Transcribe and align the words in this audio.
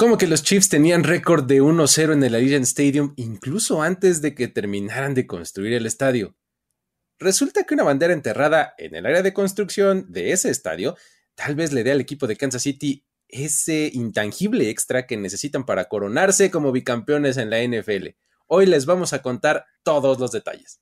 Como 0.00 0.16
que 0.16 0.28
los 0.28 0.44
Chiefs 0.44 0.68
tenían 0.68 1.02
récord 1.02 1.44
de 1.44 1.60
1-0 1.60 2.12
en 2.12 2.22
el 2.22 2.36
Allegiant 2.36 2.64
Stadium 2.64 3.14
incluso 3.16 3.82
antes 3.82 4.22
de 4.22 4.32
que 4.32 4.46
terminaran 4.46 5.12
de 5.12 5.26
construir 5.26 5.72
el 5.72 5.86
estadio. 5.86 6.36
Resulta 7.18 7.64
que 7.64 7.74
una 7.74 7.82
bandera 7.82 8.12
enterrada 8.12 8.74
en 8.78 8.94
el 8.94 9.06
área 9.06 9.22
de 9.22 9.34
construcción 9.34 10.06
de 10.08 10.30
ese 10.30 10.50
estadio 10.50 10.96
tal 11.34 11.56
vez 11.56 11.72
le 11.72 11.82
dé 11.82 11.90
al 11.90 12.00
equipo 12.00 12.28
de 12.28 12.36
Kansas 12.36 12.62
City 12.62 13.04
ese 13.26 13.90
intangible 13.92 14.70
extra 14.70 15.04
que 15.04 15.16
necesitan 15.16 15.66
para 15.66 15.88
coronarse 15.88 16.52
como 16.52 16.70
bicampeones 16.70 17.36
en 17.36 17.50
la 17.50 17.60
NFL. 17.60 18.10
Hoy 18.46 18.66
les 18.66 18.86
vamos 18.86 19.12
a 19.12 19.20
contar 19.20 19.66
todos 19.82 20.20
los 20.20 20.30
detalles. 20.30 20.80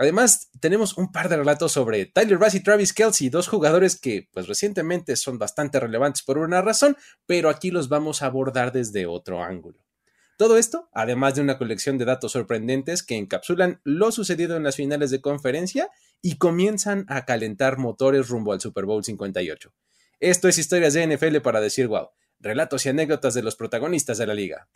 Además, 0.00 0.48
tenemos 0.60 0.96
un 0.96 1.12
par 1.12 1.28
de 1.28 1.36
relatos 1.36 1.72
sobre 1.72 2.06
Tyler 2.06 2.38
Bass 2.38 2.54
y 2.54 2.62
Travis 2.62 2.94
Kelsey, 2.94 3.28
dos 3.28 3.48
jugadores 3.48 4.00
que, 4.00 4.30
pues 4.32 4.48
recientemente 4.48 5.14
son 5.14 5.38
bastante 5.38 5.78
relevantes 5.78 6.22
por 6.22 6.38
una 6.38 6.62
razón, 6.62 6.96
pero 7.26 7.50
aquí 7.50 7.70
los 7.70 7.90
vamos 7.90 8.22
a 8.22 8.26
abordar 8.26 8.72
desde 8.72 9.04
otro 9.04 9.44
ángulo. 9.44 9.84
Todo 10.38 10.56
esto, 10.56 10.88
además 10.94 11.34
de 11.34 11.42
una 11.42 11.58
colección 11.58 11.98
de 11.98 12.06
datos 12.06 12.32
sorprendentes 12.32 13.02
que 13.02 13.18
encapsulan 13.18 13.82
lo 13.84 14.10
sucedido 14.10 14.56
en 14.56 14.62
las 14.62 14.76
finales 14.76 15.10
de 15.10 15.20
conferencia 15.20 15.90
y 16.22 16.38
comienzan 16.38 17.04
a 17.08 17.26
calentar 17.26 17.76
motores 17.76 18.30
rumbo 18.30 18.54
al 18.54 18.62
Super 18.62 18.86
Bowl 18.86 19.04
58. 19.04 19.70
Esto 20.18 20.48
es 20.48 20.56
Historias 20.56 20.94
de 20.94 21.14
NFL 21.14 21.40
para 21.42 21.60
decir 21.60 21.88
wow, 21.88 22.08
relatos 22.38 22.86
y 22.86 22.88
anécdotas 22.88 23.34
de 23.34 23.42
los 23.42 23.54
protagonistas 23.54 24.16
de 24.16 24.26
la 24.26 24.32
liga. 24.32 24.66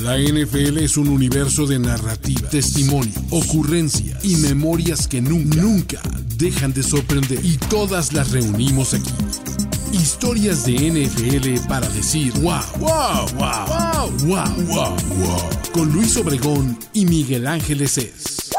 La 0.00 0.16
NFL 0.16 0.78
es 0.78 0.96
un 0.96 1.08
universo 1.08 1.66
de 1.66 1.80
narrativa, 1.80 2.48
testimonio, 2.48 3.12
ocurrencia 3.30 4.16
y 4.22 4.36
memorias 4.36 5.08
que 5.08 5.20
nunca, 5.20 5.60
nunca 5.60 6.00
dejan 6.36 6.72
de 6.72 6.84
sorprender. 6.84 7.44
Y 7.44 7.56
todas 7.56 8.12
las 8.12 8.30
reunimos 8.30 8.94
aquí. 8.94 9.10
Historias 9.92 10.64
de 10.64 10.74
NFL 10.74 11.66
para 11.66 11.88
decir 11.88 12.32
wow, 12.34 12.62
wow, 12.78 13.26
wow, 13.34 14.10
wow, 14.24 14.66
wow, 14.66 14.96
wow, 15.16 15.50
Con 15.72 15.92
Luis 15.92 16.16
Obregón 16.16 16.78
y 16.92 17.04
Miguel 17.04 17.48
Ángeles 17.48 17.98
es. 17.98 18.52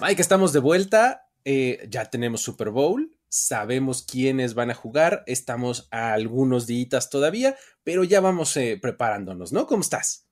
Mike, 0.00 0.22
estamos 0.22 0.54
de 0.54 0.60
vuelta. 0.60 1.28
Eh, 1.44 1.86
ya 1.90 2.06
tenemos 2.06 2.40
Super 2.40 2.70
Bowl. 2.70 3.14
Sabemos 3.28 4.02
quiénes 4.02 4.54
van 4.54 4.70
a 4.70 4.74
jugar. 4.74 5.24
Estamos 5.26 5.88
a 5.90 6.14
algunos 6.14 6.66
días 6.66 7.10
todavía, 7.10 7.54
pero 7.82 8.02
ya 8.02 8.22
vamos 8.22 8.56
eh, 8.56 8.78
preparándonos, 8.80 9.52
¿no? 9.52 9.66
¿Cómo 9.66 9.82
estás? 9.82 10.23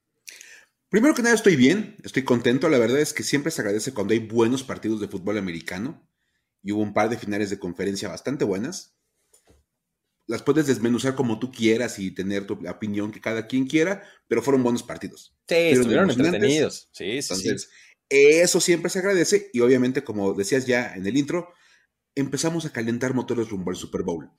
Primero 0.93 1.15
que 1.15 1.23
nada 1.23 1.35
estoy 1.35 1.57
bien, 1.57 1.97
estoy 2.05 2.23
contento. 2.23 2.69
La 2.69 2.77
verdad 2.77 3.01
es 3.01 3.15
que 3.15 3.23
siempre 3.23 3.51
se 3.51 3.63
agradece 3.63 3.95
cuando 3.95 4.13
hay 4.13 4.19
buenos 4.19 4.63
partidos 4.63 5.01
de 5.01 5.09
fútbol 5.09 5.39
americano. 5.39 6.07
Y 6.63 6.73
hubo 6.73 6.83
un 6.83 6.93
par 6.93 7.09
de 7.09 7.17
finales 7.17 7.49
de 7.49 7.59
conferencia 7.59 8.11
bastante 8.11 8.45
buenas. 8.45 8.95
Las 10.27 10.43
puedes 10.43 10.67
desmenuzar 10.67 11.15
como 11.15 11.39
tú 11.39 11.51
quieras 11.51 11.99
y 11.99 12.11
tener 12.11 12.47
tu 12.47 12.61
opinión 12.69 13.11
que 13.11 13.23
cada 13.23 13.47
quien 13.47 13.67
quiera, 13.67 14.03
pero 14.29 14.43
fueron 14.43 14.63
buenos 14.63 14.83
partidos. 14.83 15.35
Sí, 15.49 15.55
estuvieron 15.55 16.11
entretenidos. 16.11 16.91
Sí, 16.93 17.23
sí, 17.23 17.33
Entonces, 17.33 17.71
eso 18.11 18.61
siempre 18.61 18.91
se 18.91 18.99
agradece. 18.99 19.49
Y 19.55 19.61
obviamente, 19.61 20.05
como 20.05 20.35
decías 20.35 20.67
ya 20.67 20.93
en 20.95 21.07
el 21.07 21.17
intro, 21.17 21.55
empezamos 22.15 22.67
a 22.67 22.71
calentar 22.71 23.15
motores 23.15 23.49
rumbo 23.49 23.71
al 23.71 23.77
Super 23.77 24.03
Bowl. 24.03 24.31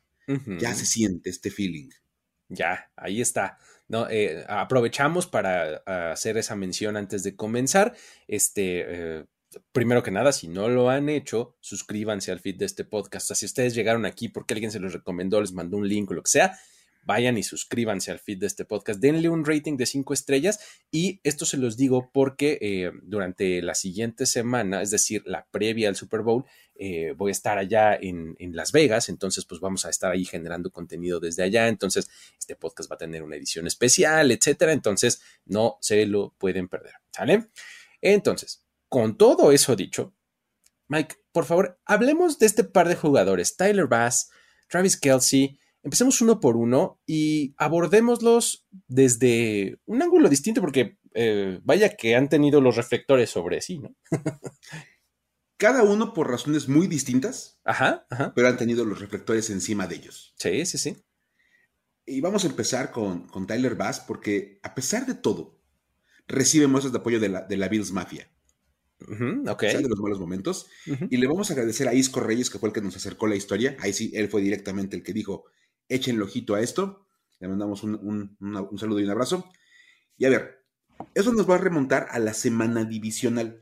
Ya 0.59 0.75
se 0.75 0.85
siente 0.85 1.31
este 1.31 1.49
feeling. 1.49 1.89
Ya, 2.53 2.91
ahí 2.95 3.21
está. 3.21 3.57
¿no? 3.87 4.09
Eh, 4.09 4.45
aprovechamos 4.47 5.27
para 5.27 5.83
hacer 6.11 6.37
esa 6.37 6.55
mención 6.55 6.97
antes 6.97 7.23
de 7.23 7.35
comenzar. 7.35 7.95
Este, 8.27 8.85
eh, 8.87 9.25
primero 9.71 10.03
que 10.03 10.11
nada, 10.11 10.31
si 10.31 10.47
no 10.47 10.69
lo 10.69 10.89
han 10.89 11.09
hecho, 11.09 11.55
suscríbanse 11.59 12.31
al 12.31 12.39
feed 12.39 12.57
de 12.57 12.65
este 12.65 12.85
podcast. 12.85 13.31
O 13.31 13.35
si 13.35 13.45
ustedes 13.45 13.75
llegaron 13.75 14.05
aquí 14.05 14.29
porque 14.29 14.53
alguien 14.53 14.71
se 14.71 14.79
los 14.79 14.93
recomendó, 14.93 15.41
les 15.41 15.53
mandó 15.53 15.77
un 15.77 15.87
link 15.87 16.09
o 16.11 16.13
lo 16.13 16.23
que 16.23 16.29
sea, 16.29 16.57
vayan 17.05 17.37
y 17.37 17.43
suscríbanse 17.43 18.11
al 18.11 18.19
feed 18.19 18.39
de 18.39 18.47
este 18.47 18.65
podcast, 18.65 18.99
denle 18.99 19.29
un 19.29 19.45
rating 19.45 19.77
de 19.77 19.85
cinco 19.85 20.13
estrellas 20.13 20.59
y 20.91 21.19
esto 21.23 21.45
se 21.45 21.57
los 21.57 21.77
digo 21.77 22.09
porque 22.13 22.57
eh, 22.61 22.91
durante 23.03 23.61
la 23.61 23.75
siguiente 23.75 24.25
semana, 24.25 24.81
es 24.81 24.91
decir, 24.91 25.23
la 25.25 25.45
previa 25.51 25.89
al 25.89 25.95
Super 25.95 26.21
Bowl, 26.21 26.45
eh, 26.75 27.13
voy 27.15 27.29
a 27.29 27.31
estar 27.31 27.57
allá 27.57 27.95
en, 27.95 28.35
Las 28.53 28.71
Vegas, 28.71 29.09
entonces 29.09 29.45
pues 29.45 29.61
vamos 29.61 29.85
a 29.85 29.89
estar 29.89 30.11
ahí 30.11 30.25
generando 30.25 30.71
contenido 30.71 31.19
desde 31.19 31.43
allá, 31.43 31.67
entonces 31.67 32.09
este 32.37 32.55
podcast 32.55 32.91
va 32.91 32.95
a 32.95 32.99
tener 32.99 33.23
una 33.23 33.35
edición 33.35 33.67
especial, 33.67 34.31
etcétera, 34.31 34.73
entonces 34.73 35.21
no 35.45 35.77
se 35.81 36.05
lo 36.05 36.33
pueden 36.37 36.67
perder, 36.67 36.93
¿sale? 37.11 37.49
Entonces, 38.01 38.65
con 38.89 39.17
todo 39.17 39.51
eso 39.51 39.75
dicho, 39.75 40.13
Mike, 40.87 41.15
por 41.31 41.45
favor, 41.45 41.79
hablemos 41.85 42.37
de 42.39 42.45
este 42.45 42.63
par 42.63 42.87
de 42.87 42.95
jugadores, 42.95 43.55
Tyler 43.55 43.87
Bass, 43.87 44.29
Travis 44.67 44.97
Kelsey, 44.97 45.57
empecemos 45.83 46.21
uno 46.21 46.39
por 46.39 46.55
uno 46.55 46.99
y 47.05 47.53
abordémoslos 47.57 48.65
desde 48.87 49.79
un 49.85 50.01
ángulo 50.01 50.29
distinto 50.29 50.61
porque 50.61 50.97
eh, 51.13 51.59
vaya 51.63 51.95
que 51.95 52.15
han 52.15 52.29
tenido 52.29 52.61
los 52.61 52.75
reflectores 52.75 53.29
sobre 53.29 53.61
sí, 53.61 53.79
¿no? 53.79 53.95
Cada 55.57 55.83
uno 55.83 56.13
por 56.13 56.29
razones 56.29 56.67
muy 56.67 56.87
distintas, 56.87 57.59
ajá, 57.63 58.05
ajá. 58.09 58.33
pero 58.35 58.47
han 58.47 58.57
tenido 58.57 58.83
los 58.85 58.99
reflectores 58.99 59.49
encima 59.49 59.87
de 59.87 59.95
ellos. 59.95 60.33
Sí, 60.37 60.65
sí, 60.65 60.77
sí. 60.77 60.97
Y 62.05 62.19
vamos 62.19 62.43
a 62.43 62.47
empezar 62.47 62.91
con, 62.91 63.27
con 63.27 63.47
Tyler 63.47 63.75
Bass 63.75 64.01
porque 64.01 64.59
a 64.63 64.75
pesar 64.75 65.05
de 65.05 65.13
todo, 65.13 65.63
recibe 66.27 66.67
muestras 66.67 66.91
de 66.91 66.99
apoyo 66.99 67.19
de 67.19 67.29
la, 67.29 67.41
de 67.41 67.57
la 67.57 67.69
Bills 67.69 67.91
Mafia. 67.91 68.29
okay. 69.47 69.81
de 69.81 69.89
los 69.89 69.99
malos 69.99 70.19
momentos. 70.19 70.67
Y 71.09 71.17
le 71.17 71.27
vamos 71.27 71.49
a 71.49 71.53
agradecer 71.53 71.87
a 71.87 71.93
Isco 71.93 72.19
Reyes, 72.19 72.49
que 72.49 72.59
fue 72.59 72.69
el 72.69 72.73
que 72.73 72.81
nos 72.81 72.95
acercó 72.95 73.27
la 73.27 73.35
historia. 73.35 73.77
Ahí 73.79 73.93
sí, 73.93 74.11
él 74.15 74.29
fue 74.29 74.41
directamente 74.41 74.95
el 74.95 75.03
que 75.03 75.13
dijo, 75.13 75.45
echen 75.89 76.15
el 76.15 76.21
ojito 76.21 76.55
a 76.55 76.61
esto. 76.61 77.07
Le 77.39 77.47
mandamos 77.47 77.83
un, 77.83 78.37
saludo 78.77 78.99
y 78.99 79.03
un 79.03 79.09
abrazo. 79.09 79.49
Y 80.17 80.25
a 80.25 80.29
ver, 80.29 80.63
eso 81.13 81.33
nos 81.33 81.49
va 81.49 81.55
a 81.55 81.59
remontar 81.59 82.07
a 82.11 82.19
la 82.19 82.33
semana 82.33 82.85
divisional. 82.85 83.61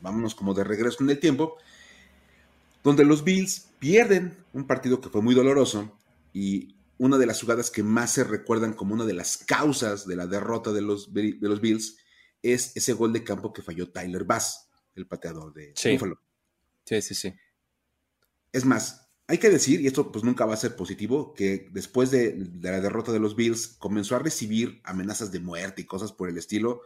Vámonos 0.00 0.34
como 0.34 0.54
de 0.54 0.64
regreso 0.64 1.04
en 1.04 1.10
el 1.10 1.20
tiempo, 1.20 1.56
donde 2.82 3.04
los 3.04 3.22
Bills 3.22 3.68
pierden 3.78 4.36
un 4.52 4.66
partido 4.66 5.00
que 5.00 5.08
fue 5.08 5.22
muy 5.22 5.34
doloroso 5.34 5.98
y 6.32 6.76
una 6.98 7.16
de 7.16 7.26
las 7.26 7.40
jugadas 7.40 7.70
que 7.70 7.82
más 7.82 8.12
se 8.12 8.24
recuerdan 8.24 8.74
como 8.74 8.94
una 8.94 9.04
de 9.04 9.14
las 9.14 9.38
causas 9.38 10.06
de 10.06 10.16
la 10.16 10.26
derrota 10.26 10.72
de 10.72 10.82
los, 10.82 11.12
de 11.12 11.36
los 11.40 11.60
Bills 11.60 11.96
es 12.42 12.76
ese 12.76 12.92
gol 12.92 13.12
de 13.12 13.24
campo 13.24 13.52
que 13.52 13.62
falló 13.62 13.90
Tyler 13.90 14.24
Bass, 14.24 14.68
el 14.94 15.06
pateador 15.06 15.52
de 15.52 15.74
Buffalo. 15.92 16.20
Sí, 16.84 17.02
sí, 17.02 17.14
sí. 17.14 17.34
Es 18.52 18.64
más, 18.64 19.09
hay 19.30 19.38
que 19.38 19.48
decir, 19.48 19.80
y 19.80 19.86
esto 19.86 20.10
pues 20.10 20.24
nunca 20.24 20.44
va 20.44 20.54
a 20.54 20.56
ser 20.56 20.74
positivo, 20.74 21.34
que 21.34 21.68
después 21.70 22.10
de, 22.10 22.48
la 22.60 22.80
derrota 22.80 23.12
de 23.12 23.20
los 23.20 23.36
Bills 23.36 23.76
comenzó 23.78 24.16
a 24.16 24.18
recibir 24.18 24.80
amenazas 24.82 25.30
de 25.30 25.38
muerte 25.38 25.82
y 25.82 25.84
cosas 25.84 26.12
por 26.12 26.28
el 26.28 26.36
estilo 26.36 26.82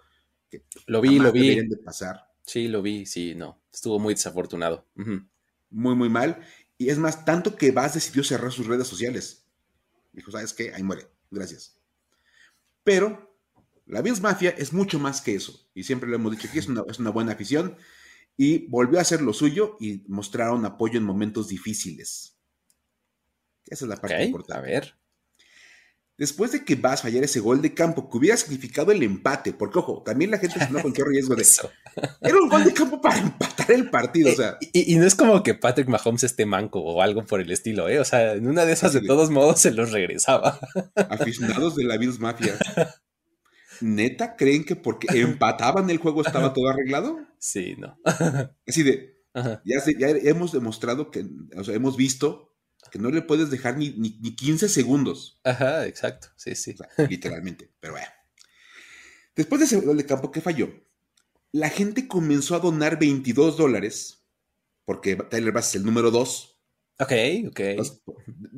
que 0.50 0.62
lo 0.86 1.00
vi, 1.00 1.18
lo 1.18 1.32
vi. 1.32 1.66
de 1.66 1.76
pasar. 1.78 2.20
Sí, 2.42 2.68
lo 2.68 2.82
vi, 2.82 3.06
sí, 3.06 3.34
no, 3.34 3.62
estuvo 3.72 3.98
muy 3.98 4.12
desafortunado. 4.12 4.86
Muy, 5.70 5.94
muy 5.94 6.10
mal. 6.10 6.42
Y 6.76 6.90
es 6.90 6.98
más, 6.98 7.24
tanto 7.24 7.56
que 7.56 7.70
Bass 7.70 7.94
decidió 7.94 8.22
cerrar 8.22 8.52
sus 8.52 8.66
redes 8.66 8.86
sociales. 8.86 9.46
Dijo, 10.12 10.30
¿sabes 10.30 10.52
qué? 10.52 10.74
Ahí 10.74 10.82
muere. 10.82 11.08
Gracias. 11.30 11.78
Pero 12.82 13.38
la 13.86 14.02
Bills 14.02 14.20
Mafia 14.20 14.50
es 14.50 14.74
mucho 14.74 14.98
más 14.98 15.22
que 15.22 15.34
eso. 15.34 15.66
Y 15.72 15.84
siempre 15.84 16.10
lo 16.10 16.16
hemos 16.16 16.32
dicho 16.32 16.48
aquí, 16.48 16.58
es 16.58 16.68
una, 16.68 16.82
es 16.88 16.98
una 16.98 17.08
buena 17.08 17.32
afición. 17.32 17.78
Y 18.36 18.66
volvió 18.66 18.98
a 18.98 19.02
hacer 19.02 19.22
lo 19.22 19.32
suyo 19.32 19.76
y 19.80 20.02
mostraron 20.08 20.64
apoyo 20.64 20.98
en 20.98 21.04
momentos 21.04 21.48
difíciles. 21.48 22.36
Esa 23.66 23.84
es 23.84 23.88
la 23.88 23.96
parte 23.96 24.24
importante. 24.24 24.58
A 24.58 24.60
ver. 24.60 24.94
Después 26.16 26.52
de 26.52 26.64
que 26.64 26.76
Bass 26.76 27.02
fallara 27.02 27.24
ese 27.24 27.40
gol 27.40 27.60
de 27.60 27.74
campo 27.74 28.08
que 28.08 28.18
hubiera 28.18 28.36
significado 28.36 28.92
el 28.92 29.02
empate, 29.02 29.52
porque 29.52 29.80
ojo, 29.80 30.02
también 30.04 30.30
la 30.30 30.38
gente 30.38 30.60
se 30.60 30.70
no 30.70 30.80
con 30.80 30.92
qué 30.92 31.02
riesgo 31.04 31.34
de 31.34 31.42
eso. 31.42 31.72
Era 32.20 32.36
un 32.38 32.48
gol 32.48 32.62
de 32.62 32.72
campo 32.72 33.00
para 33.00 33.18
empatar 33.18 33.72
el 33.72 33.90
partido, 33.90 34.30
o 34.30 34.34
sea. 34.34 34.56
Y, 34.72 34.94
no 34.94 35.06
es 35.06 35.16
como 35.16 35.42
que 35.42 35.54
Patrick 35.54 35.88
Mahomes 35.88 36.22
esté 36.22 36.46
manco 36.46 36.80
o 36.80 37.02
algo 37.02 37.24
por 37.24 37.40
el 37.40 37.50
estilo, 37.50 37.88
¿eh? 37.88 37.98
O 37.98 38.04
sea, 38.04 38.34
en 38.34 38.46
una 38.46 38.64
de 38.64 38.72
esas, 38.72 38.92
de 38.92 39.00
todos 39.00 39.30
modos, 39.30 39.60
se 39.60 39.72
los 39.72 39.90
regresaba. 39.90 40.60
Aficionados 40.94 41.74
de 41.74 41.84
la 41.84 41.96
Bills 41.96 42.20
Mafia. 42.20 42.56
¿Neta 43.80 44.36
creen 44.36 44.64
que 44.64 44.76
porque 44.76 45.06
empataban 45.20 45.90
el 45.90 45.98
juego 45.98 46.22
estaba 46.22 46.52
todo 46.52 46.68
arreglado? 46.68 47.18
Sí, 47.38 47.76
no. 47.78 47.98
Así 48.66 48.82
de. 48.82 49.14
Ya, 49.64 49.82
ya 49.98 50.08
hemos 50.30 50.52
demostrado 50.52 51.10
que, 51.10 51.26
o 51.56 51.64
sea, 51.64 51.74
hemos 51.74 51.96
visto 51.96 52.54
que 52.90 52.98
no 52.98 53.10
le 53.10 53.22
puedes 53.22 53.50
dejar 53.50 53.76
ni, 53.76 53.90
ni, 53.90 54.36
15 54.36 54.68
segundos. 54.68 55.40
Ajá, 55.44 55.86
exacto, 55.86 56.28
sí, 56.36 56.54
sí. 56.54 56.74
literalmente, 57.08 57.72
pero 57.80 57.94
bueno. 57.94 58.06
Después 59.34 59.58
de 59.58 59.64
ese 59.66 59.80
gol 59.80 59.96
de 59.96 60.06
campo 60.06 60.30
que 60.30 60.40
falló, 60.40 60.70
la 61.50 61.68
gente 61.70 62.06
comenzó 62.06 62.54
a 62.54 62.60
donar 62.60 62.98
22 62.98 63.56
dólares, 63.56 64.24
porque 64.84 65.16
Tyler 65.16 65.52
Bass 65.52 65.70
es 65.70 65.74
el 65.76 65.84
número 65.84 66.10
2. 66.10 66.60
Ok, 67.00 67.12
ok. 67.48 67.60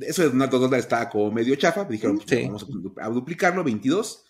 eso 0.03 0.23
de 0.23 0.29
donar 0.29 0.51
2 0.51 0.61
dólares 0.61 0.85
estaba 0.85 1.09
como 1.09 1.31
medio 1.31 1.55
chafa, 1.57 1.85
dijeron, 1.85 2.19
pues, 2.19 2.45
vamos 2.45 2.67
a, 3.01 3.09
duplicarlo, 3.09 3.65
22, 3.65 4.26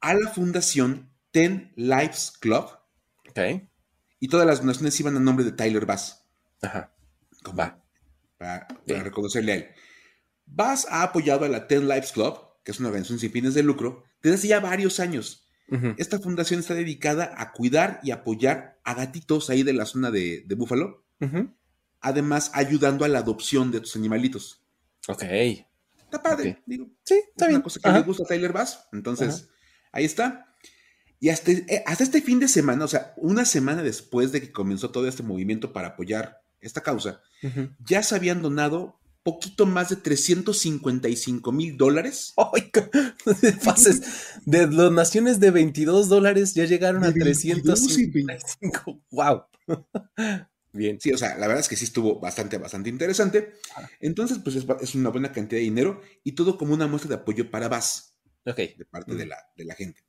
a 0.00 0.14
la 0.14 0.28
fundación 0.30 1.10
Ten 1.30 1.72
Lives 1.76 2.32
Club. 2.40 2.66
Ok. 3.28 3.62
Y 4.20 4.28
todas 4.28 4.46
las 4.46 4.60
donaciones 4.60 4.98
iban 5.00 5.16
a 5.16 5.20
nombre 5.20 5.44
de 5.44 5.52
Tyler 5.52 5.86
Bass. 5.86 6.24
Ajá. 6.60 6.92
Va 7.58 7.82
para, 8.38 8.66
reconocerle 8.86 9.52
a 9.52 9.54
él. 9.56 9.68
Bass 10.46 10.86
ha 10.90 11.02
apoyado 11.02 11.44
a 11.44 11.48
la 11.48 11.66
Ten 11.66 11.88
Lives 11.88 12.12
Club 12.12 12.52
que 12.64 12.72
es 12.72 12.78
una 12.78 12.88
organización 12.88 13.18
sin 13.18 13.32
fines 13.32 13.54
de 13.54 13.62
lucro, 13.62 14.04
desde 14.22 14.36
hace 14.36 14.48
ya 14.48 14.60
varios 14.60 15.00
años. 15.00 15.48
Esta 15.96 16.18
fundación 16.18 16.60
está 16.60 16.74
dedicada 16.74 17.32
a 17.34 17.52
cuidar 17.52 17.98
y 18.02 18.10
apoyar 18.10 18.78
a 18.84 18.92
gatitos 18.92 19.48
ahí 19.48 19.62
de 19.62 19.72
la 19.72 19.86
zona 19.86 20.10
de, 20.10 20.44
de 20.46 20.54
Búfalo. 20.54 21.06
Además, 22.00 22.50
ayudando 22.52 23.06
a 23.06 23.08
la 23.08 23.20
adopción 23.20 23.70
de 23.70 23.78
estos 23.78 23.96
animalitos. 23.96 24.62
Ok. 25.08 25.24
Está 26.12 26.22
padre, 26.22 26.62
digo. 26.66 26.90
Sí, 27.04 27.14
está 27.14 27.46
bien. 27.46 27.56
Una 27.56 27.64
cosa 27.64 27.80
que 27.80 27.90
le 27.90 28.02
gusta 28.02 28.24
a 28.24 28.26
Tyler 28.26 28.52
Bass. 28.52 28.86
Entonces, 28.92 29.48
ahí 29.92 30.04
está. 30.04 30.54
Y 31.18 31.30
hasta, 31.30 31.52
eh, 31.52 31.82
hasta, 31.86 32.04
este 32.04 32.20
fin 32.20 32.38
de 32.38 32.48
semana, 32.48 32.84
o 32.84 32.88
sea, 32.88 33.14
una 33.16 33.46
semana 33.46 33.82
después 33.82 34.30
de 34.30 34.42
que 34.42 34.52
comenzó 34.52 34.90
todo 34.90 35.08
este 35.08 35.22
movimiento 35.22 35.72
para 35.72 35.88
apoyar 35.88 36.42
esta 36.60 36.82
causa, 36.82 37.22
ya 37.78 38.02
se 38.02 38.14
habían 38.14 38.42
donado 38.42 39.00
poquito 39.22 39.64
más 39.64 39.88
de 39.88 39.96
355 39.96 41.50
mil 41.50 41.78
dólares. 41.78 42.34
¡Ay, 42.36 42.70
de 44.44 44.66
donaciones 44.66 45.40
de 45.40 45.50
22 45.50 46.10
dólares 46.10 46.52
ya 46.52 46.66
llegaron 46.66 47.04
a 47.04 47.12
355. 47.12 49.02
¡Wow! 49.10 49.44
Bien. 50.72 50.98
Sí, 51.00 51.12
o 51.12 51.18
sea, 51.18 51.36
la 51.36 51.46
verdad 51.46 51.60
es 51.60 51.68
que 51.68 51.76
sí 51.76 51.84
estuvo 51.84 52.18
bastante, 52.18 52.56
bastante 52.58 52.88
interesante. 52.88 53.52
Entonces, 54.00 54.38
pues 54.42 54.56
es, 54.56 54.94
una 54.94 55.10
buena 55.10 55.30
cantidad 55.32 55.58
de 55.58 55.64
dinero 55.64 56.00
y 56.24 56.32
todo 56.32 56.56
como 56.56 56.72
una 56.72 56.86
muestra 56.86 57.08
de 57.10 57.16
apoyo 57.16 57.50
para 57.50 57.68
Bass. 57.68 58.16
Ok. 58.46 58.56
De 58.56 58.86
parte 58.90 59.14
de, 59.14 59.26
la, 59.26 59.36
de 59.56 59.64
la 59.64 59.74
gente. 59.74 60.02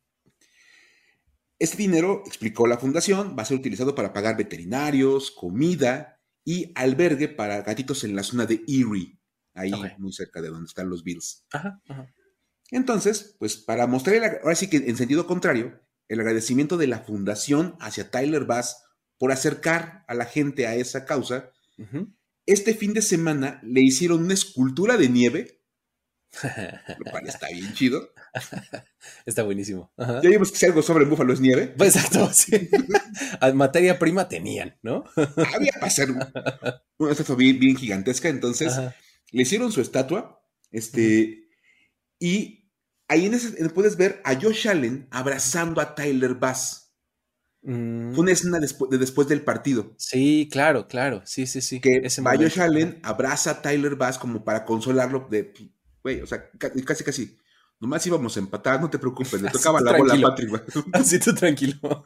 Este 1.60 1.78
dinero, 1.78 2.24
explicó 2.26 2.66
la 2.68 2.78
fundación, 2.78 3.36
va 3.38 3.44
a 3.44 3.46
ser 3.46 3.58
utilizado 3.58 3.94
para 3.94 4.14
pagar 4.14 4.38
veterinarios, 4.38 5.32
comida 5.32 6.22
y 6.44 6.72
albergue 6.76 7.30
para 7.30 7.62
gatitos 7.62 8.04
en 8.04 8.16
la 8.16 8.24
zona 8.24 8.46
de 8.46 8.64
Erie, 8.68 9.20
ahí 9.54 9.72
muy 9.98 10.12
cerca 10.12 10.42
de 10.42 10.50
donde 10.50 10.68
están 10.68 10.90
los 10.90 11.04
Bills. 11.04 11.46
Ajá, 11.52 11.82
Entonces, 12.72 13.36
pues 13.40 13.56
para 13.56 13.88
mostrar, 13.88 14.42
ahora 14.44 14.56
sí 14.56 14.70
que 14.70 14.78
en 14.78 14.98
sentido 14.98 15.26
contrario, 15.26 15.80
el 16.10 16.20
agradecimiento 16.20 16.78
de 16.78 16.88
la 16.88 17.00
fundación 17.00 17.78
hacia 17.80 18.12
Tyler 18.12 18.46
Bass 18.46 18.84
por 19.24 19.32
acercar 19.32 20.04
a 20.10 20.16
la 20.16 20.26
gente 20.26 20.68
a 20.68 20.76
esa 20.76 21.06
causa, 21.06 21.50
este 22.46 22.74
fin 22.74 22.94
de 22.94 23.02
semana 23.02 23.62
le 23.64 23.80
hicieron 23.80 24.22
una 24.22 24.34
escultura 24.34 24.98
de 24.98 25.08
nieve, 25.08 25.62
lo 26.98 27.10
cual 27.10 27.26
está 27.26 27.48
bien 27.48 27.72
chido. 27.74 28.12
Está 29.26 29.44
buenísimo. 29.44 29.94
Ya 29.98 30.30
vimos 30.30 30.52
que 30.52 30.58
si 30.58 30.66
algo 30.66 30.82
sobre 30.82 31.06
el 31.06 31.10
búfalo 31.10 31.32
es 31.32 31.40
nieve. 31.40 31.68
Pues 31.68 31.96
exacto, 31.96 32.34
sí. 32.34 32.70
Materia 33.54 33.98
prima 33.98 34.28
tenían, 34.28 34.78
¿no? 34.82 35.06
Había 35.16 35.72
para 35.72 35.88
hacer 35.88 36.10
una 36.98 37.12
estatua 37.14 37.38
bien, 37.38 37.78
gigantesca, 37.78 38.28
entonces 38.28 38.78
le 39.32 39.42
hicieron 39.42 39.72
su 39.72 39.80
estatua, 39.80 40.44
este, 40.70 41.48
y 42.20 42.70
ahí 43.08 43.28
en 43.28 43.36
ese, 43.36 43.70
puedes 43.70 43.96
ver 43.96 44.22
a 44.26 44.36
Josh 44.36 44.68
Allen 44.68 45.08
abrazando 45.12 45.80
a 45.80 45.96
Tyler 45.96 46.34
Bass. 46.34 46.83
Mm. 47.64 48.14
Fue 48.14 48.24
una 48.24 48.32
escena 48.32 48.60
de 48.60 48.98
después 48.98 49.28
del 49.28 49.42
partido. 49.42 49.94
Sí, 49.98 50.50
claro, 50.52 50.88
claro. 50.88 51.22
Sí, 51.26 51.48
sí, 51.48 51.62
sí. 51.62 51.80
Que 51.80 52.02
Ese 52.04 52.22
Josh 52.22 52.60
Allen 52.60 53.00
abraza 53.04 53.52
a 53.52 53.62
Tyler 53.62 53.96
Bass 53.96 54.18
como 54.18 54.44
para 54.44 54.66
consolarlo 54.66 55.28
de, 55.30 55.54
güey, 56.04 56.22
o 56.22 56.28
sea, 56.28 56.50
casi, 56.58 57.04
casi. 57.04 57.38
Nomás 57.80 58.06
íbamos 58.06 58.36
a 58.38 58.40
empatar, 58.40 58.80
no 58.80 58.90
te 58.90 59.00
preocupes, 59.00 59.42
le 59.42 59.50
tocaba 59.50 59.82
la 59.82 59.98
bola 59.98 60.14
a 60.14 60.22
Patrick. 60.22 60.64
Así 60.94 61.20
tú 61.20 61.34
tranquilo. 61.34 62.06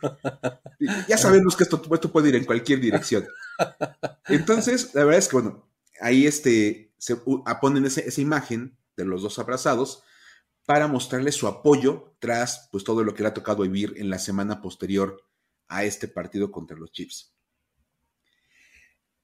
ya 1.08 1.18
sabemos 1.18 1.56
que 1.56 1.64
esto, 1.64 1.82
esto, 1.92 2.12
puede 2.12 2.30
ir 2.30 2.36
en 2.36 2.46
cualquier 2.46 2.80
dirección. 2.80 3.28
Entonces, 4.28 4.94
la 4.96 5.04
verdad 5.04 5.20
es 5.20 5.28
que, 5.28 5.36
bueno, 5.36 5.68
ahí 6.02 6.26
este, 6.26 6.94
se 6.98 7.16
ponen 7.62 7.86
esa 7.86 8.22
imagen 8.22 8.76
de 8.96 9.06
los 9.06 9.22
dos 9.22 9.38
abrazados 9.38 10.04
para 10.66 10.88
mostrarle 10.88 11.32
su 11.32 11.48
apoyo 11.48 12.16
tras 12.20 12.70
pues, 12.72 12.84
todo 12.84 13.04
lo 13.04 13.14
que 13.14 13.24
le 13.24 13.30
ha 13.30 13.34
tocado 13.34 13.64
vivir 13.64 13.94
en 13.98 14.10
la 14.10 14.20
semana 14.20 14.62
posterior 14.62 15.22
a 15.68 15.84
este 15.84 16.08
partido 16.08 16.52
contra 16.52 16.78
los 16.78 16.92
Chiefs. 16.92 17.34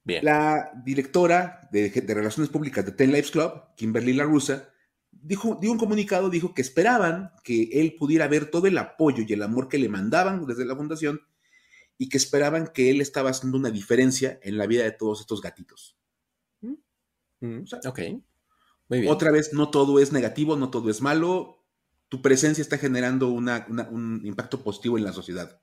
Bien. 0.04 0.24
La 0.26 0.72
directora 0.84 1.70
de, 1.72 1.90
Relaciones 2.08 2.52
Públicas 2.52 2.86
de 2.86 2.92
Ten 2.92 3.12
Lives 3.12 3.32
Club, 3.32 3.54
Kimberly 3.78 4.14
LaRussa, 4.14 4.70
dijo, 5.12 5.58
dio 5.62 5.72
un 5.72 5.78
comunicado, 5.78 6.30
dijo 6.30 6.54
que 6.54 6.62
esperaban 6.62 7.32
que 7.44 7.70
él 7.74 7.96
pudiera 7.98 8.28
ver 8.28 8.52
todo 8.52 8.68
el 8.68 8.78
apoyo 8.78 9.24
y 9.26 9.32
el 9.32 9.44
amor 9.44 9.70
que 9.70 9.78
le 9.78 9.88
mandaban 9.88 10.46
desde 10.46 10.66
la 10.66 10.76
fundación 10.76 11.22
y 11.98 12.10
que 12.10 12.18
esperaban 12.18 12.68
que 12.68 12.90
él 12.90 13.00
estaba 13.00 13.30
haciendo 13.30 13.58
una 13.58 13.70
diferencia 13.70 14.40
en 14.44 14.58
la 14.58 14.68
vida 14.68 14.84
de 14.84 14.92
todos 14.92 15.22
estos 15.22 15.42
gatitos. 15.42 15.98
Mm. 16.60 16.74
Mm, 17.40 17.64
ok. 17.86 18.00
Muy 18.90 19.00
bien. 19.00 19.14
Otra 19.14 19.32
vez, 19.32 19.54
no 19.54 19.70
todo 19.70 20.00
es 20.00 20.12
negativo, 20.12 20.58
no 20.58 20.70
todo 20.70 20.90
es 20.90 21.02
malo. 21.02 21.64
Tu 22.10 22.22
presencia 22.22 22.62
está 22.62 22.78
generando 22.78 23.30
un 23.30 24.22
impacto 24.26 24.62
positivo 24.62 24.98
en 24.98 25.06
la 25.06 25.14
sociedad. 25.14 25.62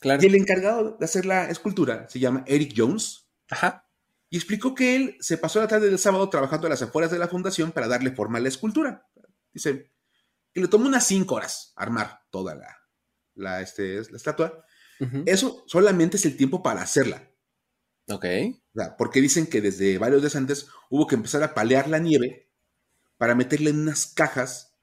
Claro. 0.00 0.22
Y 0.22 0.26
el 0.26 0.34
encargado 0.34 0.96
de 0.98 1.04
hacer 1.04 1.26
la 1.26 1.48
escultura 1.50 2.08
se 2.08 2.18
llama 2.18 2.44
Eric 2.46 2.74
Jones. 2.76 3.28
Ajá. 3.50 3.88
Y 4.30 4.36
explicó 4.36 4.74
que 4.74 4.96
él 4.96 5.16
se 5.20 5.38
pasó 5.38 5.60
la 5.60 5.68
tarde 5.68 5.88
del 5.88 5.98
sábado 5.98 6.28
trabajando 6.28 6.66
a 6.66 6.70
las 6.70 6.82
afueras 6.82 7.10
de 7.10 7.18
la 7.18 7.28
fundación 7.28 7.72
para 7.72 7.88
darle 7.88 8.10
forma 8.12 8.38
a 8.38 8.40
la 8.40 8.48
escultura. 8.48 9.06
Dice 9.52 9.90
que 10.52 10.60
le 10.60 10.68
tomó 10.68 10.86
unas 10.86 11.06
cinco 11.06 11.36
horas 11.36 11.72
armar 11.76 12.20
toda 12.30 12.54
la, 12.54 12.76
la, 13.34 13.62
este, 13.62 13.96
la 14.10 14.16
estatua. 14.16 14.64
Eso 15.26 15.64
solamente 15.68 16.16
es 16.16 16.26
el 16.26 16.36
tiempo 16.36 16.62
para 16.62 16.82
hacerla. 16.82 17.30
Ok. 18.10 18.24
porque 18.96 19.20
dicen 19.20 19.46
que 19.46 19.60
desde 19.60 19.98
varios 19.98 20.22
días 20.22 20.34
antes 20.36 20.68
hubo 20.88 21.06
que 21.06 21.14
empezar 21.14 21.42
a 21.42 21.54
palear 21.54 21.88
la 21.88 21.98
nieve 21.98 22.50
para 23.18 23.34
meterla 23.34 23.70
en 23.70 23.80
unas 23.80 24.06
cajas 24.06 24.78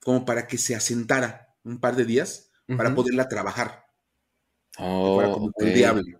como 0.00 0.24
para 0.24 0.46
que 0.46 0.56
se 0.56 0.74
asentara 0.74 1.56
un 1.64 1.80
par 1.80 1.96
de 1.96 2.04
días 2.04 2.49
para 2.76 2.94
poderla 2.94 3.28
trabajar. 3.28 3.84
Oh, 4.78 5.16
fuera 5.16 5.32
como 5.32 5.50
moldeable. 5.58 6.18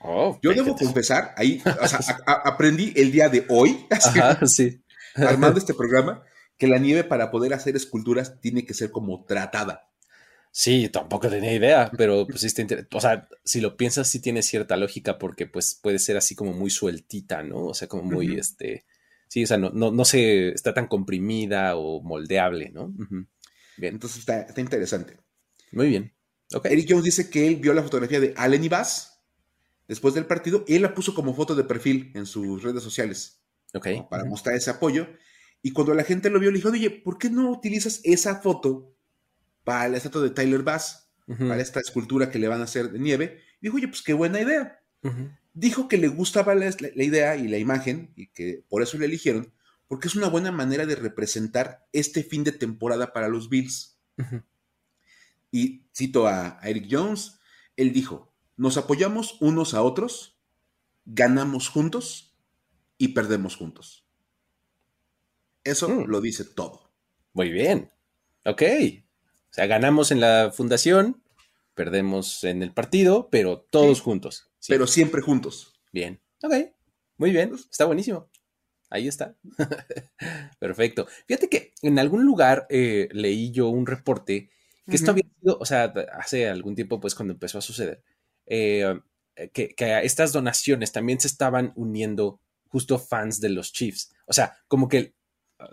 Oh, 0.00 0.38
Yo 0.42 0.52
debo 0.52 0.76
confesar, 0.76 1.34
ahí 1.36 1.60
aprendí 2.26 2.92
el 2.96 3.10
día 3.10 3.28
de 3.28 3.44
hoy, 3.48 3.86
armando 5.16 5.58
este 5.58 5.74
programa, 5.74 6.22
que 6.56 6.68
la 6.68 6.78
nieve 6.78 7.04
para 7.04 7.30
poder 7.30 7.54
hacer 7.54 7.76
esculturas 7.76 8.40
tiene 8.40 8.64
que 8.64 8.74
ser 8.74 8.90
como 8.90 9.24
tratada. 9.24 9.88
Sí, 10.50 10.88
tampoco 10.88 11.28
tenía 11.28 11.52
idea, 11.52 11.90
pero 11.96 12.26
pues 12.26 12.40
sí, 12.40 12.66
o 12.92 13.00
sea, 13.00 13.28
si 13.44 13.60
lo 13.60 13.76
piensas 13.76 14.08
sí 14.08 14.20
tiene 14.20 14.42
cierta 14.42 14.76
lógica 14.76 15.18
porque 15.18 15.46
pues 15.46 15.78
puede 15.80 15.98
ser 15.98 16.16
así 16.16 16.34
como 16.34 16.52
muy 16.52 16.70
sueltita, 16.70 17.42
¿no? 17.42 17.66
O 17.66 17.74
sea, 17.74 17.86
como 17.86 18.02
muy, 18.04 18.36
este, 18.36 18.84
sí, 19.28 19.44
o 19.44 19.46
sea, 19.46 19.58
no, 19.58 19.70
no, 19.70 19.92
no 19.92 20.04
se 20.04 20.48
está 20.48 20.72
tan 20.74 20.88
comprimida 20.88 21.76
o 21.76 22.02
moldeable, 22.02 22.70
¿no? 22.70 22.92
Bien. 23.76 23.94
Entonces 23.94 24.20
está, 24.20 24.40
está, 24.40 24.60
interesante. 24.60 25.18
Muy 25.72 25.88
bien. 25.88 26.14
Okay. 26.52 26.72
Eric 26.72 26.86
Jones 26.88 27.04
dice 27.04 27.28
que 27.28 27.46
él 27.46 27.56
vio 27.56 27.74
la 27.74 27.82
fotografía 27.82 28.20
de 28.20 28.34
Allen 28.36 28.64
y 28.64 28.68
Bass 28.68 29.18
después 29.88 30.14
del 30.14 30.26
partido, 30.26 30.64
y 30.68 30.76
él 30.76 30.82
la 30.82 30.94
puso 30.94 31.14
como 31.14 31.34
foto 31.34 31.54
de 31.54 31.64
perfil 31.64 32.12
en 32.14 32.26
sus 32.26 32.62
redes 32.62 32.82
sociales. 32.82 33.42
Para 34.08 34.24
mostrar 34.24 34.54
ese 34.54 34.70
apoyo. 34.70 35.08
Y 35.62 35.72
cuando 35.72 35.94
la 35.94 36.04
gente 36.04 36.30
lo 36.30 36.38
vio, 36.38 36.50
le 36.50 36.58
dijo, 36.58 36.68
oye, 36.68 36.90
¿por 36.90 37.18
qué 37.18 37.30
no 37.30 37.50
utilizas 37.50 38.00
esa 38.04 38.36
foto 38.36 38.94
para 39.64 39.88
la 39.88 39.96
estatua 39.96 40.22
de 40.22 40.30
Tyler 40.30 40.62
Bass? 40.62 41.06
Para 41.26 41.60
esta 41.60 41.80
escultura 41.80 42.30
que 42.30 42.38
le 42.38 42.48
van 42.48 42.62
a 42.62 42.64
hacer 42.64 42.90
de 42.90 42.98
nieve. 42.98 43.42
Y 43.60 43.66
dijo, 43.66 43.76
oye, 43.76 43.88
pues 43.88 44.00
qué 44.00 44.14
buena 44.14 44.40
idea. 44.40 44.80
Dijo 45.52 45.88
que 45.88 45.98
le 45.98 46.08
gustaba 46.08 46.54
la, 46.54 46.70
idea 46.94 47.36
y 47.36 47.48
la 47.48 47.58
imagen, 47.58 48.12
y 48.16 48.28
que 48.28 48.64
por 48.68 48.82
eso 48.82 48.96
le 48.96 49.06
eligieron, 49.06 49.52
porque 49.88 50.08
es 50.08 50.14
una 50.14 50.28
buena 50.28 50.52
manera 50.52 50.86
de 50.86 50.94
representar 50.94 51.86
este 51.92 52.22
fin 52.22 52.44
de 52.44 52.52
temporada 52.52 53.12
para 53.12 53.28
los 53.28 53.50
Bills. 53.50 53.98
Y 55.50 55.86
cito 55.94 56.26
a 56.26 56.60
Eric 56.62 56.88
Jones, 56.90 57.40
él 57.76 57.92
dijo, 57.92 58.32
nos 58.56 58.76
apoyamos 58.76 59.36
unos 59.40 59.74
a 59.74 59.82
otros, 59.82 60.38
ganamos 61.04 61.68
juntos 61.68 62.36
y 62.98 63.08
perdemos 63.08 63.56
juntos. 63.56 64.04
Eso 65.64 65.88
mm. 65.88 66.04
lo 66.06 66.20
dice 66.20 66.44
todo. 66.44 66.92
Muy 67.32 67.50
bien. 67.50 67.90
Ok. 68.44 68.62
O 69.50 69.52
sea, 69.52 69.66
ganamos 69.66 70.10
en 70.10 70.20
la 70.20 70.50
fundación, 70.52 71.22
perdemos 71.74 72.44
en 72.44 72.62
el 72.62 72.72
partido, 72.72 73.28
pero 73.30 73.60
todos 73.60 74.00
juntos. 74.00 74.50
Pero 74.66 74.86
siempre 74.86 75.22
juntos. 75.22 75.80
Bien. 75.92 76.20
Ok. 76.42 76.54
Muy 77.16 77.30
bien. 77.30 77.54
Está 77.54 77.84
buenísimo. 77.84 78.28
Ahí 78.90 79.06
está. 79.08 79.36
Perfecto. 80.58 81.06
Fíjate 81.26 81.48
que 81.48 81.74
en 81.82 81.98
algún 81.98 82.24
lugar 82.24 82.66
eh, 82.70 83.08
leí 83.12 83.50
yo 83.50 83.68
un 83.68 83.86
reporte 83.86 84.50
que 84.88 84.96
esto 84.96 85.10
había 85.10 85.24
sido, 85.40 85.58
o 85.58 85.64
sea, 85.64 85.92
hace 86.18 86.48
algún 86.48 86.74
tiempo, 86.74 87.00
pues 87.00 87.14
cuando 87.14 87.34
empezó 87.34 87.58
a 87.58 87.62
suceder, 87.62 88.02
eh, 88.46 89.00
que, 89.52 89.74
a 89.84 90.02
estas 90.02 90.32
donaciones 90.32 90.92
también 90.92 91.20
se 91.20 91.28
estaban 91.28 91.72
uniendo 91.76 92.40
justo 92.68 92.98
fans 92.98 93.40
de 93.40 93.50
los 93.50 93.72
Chiefs. 93.72 94.12
O 94.26 94.32
sea, 94.32 94.56
como 94.66 94.88
que, 94.88 95.14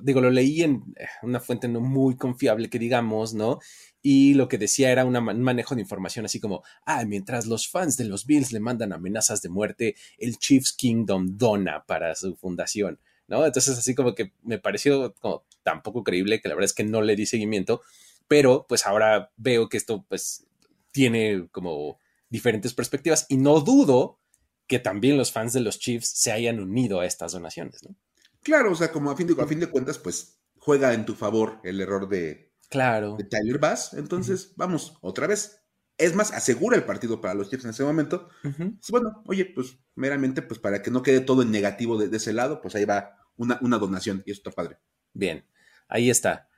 digo, 0.02 0.22
lo 0.22 0.30
leí 0.30 0.62
en 0.64 0.84
eh, 0.98 1.08
una 1.24 1.40
fuente 1.40 1.68
no 1.68 1.80
muy 1.82 2.16
confiable 2.16 2.70
que 2.70 2.80
digamos, 2.80 3.34
¿no? 3.34 3.60
Y 4.02 4.36
lo 4.36 4.48
que 4.48 4.58
decía 4.58 4.92
era 4.92 5.06
un 5.06 5.14
manejo 5.42 5.76
de 5.76 5.82
información 5.82 6.26
así 6.26 6.40
como, 6.40 6.64
ah, 6.86 7.06
mientras 7.06 7.48
los 7.48 7.68
fans 7.70 7.98
de 7.98 8.06
los 8.06 8.26
Bills 8.26 8.52
le 8.52 8.60
mandan 8.60 8.94
amenazas 8.94 9.42
de 9.42 9.50
muerte, 9.50 9.96
el 10.18 10.38
Chiefs 10.38 10.74
Kingdom 10.74 11.38
dona 11.38 11.86
para 11.86 12.14
su 12.16 12.36
fundación, 12.36 13.00
¿no? 13.28 13.46
Entonces 13.46 13.78
así 13.78 13.96
como 13.96 14.14
que 14.14 14.34
me 14.44 14.60
pareció 14.60 15.14
como 15.16 15.46
tan 15.64 15.82
poco 15.82 16.04
creíble 16.04 16.40
que 16.40 16.50
la 16.50 16.56
verdad 16.56 16.70
es 16.70 16.74
que 16.74 16.84
no 16.84 17.02
le 17.02 17.16
di 17.16 17.26
seguimiento, 17.26 17.82
pero 18.28 18.66
pues 18.68 18.86
ahora 18.86 19.32
veo 19.38 19.70
que 19.70 19.78
esto 19.78 20.06
pues 20.08 20.48
tiene 20.92 21.48
como 21.52 22.00
diferentes 22.30 22.74
perspectivas 22.74 23.26
y 23.30 23.38
no 23.38 23.62
dudo 23.62 24.20
que 24.68 24.80
también 24.80 25.18
los 25.18 25.32
fans 25.32 25.54
de 25.54 25.60
los 25.60 25.80
Chiefs 25.80 26.08
se 26.16 26.32
hayan 26.32 26.60
unido 26.60 27.00
a 27.00 27.06
estas 27.06 27.34
donaciones, 27.34 27.84
¿no? 27.84 27.96
Claro, 28.42 28.72
o 28.72 28.76
sea, 28.76 28.92
como 28.92 29.10
a 29.10 29.16
fin 29.16 29.28
de, 29.28 29.42
a 29.42 29.48
fin 29.48 29.60
de 29.60 29.68
cuentas, 29.68 29.98
pues 29.98 30.40
juega 30.58 30.94
en 30.94 31.06
tu 31.06 31.16
favor 31.16 31.60
el 31.64 31.82
error 31.82 32.08
de, 32.08 32.54
claro. 32.70 33.16
de 33.18 33.24
Tyler 33.24 33.60
Bass. 33.60 33.94
Entonces, 33.94 34.54
vamos, 34.56 34.98
otra 35.02 35.28
vez. 35.28 35.62
Es 35.98 36.14
más, 36.14 36.32
asegura 36.32 36.76
el 36.76 36.84
partido 36.84 37.22
para 37.22 37.34
los 37.34 37.50
Chiefs 37.50 37.64
en 37.64 37.72
ese 37.72 37.84
momento. 37.84 38.30
Pues, 38.42 38.90
bueno, 38.90 39.24
oye, 39.26 39.46
pues 39.46 39.80
meramente, 39.96 40.42
pues 40.42 40.60
para 40.60 40.82
que 40.82 40.92
no 40.92 41.02
quede 41.02 41.22
todo 41.22 41.42
en 41.42 41.52
negativo 41.52 41.98
de, 41.98 42.16
ese 42.16 42.34
lado, 42.34 42.62
pues 42.62 42.76
ahí 42.76 42.86
va 42.86 43.18
una, 43.38 43.58
una 43.62 43.78
donación 43.78 44.22
y 44.26 44.32
eso 44.32 44.40
está 44.40 44.52
padre. 44.52 44.78
Bien, 45.14 45.46
ahí 45.88 46.10
está. 46.10 46.50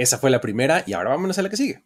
Esa 0.00 0.16
fue 0.16 0.30
la 0.30 0.40
primera 0.40 0.82
y 0.86 0.94
ahora 0.94 1.10
vámonos 1.10 1.38
a 1.38 1.42
la 1.42 1.50
que 1.50 1.58
sigue. 1.58 1.84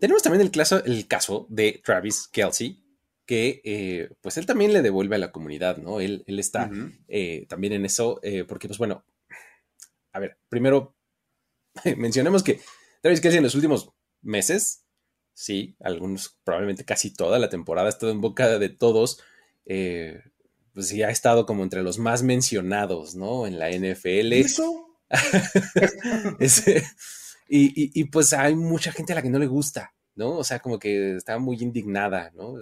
Tenemos 0.00 0.20
también 0.20 0.40
el 0.40 0.50
caso, 0.50 0.84
el 0.84 1.06
caso 1.06 1.46
de 1.48 1.80
Travis 1.84 2.26
Kelsey, 2.26 2.82
que 3.24 3.62
eh, 3.64 4.10
pues 4.20 4.36
él 4.36 4.46
también 4.46 4.72
le 4.72 4.82
devuelve 4.82 5.14
a 5.14 5.20
la 5.20 5.30
comunidad, 5.30 5.76
¿no? 5.76 6.00
Él, 6.00 6.24
él 6.26 6.40
está 6.40 6.68
eh, 7.06 7.46
también 7.48 7.72
en 7.72 7.84
eso, 7.84 8.18
eh, 8.24 8.42
porque 8.42 8.66
pues 8.66 8.78
bueno, 8.78 9.04
a 10.12 10.18
ver, 10.18 10.38
primero 10.48 10.96
mencionemos 11.98 12.42
que 12.42 12.60
Travis 13.00 13.20
Kelsey 13.20 13.38
en 13.38 13.44
los 13.44 13.54
últimos 13.54 13.90
meses, 14.22 14.82
sí, 15.34 15.76
algunos, 15.78 16.36
probablemente 16.42 16.84
casi 16.84 17.14
toda 17.14 17.38
la 17.38 17.48
temporada 17.48 17.86
ha 17.86 17.90
estado 17.90 18.10
en 18.10 18.20
boca 18.20 18.58
de 18.58 18.70
todos, 18.70 19.22
pues 19.64 20.88
sí 20.88 21.04
ha 21.04 21.10
estado 21.10 21.46
como 21.46 21.62
entre 21.62 21.84
los 21.84 22.00
más 22.00 22.24
mencionados, 22.24 23.14
¿no? 23.14 23.46
En 23.46 23.60
la 23.60 23.70
NFL. 23.70 24.32
¿Eso? 24.32 24.93
y, 27.48 28.00
y, 28.00 28.04
pues 28.04 28.32
hay 28.32 28.54
mucha 28.54 28.92
gente 28.92 29.12
a 29.12 29.16
la 29.16 29.22
que 29.22 29.30
no 29.30 29.38
le 29.38 29.46
gusta, 29.46 29.94
¿no? 30.14 30.36
O 30.36 30.44
sea, 30.44 30.60
como 30.60 30.78
que 30.78 31.16
estaba 31.16 31.38
muy 31.38 31.56
indignada, 31.60 32.30
¿no? 32.34 32.54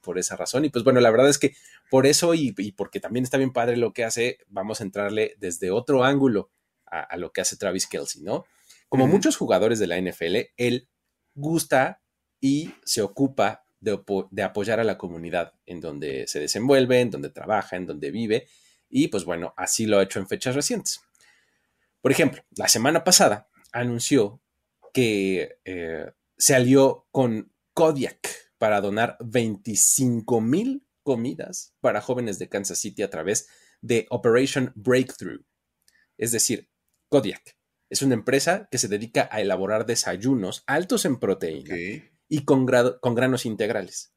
Por 0.00 0.18
esa 0.18 0.36
razón. 0.36 0.64
Y 0.64 0.70
pues 0.70 0.84
bueno, 0.84 1.00
la 1.00 1.10
verdad 1.10 1.28
es 1.28 1.38
que 1.38 1.54
por 1.90 2.06
eso 2.06 2.34
y, 2.34 2.52
porque 2.72 3.00
también 3.00 3.24
está 3.24 3.36
bien 3.36 3.52
padre 3.52 3.76
lo 3.76 3.92
que 3.92 4.04
hace, 4.04 4.38
vamos 4.48 4.80
a 4.80 4.84
entrarle 4.84 5.34
desde 5.38 5.70
otro 5.70 6.04
ángulo 6.04 6.50
a, 6.86 7.16
lo 7.16 7.32
que 7.32 7.40
hace 7.40 7.56
Travis 7.56 7.86
Kelsey, 7.86 8.22
¿no? 8.22 8.44
Como 8.88 9.06
muchos 9.06 9.36
jugadores 9.36 9.78
de 9.78 9.86
la 9.86 10.00
NFL, 10.00 10.36
él 10.56 10.88
gusta 11.34 12.02
y 12.40 12.74
se 12.84 13.02
ocupa 13.02 13.64
de, 13.78 14.00
de, 14.30 14.42
apoyar 14.42 14.80
a 14.80 14.84
la 14.84 14.98
comunidad 14.98 15.52
en 15.66 15.80
donde 15.80 16.26
se 16.26 16.40
desenvuelve, 16.40 17.00
en 17.00 17.10
donde 17.10 17.30
trabaja, 17.30 17.76
en 17.76 17.86
donde 17.86 18.10
vive. 18.10 18.48
Y 18.88 19.06
pues 19.06 19.24
bueno, 19.24 19.54
así 19.56 19.86
lo 19.86 19.98
ha 19.98 20.02
hecho 20.02 20.18
en 20.18 20.26
fechas 20.26 20.56
recientes. 20.56 21.00
Por 22.00 22.12
ejemplo, 22.12 22.42
la 22.56 22.68
semana 22.68 23.04
pasada 23.04 23.48
anunció 23.72 24.42
que 24.92 25.58
eh, 25.64 26.12
se 26.36 26.54
alió 26.54 27.06
con 27.10 27.52
Kodiak 27.74 28.28
para 28.58 28.80
donar 28.80 29.16
25 29.20 30.40
mil 30.40 30.86
comidas 31.02 31.74
para 31.80 32.00
jóvenes 32.00 32.38
de 32.38 32.48
Kansas 32.48 32.78
City 32.78 33.02
a 33.02 33.10
través 33.10 33.48
de 33.80 34.06
Operation 34.10 34.72
Breakthrough. 34.74 35.44
Es 36.18 36.32
decir, 36.32 36.70
Kodiak 37.08 37.56
es 37.88 38.02
una 38.02 38.14
empresa 38.14 38.68
que 38.70 38.78
se 38.78 38.88
dedica 38.88 39.28
a 39.32 39.40
elaborar 39.40 39.86
desayunos 39.86 40.62
altos 40.66 41.04
en 41.04 41.18
proteína 41.18 41.74
y 42.28 42.44
con, 42.44 42.66
con, 43.00 43.14
granos 43.14 43.46
integrales. 43.46 44.14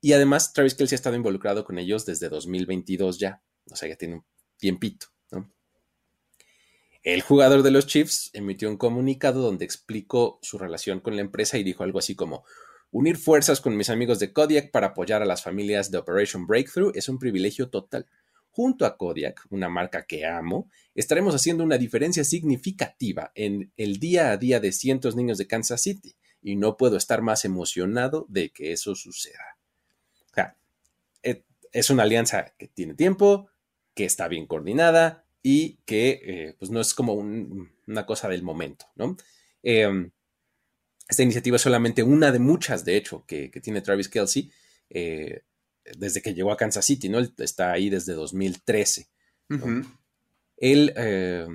Y 0.00 0.12
además, 0.12 0.52
Travis 0.52 0.74
Kelsey 0.74 0.94
ha 0.94 0.96
estado 0.96 1.16
involucrado 1.16 1.64
con 1.64 1.78
ellos 1.78 2.06
desde 2.06 2.28
2022 2.28 3.18
ya. 3.18 3.42
O 3.70 3.74
sea, 3.74 3.88
ya 3.88 3.96
tiene 3.96 4.14
un 4.16 4.24
tiempito. 4.56 5.08
El 7.08 7.22
jugador 7.22 7.62
de 7.62 7.70
los 7.70 7.86
Chiefs 7.86 8.28
emitió 8.34 8.68
un 8.68 8.76
comunicado 8.76 9.40
donde 9.40 9.64
explicó 9.64 10.38
su 10.42 10.58
relación 10.58 11.00
con 11.00 11.16
la 11.16 11.22
empresa 11.22 11.56
y 11.56 11.64
dijo 11.64 11.82
algo 11.82 11.98
así 11.98 12.14
como, 12.14 12.44
unir 12.90 13.16
fuerzas 13.16 13.62
con 13.62 13.78
mis 13.78 13.88
amigos 13.88 14.18
de 14.18 14.34
Kodiak 14.34 14.70
para 14.70 14.88
apoyar 14.88 15.22
a 15.22 15.24
las 15.24 15.42
familias 15.42 15.90
de 15.90 15.96
Operation 15.96 16.46
Breakthrough 16.46 16.92
es 16.94 17.08
un 17.08 17.18
privilegio 17.18 17.70
total. 17.70 18.04
Junto 18.50 18.84
a 18.84 18.98
Kodiak, 18.98 19.46
una 19.48 19.70
marca 19.70 20.04
que 20.04 20.26
amo, 20.26 20.68
estaremos 20.94 21.34
haciendo 21.34 21.64
una 21.64 21.78
diferencia 21.78 22.24
significativa 22.24 23.32
en 23.34 23.72
el 23.78 23.98
día 23.98 24.30
a 24.30 24.36
día 24.36 24.60
de 24.60 24.72
cientos 24.72 25.16
niños 25.16 25.38
de 25.38 25.46
Kansas 25.46 25.80
City 25.80 26.14
y 26.42 26.56
no 26.56 26.76
puedo 26.76 26.98
estar 26.98 27.22
más 27.22 27.46
emocionado 27.46 28.26
de 28.28 28.50
que 28.50 28.72
eso 28.72 28.94
suceda. 28.94 29.56
O 30.30 30.34
sea, 30.34 30.56
eh, 31.22 31.42
es 31.72 31.88
una 31.88 32.02
alianza 32.02 32.52
que 32.58 32.68
tiene 32.68 32.92
tiempo, 32.92 33.48
que 33.94 34.04
está 34.04 34.28
bien 34.28 34.46
coordinada, 34.46 35.24
y 35.42 35.78
que 35.84 36.20
eh, 36.22 36.56
pues 36.58 36.70
no 36.70 36.80
es 36.80 36.94
como 36.94 37.14
una 37.14 38.06
cosa 38.06 38.28
del 38.28 38.42
momento, 38.42 38.86
¿no? 38.96 39.16
Em, 39.62 40.10
esta 41.08 41.22
iniciativa 41.22 41.56
es 41.56 41.62
solamente 41.62 42.02
una 42.02 42.30
de 42.32 42.38
muchas, 42.38 42.84
de 42.84 42.96
hecho, 42.96 43.24
que, 43.26 43.48
tiene 43.62 43.80
Travis 43.80 44.08
Kelsey 44.08 44.50
eh, 44.90 45.42
desde 45.96 46.20
que 46.20 46.34
llegó 46.34 46.52
a 46.52 46.56
Kansas 46.56 46.84
City, 46.84 47.08
¿no? 47.08 47.18
Él 47.18 47.32
está 47.38 47.72
ahí 47.72 47.88
desde 47.88 48.12
2013. 48.12 49.08
Él 50.58 50.92
eh, 50.96 51.46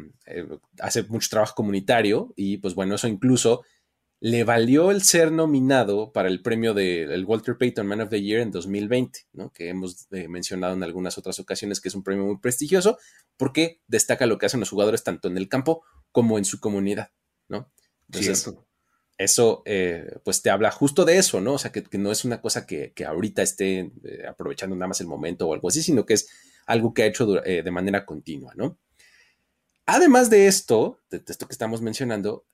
hace 0.80 1.04
mucho 1.04 1.30
trabajo 1.30 1.56
comunitario 1.56 2.34
y 2.36 2.58
pues 2.58 2.74
bueno, 2.74 2.96
eso 2.96 3.08
incluso 3.08 3.64
le 4.24 4.46
valió 4.46 4.90
el 4.90 5.04
ser 5.04 5.34
nominado 5.34 6.14
para 6.14 6.30
el 6.30 6.42
premio 6.42 6.74
del 6.74 7.26
Walter 7.26 7.58
Payton 7.58 7.86
Man 7.86 8.00
of 8.00 8.10
the 8.10 8.22
Year 8.22 8.40
en 8.40 8.52
2020, 8.52 9.28
¿no? 9.34 9.52
que 9.52 9.68
hemos 9.68 10.08
eh, 10.12 10.30
mencionado 10.30 10.74
en 10.74 10.82
algunas 10.82 11.18
otras 11.18 11.42
ocasiones, 11.42 11.82
que 11.82 11.90
es 11.90 11.96
un 11.96 12.04
premio 12.04 12.24
muy 12.24 12.38
prestigioso, 12.38 12.98
porque 13.36 13.82
destaca 13.86 14.26
lo 14.26 14.38
que 14.38 14.46
hacen 14.46 14.62
los 14.62 14.70
jugadores 14.70 15.04
tanto 15.04 15.28
en 15.28 15.36
el 15.36 15.50
campo 15.50 15.84
como 16.14 16.38
en 16.38 16.46
su 16.46 16.62
comunidad. 16.62 17.12
¿no? 17.50 17.70
Entonces, 18.08 18.50
eso 19.18 19.62
eh, 19.66 20.16
pues 20.24 20.42
te 20.42 20.50
habla 20.52 20.72
justo 20.72 21.04
de 21.04 21.18
eso, 21.18 21.42
¿no? 21.42 21.56
O 21.56 21.58
sea, 21.58 21.74
que, 21.74 21.84
no 21.98 22.10
es 22.10 22.24
una 22.24 22.40
cosa 22.40 22.66
que, 22.66 22.94
ahorita 23.06 23.42
esté 23.42 23.92
eh, 24.06 24.24
aprovechando 24.26 24.74
nada 24.74 24.88
más 24.88 25.02
el 25.02 25.08
momento 25.08 25.50
o 25.50 25.54
algo 25.54 25.68
así, 25.68 25.84
sino 25.84 26.06
que 26.06 26.14
es 26.14 26.30
algo 26.66 26.94
que 26.94 27.04
ha 27.04 27.08
hecho 27.08 27.26
de 27.26 27.72
manera 27.72 28.06
continua, 28.06 28.54
¿no? 28.56 28.80
Además 29.86 30.30
de 30.30 30.48
esto, 30.48 31.02
de, 31.10 31.22
esto 31.28 31.46
que 31.46 31.54
estamos 31.54 31.82
mencionando, 31.82 32.46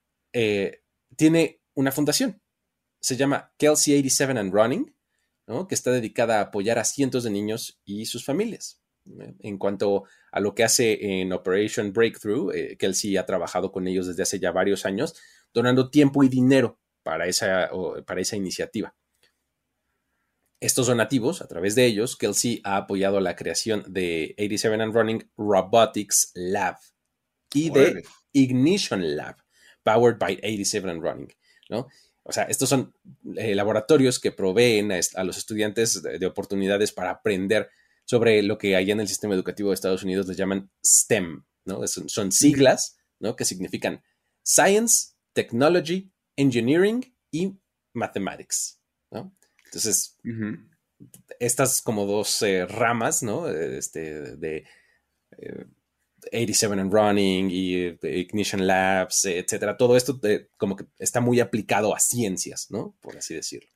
tiene 1.16 1.59
una 1.74 1.92
fundación. 1.92 2.40
Se 3.00 3.16
llama 3.16 3.52
Kelsey 3.56 3.94
87 3.94 4.38
and 4.38 4.52
Running, 4.52 4.94
que 5.68 5.74
está 5.74 5.90
dedicada 5.90 6.38
a 6.38 6.42
apoyar 6.42 6.78
a 6.78 6.84
cientos 6.84 7.24
de 7.24 7.30
niños 7.30 7.80
y 7.84 8.06
sus 8.06 8.24
familias. 8.24 8.80
En 9.40 9.58
cuanto 9.58 10.04
a 10.30 10.40
lo 10.40 10.54
que 10.54 10.62
hace 10.62 11.20
en 11.20 11.32
Operation 11.32 11.92
Breakthrough, 11.92 12.52
eh, 12.52 12.76
Kelsey 12.78 13.16
ha 13.16 13.26
trabajado 13.26 13.72
con 13.72 13.88
ellos 13.88 14.06
desde 14.06 14.22
hace 14.22 14.38
ya 14.38 14.52
varios 14.52 14.86
años, 14.86 15.14
donando 15.52 15.90
tiempo 15.90 16.22
y 16.22 16.28
dinero 16.28 16.78
para 17.02 17.26
esa, 17.26 17.70
para 18.06 18.20
esa 18.20 18.36
iniciativa. 18.36 18.94
Estos 20.60 20.88
donativos, 20.88 21.40
a 21.40 21.48
través 21.48 21.74
de 21.74 21.86
ellos, 21.86 22.16
Kelsey 22.16 22.60
ha 22.64 22.76
apoyado 22.76 23.18
la 23.20 23.34
creación 23.34 23.82
de 23.88 24.34
87 24.38 24.82
and 24.82 24.94
Running 24.94 25.30
Robotics 25.36 26.32
Lab 26.34 26.76
y 27.54 27.70
de 27.70 28.04
Ignition 28.32 29.16
Lab, 29.16 29.36
powered 29.82 30.18
by 30.18 30.38
87 30.42 30.88
and 30.88 31.02
Running, 31.02 31.32
¿no? 31.70 31.88
O 32.22 32.32
sea, 32.32 32.44
estos 32.44 32.68
son 32.68 32.94
eh, 33.36 33.54
laboratorios 33.54 34.18
que 34.20 34.32
proveen 34.32 34.92
a, 34.92 35.24
los 35.24 35.38
estudiantes 35.38 36.02
de, 36.02 36.26
oportunidades 36.26 36.92
para 36.92 37.10
aprender 37.10 37.70
sobre 38.04 38.42
lo 38.42 38.58
que 38.58 38.76
allá 38.76 38.92
en 38.92 39.00
el 39.00 39.08
sistema 39.08 39.34
educativo 39.34 39.70
de 39.70 39.74
Estados 39.74 40.02
Unidos 40.02 40.26
les 40.26 40.36
llaman 40.36 40.70
STEM, 40.84 41.44
¿no? 41.64 41.86
son 41.86 42.32
siglas, 42.32 42.98
¿no? 43.20 43.36
Que 43.36 43.44
significan 43.44 44.02
Science, 44.42 45.14
Technology, 45.32 46.12
Engineering 46.36 47.14
y 47.30 47.58
Mathematics, 47.94 48.80
¿no? 49.10 49.34
Entonces, 49.64 50.18
estas 51.38 51.80
como 51.80 52.04
dos 52.04 52.42
eh, 52.42 52.66
ramas, 52.66 53.22
¿no? 53.22 53.48
Este, 53.48 54.36
de 54.36 54.64
eh, 55.38 55.64
87 56.32 56.80
and 56.80 56.92
Running 56.92 57.50
y 57.50 57.74
eh, 57.76 57.98
Ignition 58.02 58.66
Labs, 58.66 59.24
etcétera. 59.24 59.76
Todo 59.76 59.96
esto 59.96 60.18
eh, 60.22 60.48
como 60.56 60.76
que 60.76 60.84
está 60.98 61.20
muy 61.20 61.40
aplicado 61.40 61.94
a 61.94 62.00
ciencias, 62.00 62.66
¿no? 62.70 62.96
Por 63.00 63.16
así 63.16 63.34
decirlo. 63.34 63.70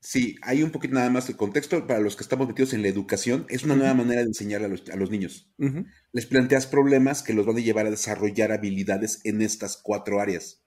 Sí, 0.00 0.36
hay 0.42 0.62
un 0.62 0.70
poquito 0.70 0.94
nada 0.94 1.08
más 1.10 1.28
el 1.28 1.36
contexto 1.36 1.86
para 1.86 2.00
los 2.00 2.16
que 2.16 2.22
estamos 2.22 2.48
metidos 2.48 2.72
en 2.72 2.82
la 2.82 2.88
educación. 2.88 3.46
Es 3.48 3.62
una 3.62 3.76
nueva 3.76 3.94
manera 3.94 4.22
de 4.22 4.26
enseñar 4.26 4.64
a 4.64 4.68
los, 4.68 5.10
niños. 5.10 5.52
Les 6.12 6.26
planteas 6.26 6.66
problemas 6.66 7.22
que 7.22 7.32
los 7.32 7.46
van 7.46 7.56
a 7.56 7.60
llevar 7.60 7.86
a 7.86 7.90
desarrollar 7.90 8.50
habilidades 8.50 9.20
en 9.24 9.40
estas 9.40 9.76
cuatro 9.76 10.20
áreas. 10.20 10.64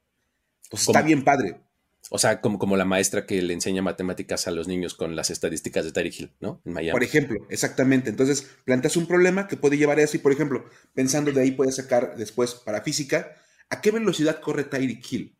Pues 0.69 0.83
está 0.83 1.01
bien 1.01 1.23
padre. 1.23 1.61
O 2.09 2.17
sea, 2.17 2.41
como, 2.41 2.59
como 2.59 2.75
la 2.75 2.85
maestra 2.85 3.25
que 3.25 3.41
le 3.41 3.53
enseña 3.53 3.81
matemáticas 3.81 4.47
a 4.47 4.51
los 4.51 4.67
niños 4.67 4.95
con 4.95 5.15
las 5.15 5.29
estadísticas 5.29 5.85
de 5.85 5.91
Tyreek 5.91 6.19
Hill, 6.19 6.31
¿no? 6.39 6.61
En 6.65 6.73
Miami. 6.73 6.91
Por 6.91 7.03
ejemplo, 7.03 7.45
exactamente. 7.49 8.09
Entonces, 8.09 8.49
planteas 8.65 8.97
un 8.97 9.07
problema 9.07 9.47
que 9.47 9.57
puede 9.57 9.77
llevar 9.77 9.99
a 9.99 10.03
eso 10.03 10.17
y, 10.17 10.19
por 10.19 10.31
ejemplo, 10.31 10.65
pensando 10.93 11.31
de 11.31 11.41
ahí 11.41 11.51
puedes 11.51 11.75
sacar 11.75 12.15
después 12.17 12.55
para 12.55 12.81
física, 12.81 13.35
¿a 13.69 13.81
qué 13.81 13.91
velocidad 13.91 14.41
corre 14.41 14.63
Tyreek 14.63 15.11
Hill? 15.11 15.37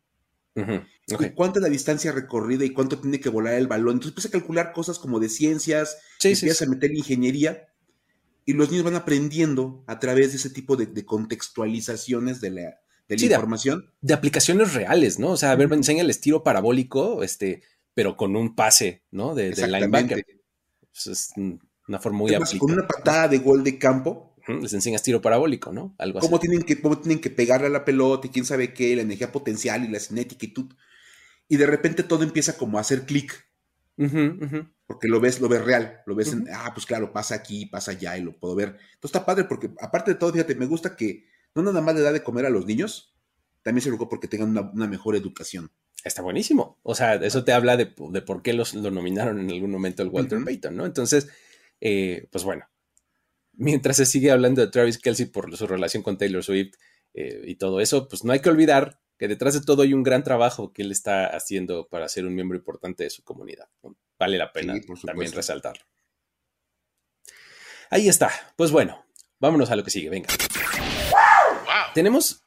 ¿Cuánta 1.34 1.58
es 1.58 1.62
la 1.62 1.68
distancia 1.68 2.12
recorrida 2.12 2.64
y 2.64 2.70
cuánto 2.70 2.98
tiene 2.98 3.20
que 3.20 3.28
volar 3.28 3.54
el 3.54 3.66
balón? 3.66 3.94
Entonces 3.94 4.10
empiezas 4.12 4.30
a 4.30 4.38
calcular 4.38 4.72
cosas 4.72 4.98
como 4.98 5.18
de 5.20 5.28
ciencias, 5.28 5.98
sí, 6.18 6.32
empiezas 6.32 6.62
a 6.62 6.70
meter 6.70 6.92
ingeniería 6.92 7.68
y 8.44 8.54
los 8.54 8.70
niños 8.70 8.84
van 8.84 8.96
aprendiendo 8.96 9.84
a 9.86 9.98
través 9.98 10.30
de 10.30 10.36
ese 10.36 10.50
tipo 10.50 10.76
de, 10.76 11.04
contextualizaciones 11.04 12.40
de 12.40 12.50
la, 12.50 12.80
información. 13.20 13.90
De, 14.00 14.14
aplicaciones 14.14 14.74
reales, 14.74 15.18
¿no? 15.18 15.30
O 15.30 15.36
sea, 15.36 15.52
a 15.52 15.56
ver, 15.56 15.68
me 15.68 15.76
enseña 15.76 16.02
el 16.02 16.10
estilo 16.10 16.42
parabólico, 16.42 17.22
este, 17.22 17.62
pero 17.94 18.16
con 18.16 18.36
un 18.36 18.54
pase, 18.54 19.02
¿no? 19.10 19.34
De, 19.34 19.50
linebacker. 19.54 20.24
Pues, 20.92 21.06
es 21.06 21.32
una 21.88 21.98
forma 21.98 22.18
muy 22.18 22.34
aplicada. 22.34 22.58
Con 22.58 22.72
una 22.72 22.86
patada 22.86 23.28
de 23.28 23.38
gol 23.38 23.64
de 23.64 23.78
campo. 23.78 24.36
Les 24.60 24.72
enseñas 24.72 25.04
tiro 25.04 25.22
parabólico, 25.22 25.72
¿no? 25.72 25.94
Algo 25.98 26.18
así. 26.18 26.28
Tienen 26.40 26.62
que, 26.62 26.80
cómo 26.80 26.98
tienen 26.98 27.20
que 27.20 27.30
pegarle 27.30 27.68
a 27.68 27.70
la 27.70 27.84
pelota 27.84 28.26
y 28.26 28.30
quién 28.30 28.44
sabe 28.44 28.74
qué, 28.74 28.96
la 28.96 29.02
energía 29.02 29.30
potencial 29.30 29.84
y 29.84 29.88
la 29.88 30.00
cinética 30.00 30.46
y 30.46 30.48
tú. 30.48 30.68
Y 31.48 31.58
de 31.58 31.66
repente 31.66 32.02
todo 32.02 32.24
empieza 32.24 32.56
como 32.56 32.78
a 32.78 32.80
hacer 32.80 33.06
clic. 33.06 33.46
Porque 34.86 35.08
lo 35.08 35.20
ves, 35.20 35.40
lo 35.40 35.48
ves 35.48 35.64
real, 35.64 36.02
lo 36.06 36.14
ves 36.14 36.32
en, 36.32 36.48
ah, 36.52 36.72
pues 36.74 36.86
claro, 36.86 37.12
pasa 37.12 37.36
aquí, 37.36 37.66
pasa 37.66 37.92
allá 37.92 38.18
y 38.18 38.22
lo 38.22 38.36
puedo 38.36 38.54
ver. 38.54 38.68
Entonces 38.94 39.04
está 39.04 39.24
padre 39.24 39.44
porque 39.44 39.70
aparte 39.80 40.12
de 40.12 40.18
todo, 40.18 40.32
fíjate, 40.32 40.54
me 40.54 40.66
gusta 40.66 40.96
que 40.96 41.26
no 41.54 41.62
nada 41.62 41.80
más 41.80 41.94
le 41.94 42.02
da 42.02 42.12
de 42.12 42.22
comer 42.22 42.46
a 42.46 42.50
los 42.50 42.66
niños, 42.66 43.14
también 43.62 43.82
se 43.82 43.90
lo 43.90 43.98
porque 44.08 44.28
tengan 44.28 44.56
una, 44.56 44.86
mejor 44.86 45.16
educación. 45.16 45.70
Está 46.04 46.22
buenísimo. 46.22 46.80
O 46.82 46.94
sea, 46.94 47.14
eso 47.14 47.44
te 47.44 47.52
habla 47.52 47.76
de, 47.76 47.86
por 47.86 48.42
qué 48.42 48.52
los, 48.52 48.74
lo 48.74 48.90
nominaron 48.90 49.38
en 49.38 49.50
algún 49.50 49.70
momento 49.70 50.02
el 50.02 50.08
Walter 50.08 50.42
Payton, 50.44 50.76
¿no? 50.76 50.84
Entonces, 50.84 51.28
eh, 51.80 52.28
pues 52.32 52.42
bueno, 52.44 52.68
mientras 53.52 53.96
se 53.96 54.06
sigue 54.06 54.30
hablando 54.30 54.60
de 54.60 54.68
Travis 54.68 54.98
Kelsey 54.98 55.26
por 55.26 55.56
su 55.56 55.66
relación 55.66 56.02
con 56.02 56.18
Taylor 56.18 56.42
Swift 56.42 56.74
eh, 57.14 57.42
y 57.46 57.54
todo 57.54 57.80
eso, 57.80 58.08
pues 58.08 58.24
no 58.24 58.32
hay 58.32 58.40
que 58.40 58.48
olvidar 58.48 59.00
que 59.18 59.28
detrás 59.28 59.54
de 59.54 59.60
todo 59.60 59.82
hay 59.82 59.94
un 59.94 60.02
gran 60.02 60.24
trabajo 60.24 60.72
que 60.72 60.82
él 60.82 60.90
está 60.90 61.26
haciendo 61.26 61.86
para 61.88 62.08
ser 62.08 62.26
un 62.26 62.34
miembro 62.34 62.58
importante 62.58 63.04
de 63.04 63.10
su 63.10 63.22
comunidad. 63.22 63.68
Vale 64.18 64.38
la 64.38 64.52
pena 64.52 64.74
también 65.04 65.30
resaltarlo. 65.30 65.84
Ahí 67.90 68.08
está. 68.08 68.30
Pues 68.56 68.70
bueno, 68.70 69.04
vámonos 69.38 69.70
a 69.70 69.76
lo 69.76 69.84
que 69.84 69.90
sigue. 69.90 70.08
Venga. 70.08 70.28
Tenemos 71.94 72.44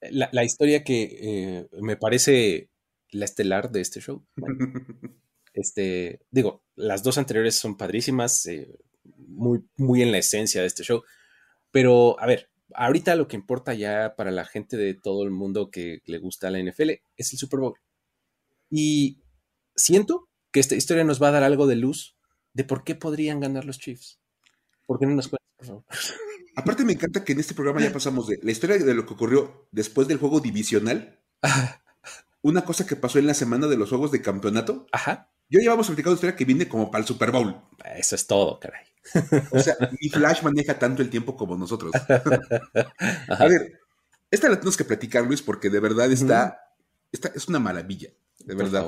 eh, 0.00 0.10
la, 0.10 0.44
historia 0.44 0.84
que 0.84 1.18
eh, 1.20 1.68
me 1.80 1.96
parece 1.96 2.70
la 3.10 3.24
estelar 3.24 3.70
de 3.70 3.80
este 3.80 4.00
show. 4.00 4.24
este, 5.52 6.20
digo, 6.30 6.64
las 6.76 7.02
dos 7.02 7.18
anteriores 7.18 7.56
son 7.56 7.76
padrísimas, 7.76 8.46
eh, 8.46 8.78
muy, 9.16 9.64
muy 9.76 10.02
en 10.02 10.12
la 10.12 10.18
esencia 10.18 10.60
de 10.60 10.66
este 10.66 10.84
show. 10.84 11.02
Pero, 11.70 12.18
a 12.20 12.26
ver, 12.26 12.50
ahorita 12.74 13.16
lo 13.16 13.28
que 13.28 13.36
importa 13.36 13.74
ya 13.74 14.14
para 14.16 14.30
la 14.30 14.44
gente 14.44 14.76
de 14.76 14.94
todo 14.94 15.24
el 15.24 15.30
mundo 15.30 15.70
que 15.70 16.00
le 16.04 16.18
gusta 16.18 16.50
la 16.50 16.62
NFL 16.62 16.90
es 17.16 17.32
el 17.32 17.38
Super 17.38 17.60
Bowl. 17.60 17.74
Y 18.70 19.22
siento 19.74 20.28
que 20.50 20.60
esta 20.60 20.76
historia 20.76 21.04
nos 21.04 21.22
va 21.22 21.28
a 21.28 21.32
dar 21.32 21.42
algo 21.42 21.66
de 21.66 21.76
luz 21.76 22.16
de 22.52 22.64
por 22.64 22.84
qué 22.84 22.94
podrían 22.94 23.40
ganar 23.40 23.64
los 23.64 23.78
Chiefs. 23.78 24.18
¿Por 24.86 24.98
qué 24.98 25.06
no 25.06 25.14
nos 25.14 25.28
cuentas, 25.28 25.48
por 25.56 25.66
favor? 25.66 25.84
Aparte 26.58 26.84
me 26.84 26.92
encanta 26.92 27.22
que 27.22 27.34
en 27.34 27.38
este 27.38 27.54
programa 27.54 27.80
ya 27.80 27.92
pasamos 27.92 28.26
de 28.26 28.40
la 28.42 28.50
historia 28.50 28.78
de 28.78 28.92
lo 28.92 29.06
que 29.06 29.14
ocurrió 29.14 29.68
después 29.70 30.08
del 30.08 30.18
juego 30.18 30.40
divisional. 30.40 31.20
Una 32.42 32.64
cosa 32.64 32.84
que 32.84 32.96
pasó 32.96 33.20
en 33.20 33.28
la 33.28 33.34
semana 33.34 33.68
de 33.68 33.76
los 33.76 33.90
juegos 33.90 34.10
de 34.10 34.22
campeonato. 34.22 34.88
Ajá. 34.90 35.30
Yo 35.48 35.60
llevamos 35.60 35.86
platicando 35.86 36.16
historia 36.16 36.34
que 36.34 36.44
viene 36.44 36.66
como 36.66 36.90
para 36.90 37.02
el 37.02 37.06
Super 37.06 37.30
Bowl. 37.30 37.62
Eso 37.96 38.16
es 38.16 38.26
todo, 38.26 38.58
caray. 38.58 38.84
O 39.52 39.60
sea, 39.60 39.76
mi 40.00 40.08
Flash 40.08 40.42
maneja 40.42 40.76
tanto 40.80 41.00
el 41.00 41.10
tiempo 41.10 41.36
como 41.36 41.56
nosotros. 41.56 41.92
A 43.28 43.46
ver, 43.46 43.80
esta 44.28 44.48
la 44.48 44.56
tenemos 44.56 44.76
que 44.76 44.84
platicar, 44.84 45.24
Luis, 45.24 45.42
porque 45.42 45.70
de 45.70 45.78
verdad 45.78 46.10
está, 46.10 46.74
es 47.12 47.46
una 47.46 47.60
maravilla, 47.60 48.10
de 48.44 48.54
verdad. 48.56 48.84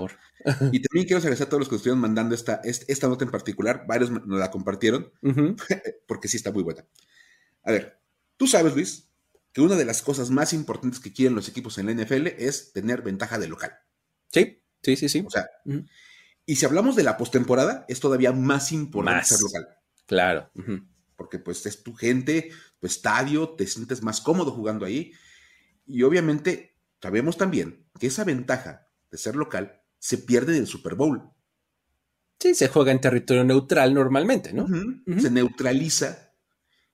Y 0.72 0.82
también 0.82 1.06
quiero 1.06 1.18
agradecer 1.18 1.46
a 1.46 1.48
todos 1.48 1.60
los 1.60 1.68
que 1.68 1.76
estuvieron 1.76 2.00
mandando 2.00 2.34
esta, 2.34 2.60
esta 2.64 3.06
nota 3.06 3.24
en 3.24 3.30
particular. 3.30 3.84
Varios 3.86 4.10
nos 4.10 4.40
la 4.40 4.50
compartieron, 4.50 5.12
porque 6.08 6.26
sí 6.26 6.36
está 6.36 6.50
muy 6.50 6.64
buena. 6.64 6.84
A 7.62 7.72
ver, 7.72 8.00
tú 8.36 8.46
sabes, 8.46 8.74
Luis, 8.74 9.10
que 9.52 9.60
una 9.60 9.76
de 9.76 9.84
las 9.84 10.02
cosas 10.02 10.30
más 10.30 10.52
importantes 10.52 11.00
que 11.00 11.12
quieren 11.12 11.34
los 11.34 11.48
equipos 11.48 11.78
en 11.78 11.86
la 11.86 11.92
NFL 11.92 12.28
es 12.38 12.72
tener 12.72 13.02
ventaja 13.02 13.38
de 13.38 13.48
local. 13.48 13.72
Sí, 14.28 14.62
sí, 14.82 14.96
sí, 14.96 15.08
sí. 15.08 15.24
O 15.26 15.30
sea, 15.30 15.48
y 16.46 16.56
si 16.56 16.66
hablamos 16.66 16.96
de 16.96 17.02
la 17.02 17.16
postemporada, 17.16 17.84
es 17.88 18.00
todavía 18.00 18.32
más 18.32 18.72
importante 18.72 19.24
ser 19.24 19.40
local. 19.40 19.68
Claro. 20.06 20.50
Porque 21.16 21.38
pues 21.38 21.66
es 21.66 21.82
tu 21.82 21.94
gente, 21.94 22.50
tu 22.78 22.86
estadio, 22.86 23.50
te 23.50 23.66
sientes 23.66 24.02
más 24.02 24.20
cómodo 24.20 24.52
jugando 24.52 24.86
ahí. 24.86 25.12
Y 25.86 26.02
obviamente 26.02 26.76
sabemos 27.02 27.36
también 27.36 27.86
que 27.98 28.06
esa 28.06 28.24
ventaja 28.24 28.88
de 29.10 29.18
ser 29.18 29.36
local 29.36 29.82
se 29.98 30.18
pierde 30.18 30.54
en 30.54 30.62
el 30.62 30.66
Super 30.66 30.94
Bowl. 30.94 31.30
Sí, 32.38 32.54
se 32.54 32.68
juega 32.68 32.90
en 32.92 33.00
territorio 33.00 33.44
neutral 33.44 33.92
normalmente, 33.92 34.52
¿no? 34.52 34.66
Se 35.20 35.30
neutraliza 35.30 36.29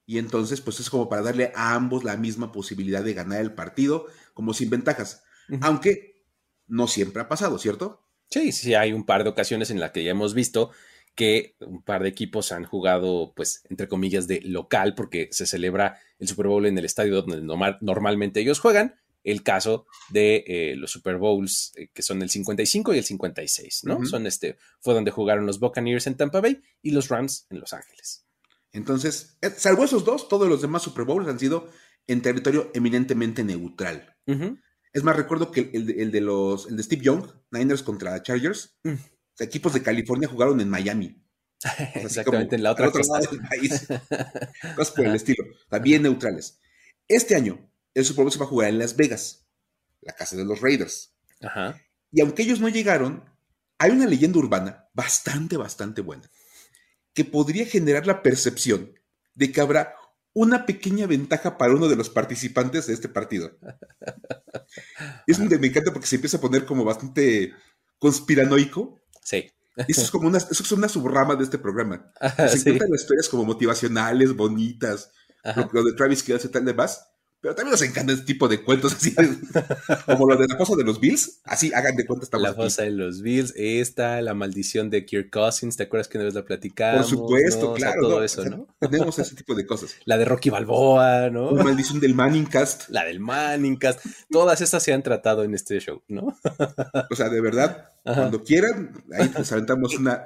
y 0.07 0.19
entonces 0.19 0.61
pues 0.61 0.81
es 0.81 0.89
como 0.89 1.09
para 1.09 1.23
darle 1.23 1.53
a 1.55 1.75
ambos 1.75 2.05
la 2.05 2.17
misma 2.17 2.53
posibilidad 2.53 3.03
de 3.03 3.13
ganar 3.13 3.41
el 3.41 3.53
partido, 3.53 4.07
como 4.33 4.55
sin 4.55 4.71
ventajas. 4.71 5.25
Aunque 5.61 6.25
no 6.67 6.89
siempre 6.89 7.23
ha 7.23 7.29
pasado, 7.29 7.59
¿cierto? 7.59 8.07
Sí, 8.31 8.53
sí, 8.53 8.75
hay 8.75 8.93
un 8.93 9.05
par 9.05 9.25
de 9.25 9.31
ocasiones 9.31 9.71
en 9.71 9.81
las 9.81 9.93
que 9.93 10.05
ya 10.05 10.11
hemos 10.13 10.35
visto 10.35 10.71
que 11.17 11.57
un 11.61 11.83
par 11.83 12.03
de 12.03 12.11
equipos 12.11 12.53
han 12.53 12.65
jugado, 12.65 13.33
pues, 13.35 13.63
entre 13.71 13.89
comillas, 13.89 14.29
de 14.29 14.43
local, 14.43 14.95
porque 14.95 15.29
se 15.33 15.47
celebra 15.47 15.99
el 16.19 16.29
Super 16.29 16.47
Bowl 16.47 16.67
en 16.67 16.77
el 16.77 16.85
estadio 16.85 17.23
donde 17.23 17.41
normalmente 17.81 18.41
ellos 18.41 18.61
juegan. 18.61 19.01
El 19.25 19.43
caso 19.43 19.87
de 20.11 20.45
eh, 20.47 20.77
los 20.77 20.93
Super 20.93 21.17
Bowls, 21.17 21.73
eh, 21.77 21.89
que 21.93 22.03
son 22.03 22.23
el 22.23 22.31
55 22.31 22.95
y 22.95 22.99
el 22.99 23.05
56, 23.05 23.85
¿no? 23.85 24.05
Son 24.05 24.25
este, 24.25 24.57
fue 24.79 24.95
donde 24.95 25.11
jugaron 25.11 25.47
los 25.47 25.59
Buccaneers 25.59 26.07
en 26.07 26.17
Tampa 26.17 26.41
Bay 26.41 26.63
y 26.81 26.93
los 26.93 27.09
Rams 27.09 27.47
en 27.51 27.59
Los 27.59 27.73
Ángeles. 27.73 28.26
Entonces, 28.77 29.39
eh, 29.43 29.51
salvo 29.57 29.85
esos 29.85 30.05
dos, 30.05 30.29
todos 30.29 30.49
los 30.49 30.63
demás 30.63 30.83
Super 30.83 31.05
Bowls 31.05 31.29
han 31.29 31.39
sido 31.39 31.69
en 32.07 32.23
territorio 32.23 32.71
eminentemente 32.75 33.43
neutral. 33.43 34.17
Es 34.93 35.03
más, 35.03 35.17
recuerdo 35.17 35.51
que 35.51 35.71
el, 35.73 36.11
de 36.11 36.21
los, 36.21 36.69
el 36.69 36.77
de 36.77 36.83
Steve 36.83 37.03
Young, 37.03 37.27
Niners 37.51 37.83
contra 37.83 38.23
Chargers, 38.23 38.79
mm 38.85 38.95
equipos 39.45 39.73
de 39.73 39.83
California 39.83 40.29
jugaron 40.29 40.61
en 40.61 40.69
Miami. 40.69 41.23
Exactamente, 41.95 42.57
en 42.57 42.63
la 42.63 42.73
otra 42.73 42.91
costa. 42.91 43.19
del 43.19 43.41
país. 43.41 43.87
Cosas 44.77 44.95
por 44.95 45.07
el 45.07 45.15
estilo. 45.15 45.45
También 45.69 46.03
neutrales. 46.03 46.61
Este 47.09 47.35
año, 47.35 47.71
el 47.95 48.05
Super 48.05 48.25
Bowl 48.25 48.33
se 48.33 48.39
va 48.39 48.47
a 48.47 48.49
jugar 48.49 48.69
en 48.69 48.79
Las 48.79 48.97
Vegas, 48.97 49.47
la 50.01 50.13
casa 50.13 50.37
de 50.37 50.45
los 50.45 50.61
Raiders. 50.61 51.15
Ajá. 51.41 51.81
Y 52.11 52.21
aunque 52.21 52.43
ellos 52.43 52.61
no 52.61 52.69
llegaron, 52.69 53.25
hay 53.79 53.91
una 53.91 54.07
leyenda 54.07 54.39
urbana 54.39 54.89
bastante, 54.93 55.57
bastante 55.57 56.01
buena, 56.03 56.31
que 57.17 57.25
podría 57.25 57.67
generar 57.67 58.07
la 58.07 58.23
percepción 58.23 58.93
de 59.35 59.51
que 59.51 59.61
habrá 59.61 59.97
una 60.35 60.67
pequeña 60.67 61.07
ventaja 61.07 61.59
para 61.59 61.75
uno 61.75 61.89
de 61.89 61.97
los 61.97 62.11
participantes 62.11 62.87
de 62.87 62.95
este 62.95 63.09
partido. 63.09 63.59
Es 65.27 65.39
donde 65.39 65.59
me 65.59 65.69
encanta 65.69 65.93
porque 65.93 66.07
se 66.07 66.17
empieza 66.17 66.37
a 66.37 66.41
poner 66.41 66.67
como 66.67 66.85
bastante 66.85 67.53
conspiranoico 67.99 69.01
Sí. 69.27 69.51
Eso 69.89 70.03
es 70.03 70.11
como 70.11 70.29
una, 70.29 70.39
eso 70.39 70.63
es 70.63 70.73
una 70.73 70.89
subrama 70.89 71.35
de 71.35 71.43
este 71.43 71.59
programa. 71.59 72.13
Se 72.49 72.59
encuentran 72.59 72.91
las 72.91 73.03
historias 73.03 73.29
como 73.29 73.45
motivacionales, 73.45 74.35
bonitas, 74.35 75.11
lo, 75.73 75.83
de 75.83 75.93
Travis 75.95 76.23
Kelce 76.23 76.47
y 76.47 76.51
tal 76.51 76.65
demás, 76.65 77.09
pero 77.47 77.55
también 77.55 77.71
nos 77.71 77.83
encanta 77.83 78.13
este 78.13 78.25
tipo 78.25 78.49
de 78.49 78.61
cuentos 78.61 78.93
así, 78.95 79.15
como 80.05 80.27
lo 80.27 80.37
de 80.37 80.49
la 80.49 80.57
fosa 80.57 80.75
de 80.75 80.83
los 80.83 80.99
Bills. 80.99 81.43
Así 81.45 81.73
hagan 81.73 81.95
de 81.95 82.05
cuenta 82.05 82.27
La 82.39 82.55
fosa 82.55 82.83
de 82.83 82.91
los 82.91 83.23
Bills, 83.23 83.53
esta, 83.55 84.21
la 84.21 84.35
maldición 84.35 84.91
de 84.91 85.07
Kirk 85.07 85.31
Cousins, 85.31 85.77
¿te 85.77 85.85
acuerdas 85.85 86.09
que 86.09 86.19
una 86.19 86.25
vez 86.25 86.35
la 86.35 86.45
platicamos? 86.45 87.09
Por 87.09 87.19
supuesto, 87.19 87.73
claro. 87.75 88.01
todo 88.01 88.25
eso, 88.25 88.45
¿no? 88.47 88.67
Tenemos 88.81 89.17
ese 89.21 89.37
tipo 89.37 89.55
de 89.55 89.65
cosas. 89.65 89.95
La 90.07 90.19
de 90.19 90.25
Rocky 90.25 90.51
Balboa, 90.51 91.31
¿no? 91.31 91.53
La 91.53 91.63
maldición 91.63 92.01
del 92.01 92.15
Manningcast. 92.15 92.89
La 92.89 93.05
del 93.05 93.21
Manningcast. 93.21 94.05
Todas 94.29 94.61
estas 94.61 94.83
se 94.83 94.93
han 94.93 95.05
tratado 95.05 95.45
en 95.45 95.55
este 95.55 95.79
show, 95.79 96.03
¿no? 96.09 96.37
o 97.11 97.15
sea, 97.15 97.29
de 97.29 97.41
verdad, 97.41 97.93
cuando 98.03 98.43
quieran, 98.43 99.05
ahí 99.17 99.31
les 99.37 99.53
aventamos 99.53 99.95
una. 99.97 100.23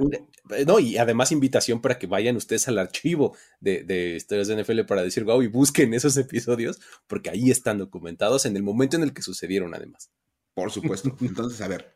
Eh, 0.56 0.64
no, 0.66 0.78
y 0.78 0.98
además 0.98 1.32
invitación 1.32 1.80
para 1.80 1.98
que 1.98 2.06
vayan 2.06 2.36
ustedes 2.36 2.66
al 2.68 2.78
archivo 2.78 3.36
de, 3.60 3.84
de 3.84 4.16
historias 4.16 4.48
de 4.48 4.62
NFL 4.62 4.80
para 4.82 5.02
decir, 5.02 5.24
wow, 5.24 5.42
y 5.42 5.46
busquen 5.46 5.94
esos 5.94 6.16
episodios 6.16 6.80
porque 7.10 7.28
ahí 7.28 7.50
están 7.50 7.78
documentados 7.78 8.46
en 8.46 8.56
el 8.56 8.62
momento 8.62 8.96
en 8.96 9.02
el 9.02 9.12
que 9.12 9.20
sucedieron 9.20 9.74
además. 9.74 10.12
Por 10.54 10.70
supuesto. 10.70 11.14
Entonces, 11.20 11.60
a 11.60 11.66
ver, 11.66 11.92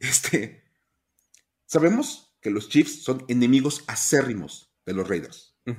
este, 0.00 0.64
sabemos 1.66 2.34
que 2.40 2.50
los 2.50 2.70
Chiefs 2.70 3.02
son 3.02 3.26
enemigos 3.28 3.84
acérrimos 3.86 4.72
de 4.86 4.94
los 4.94 5.06
Raiders. 5.06 5.54
O 5.66 5.70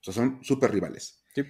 sea, 0.00 0.14
son 0.14 0.42
súper 0.42 0.72
rivales. 0.72 1.22
Sí. 1.34 1.42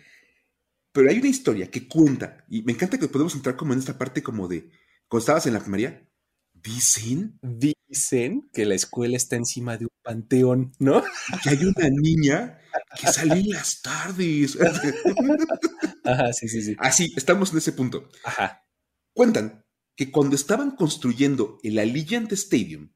Pero 0.90 1.08
hay 1.08 1.18
una 1.18 1.28
historia 1.28 1.70
que 1.70 1.86
cuenta, 1.86 2.44
y 2.48 2.62
me 2.62 2.72
encanta 2.72 2.98
que 2.98 3.06
podemos 3.06 3.36
entrar 3.36 3.54
como 3.54 3.72
en 3.72 3.78
esta 3.78 3.96
parte 3.96 4.24
como 4.24 4.48
de, 4.48 4.68
cuando 5.06 5.20
estabas 5.20 5.46
en 5.46 5.52
la 5.52 5.60
primaria, 5.60 6.04
dicen... 6.52 7.38
Dicen 7.42 8.50
que 8.52 8.66
la 8.66 8.74
escuela 8.74 9.16
está 9.16 9.36
encima 9.36 9.76
de 9.76 9.84
un 9.84 9.92
panteón, 10.02 10.72
¿no? 10.80 11.04
Que 11.44 11.50
hay 11.50 11.64
una 11.64 11.88
niña 11.90 12.58
que 12.98 13.06
sale 13.06 13.38
en 13.38 13.50
las 13.50 13.82
tardes. 13.82 14.58
Ajá, 16.06 16.32
sí, 16.32 16.48
sí, 16.48 16.62
sí. 16.62 16.76
Así, 16.78 17.12
estamos 17.16 17.52
en 17.52 17.58
ese 17.58 17.72
punto. 17.72 18.08
Ajá. 18.24 18.64
Cuentan 19.12 19.64
que 19.96 20.10
cuando 20.10 20.36
estaban 20.36 20.72
construyendo 20.72 21.58
el 21.62 21.78
Allegiant 21.78 22.30
Stadium, 22.32 22.92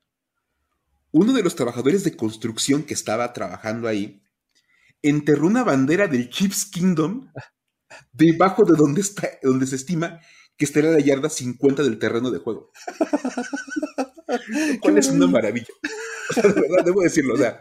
uno 1.13 1.33
de 1.33 1.43
los 1.43 1.57
trabajadores 1.57 2.05
de 2.05 2.17
construcción 2.17 2.85
que 2.85 2.95
estaba 2.95 3.33
trabajando 3.33 3.89
ahí 3.89 4.23
enterró 5.03 5.47
una 5.47 5.65
bandera 5.65 6.07
del 6.07 6.29
Chiefs 6.29 6.67
Kingdom 6.67 7.33
debajo 8.13 8.65
de 8.65 8.77
donde, 8.77 9.01
está, 9.01 9.29
donde 9.43 9.67
se 9.67 9.77
estima 9.77 10.21
que 10.57 10.67
estaría 10.67 10.91
la 10.91 11.01
yarda 11.01 11.31
50 11.31 11.83
del 11.83 11.99
terreno 11.99 12.31
de 12.31 12.39
juego. 12.39 12.71
¿Cuál 14.81 14.99
es 14.99 15.09
una 15.09 15.27
maravilla? 15.27 15.67
de 16.37 16.43
verdad, 16.43 16.85
debo 16.85 17.01
decirlo, 17.01 17.35
o 17.35 17.39
sea, 17.39 17.61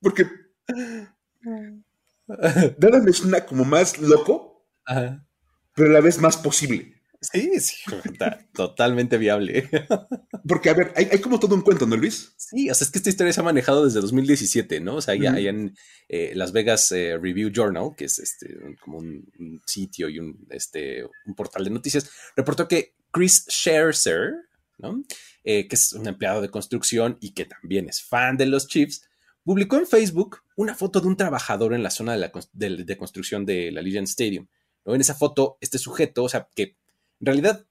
porque 0.00 0.26
nada 2.78 3.00
me 3.02 3.12
suena 3.12 3.44
como 3.44 3.64
más 3.64 3.98
loco, 3.98 4.51
pero 4.84 5.90
a 5.90 5.92
la 5.92 6.00
vez 6.00 6.18
más 6.18 6.36
posible. 6.36 7.02
Sí, 7.20 7.60
sí, 7.60 7.76
totalmente 8.52 9.16
viable. 9.16 9.68
Porque, 10.48 10.70
a 10.70 10.74
ver, 10.74 10.92
hay, 10.96 11.20
como 11.20 11.38
todo 11.38 11.54
un 11.54 11.62
cuento, 11.62 11.86
¿no, 11.86 11.96
Luis? 11.96 12.32
Sí, 12.36 12.68
o 12.68 12.74
sea, 12.74 12.84
es 12.84 12.90
que 12.90 12.98
esta 12.98 13.10
historia 13.10 13.32
se 13.32 13.40
ha 13.40 13.44
manejado 13.44 13.84
desde 13.84 14.00
2017, 14.00 14.80
¿no? 14.80 14.96
O 14.96 15.00
sea, 15.00 15.14
hay, 15.14 15.46
en 15.46 15.76
eh, 16.08 16.32
Las 16.34 16.50
Vegas 16.50 16.90
eh, 16.90 17.16
Review 17.16 17.50
Journal, 17.54 17.94
que 17.96 18.06
es 18.06 18.18
este, 18.18 18.58
como 18.80 18.98
un, 18.98 19.24
sitio 19.66 20.08
y 20.08 20.18
un, 20.18 20.46
este, 20.50 21.04
un 21.24 21.34
portal 21.36 21.62
de 21.62 21.70
noticias, 21.70 22.10
reportó 22.34 22.66
que 22.66 22.96
Chris 23.12 23.46
Scherzer, 23.48 24.32
¿no? 24.78 25.04
Eh, 25.44 25.68
que 25.68 25.76
es 25.76 25.92
un 25.92 26.08
empleado 26.08 26.40
de 26.40 26.50
construcción 26.50 27.18
y 27.20 27.34
que 27.34 27.44
también 27.44 27.88
es 27.88 28.02
fan 28.02 28.36
de 28.36 28.46
los 28.46 28.66
Chiefs, 28.66 29.02
publicó 29.44 29.76
en 29.76 29.86
Facebook 29.86 30.38
una 30.56 30.74
foto 30.74 31.00
de 31.00 31.06
un 31.06 31.16
trabajador 31.16 31.74
en 31.74 31.82
la 31.82 31.90
zona 31.90 32.12
de, 32.12 32.18
la, 32.18 32.32
de, 32.52 32.96
construcción 32.96 33.44
de 33.44 33.70
la 33.70 33.82
Legion 33.82 34.04
Stadium. 34.04 34.46
¿No? 34.84 34.94
En 34.94 35.00
esa 35.00 35.14
foto, 35.14 35.58
este 35.60 35.78
sujeto, 35.78 36.24
o 36.24 36.28
sea, 36.28 36.48
que 36.54 36.76
en 37.20 37.26
realidad, 37.26 37.66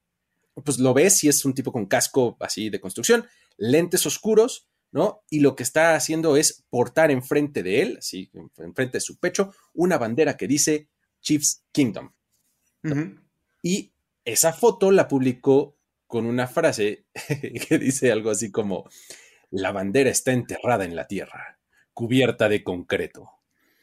pues 0.63 0.79
lo 0.79 0.93
ves 0.93 1.23
y 1.23 1.29
es 1.29 1.43
un 1.45 1.53
tipo 1.53 1.71
con 1.71 1.85
casco 1.85 2.37
así 2.39 2.69
de 2.69 2.79
construcción, 2.79 3.27
lentes 3.57 4.05
oscuros, 4.05 4.69
¿no? 4.91 5.23
Y 5.29 5.39
lo 5.39 5.55
que 5.55 5.63
está 5.63 5.95
haciendo 5.95 6.37
es 6.37 6.63
portar 6.69 7.11
enfrente 7.11 7.63
de 7.63 7.81
él, 7.81 7.97
así, 7.99 8.31
enfrente 8.57 8.97
de 8.97 9.01
su 9.01 9.17
pecho, 9.17 9.53
una 9.73 9.97
bandera 9.97 10.37
que 10.37 10.47
dice 10.47 10.89
Chiefs 11.21 11.63
Kingdom. 11.71 12.11
Y 13.61 13.93
esa 14.25 14.53
foto 14.53 14.91
la 14.91 15.07
publicó 15.07 15.77
con 16.07 16.25
una 16.25 16.47
frase 16.47 17.05
que 17.69 17.77
dice 17.77 18.11
algo 18.11 18.31
así 18.31 18.51
como, 18.51 18.89
la 19.49 19.71
bandera 19.71 20.09
está 20.09 20.31
enterrada 20.31 20.85
en 20.85 20.95
la 20.95 21.07
tierra, 21.07 21.59
cubierta 21.93 22.49
de 22.49 22.63
concreto, 22.63 23.31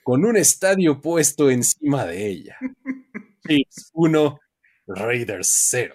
con 0.09 0.25
un 0.25 0.39
estadio 0.39 1.03
puesto 1.03 1.51
encima 1.51 2.07
de 2.07 2.29
ella. 2.29 2.57
Chiefs 3.47 3.91
1, 3.93 4.41
Raiders 4.87 5.67
0. 5.69 5.95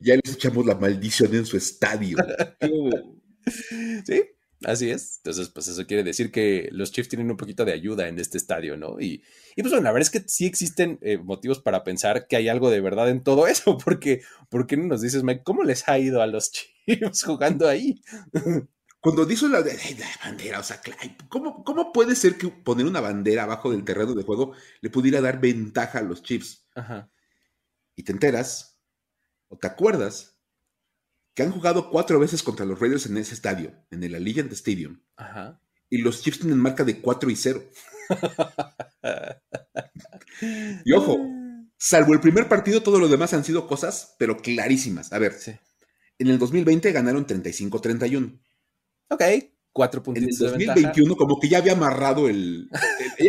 ya 0.00 0.16
les 0.16 0.34
echamos 0.34 0.66
la 0.66 0.74
maldición 0.74 1.32
en 1.32 1.46
su 1.46 1.56
estadio. 1.56 2.16
sí, 4.04 4.24
así 4.64 4.90
es. 4.90 5.18
Entonces, 5.18 5.50
pues 5.50 5.68
eso 5.68 5.86
quiere 5.86 6.02
decir 6.02 6.32
que 6.32 6.68
los 6.72 6.90
Chiefs 6.90 7.10
tienen 7.10 7.30
un 7.30 7.36
poquito 7.36 7.64
de 7.64 7.74
ayuda 7.74 8.08
en 8.08 8.18
este 8.18 8.36
estadio, 8.36 8.76
¿no? 8.76 8.98
Y, 8.98 9.22
y 9.54 9.62
pues 9.62 9.70
bueno, 9.70 9.84
la 9.84 9.92
verdad 9.92 10.10
es 10.12 10.20
que 10.20 10.28
sí 10.28 10.46
existen 10.46 10.98
eh, 11.00 11.18
motivos 11.18 11.60
para 11.60 11.84
pensar 11.84 12.26
que 12.26 12.34
hay 12.34 12.48
algo 12.48 12.70
de 12.70 12.80
verdad 12.80 13.08
en 13.08 13.22
todo 13.22 13.46
eso, 13.46 13.78
porque 13.84 14.22
¿por 14.48 14.66
qué 14.66 14.76
no 14.76 14.86
nos 14.86 15.00
dices, 15.00 15.22
Mike, 15.22 15.42
cómo 15.44 15.62
les 15.62 15.88
ha 15.88 15.96
ido 15.96 16.22
a 16.22 16.26
los 16.26 16.50
Chiefs 16.50 17.22
jugando 17.22 17.68
ahí? 17.68 18.02
Cuando 19.00 19.24
dice 19.24 19.48
la, 19.48 19.64
bandera, 20.22 20.60
o 20.60 20.62
sea, 20.62 20.80
¿cómo, 21.28 21.64
¿cómo, 21.64 21.92
puede 21.92 22.14
ser 22.14 22.36
que 22.36 22.48
poner 22.48 22.84
una 22.84 23.00
bandera 23.00 23.44
abajo 23.44 23.70
del 23.70 23.84
terreno 23.84 24.14
de 24.14 24.24
juego 24.24 24.52
le 24.82 24.90
pudiera 24.90 25.22
dar 25.22 25.40
ventaja 25.40 26.00
a 26.00 26.02
los 26.02 26.22
Chiefs? 26.22 26.66
Ajá. 26.74 27.10
Y 27.96 28.02
te 28.02 28.12
enteras, 28.12 28.78
o 29.48 29.56
te 29.56 29.66
acuerdas, 29.66 30.38
que 31.34 31.42
han 31.42 31.50
jugado 31.50 31.88
cuatro 31.88 32.20
veces 32.20 32.42
contra 32.42 32.66
los 32.66 32.78
Raiders 32.78 33.06
en 33.06 33.16
ese 33.16 33.32
estadio, 33.32 33.72
en 33.90 34.04
el 34.04 34.14
Allegiant 34.14 34.52
Stadium. 34.52 35.00
Ajá. 35.16 35.62
Y 35.88 35.98
los 35.98 36.22
Chiefs 36.22 36.40
tienen 36.40 36.58
marca 36.58 36.84
de 36.84 37.00
4 37.00 37.30
y 37.30 37.36
0. 37.36 37.62
y 40.84 40.92
ojo, 40.92 41.18
salvo 41.78 42.12
el 42.12 42.20
primer 42.20 42.48
partido, 42.48 42.82
todo 42.82 42.98
lo 42.98 43.08
demás 43.08 43.32
han 43.32 43.44
sido 43.44 43.66
cosas, 43.66 44.14
pero 44.18 44.36
clarísimas. 44.36 45.12
A 45.12 45.18
ver, 45.18 45.34
en 46.18 46.28
el 46.28 46.38
2020 46.38 46.92
ganaron 46.92 47.26
35-31. 47.26 48.38
Ok, 49.10 49.22
cuatro 49.72 50.02
puntos. 50.02 50.22
En 50.22 50.30
el 50.30 50.36
2021, 50.36 51.16
como 51.16 51.38
que 51.38 51.48
ya 51.48 51.58
había 51.58 51.72
amarrado 51.72 52.28
el. 52.28 52.70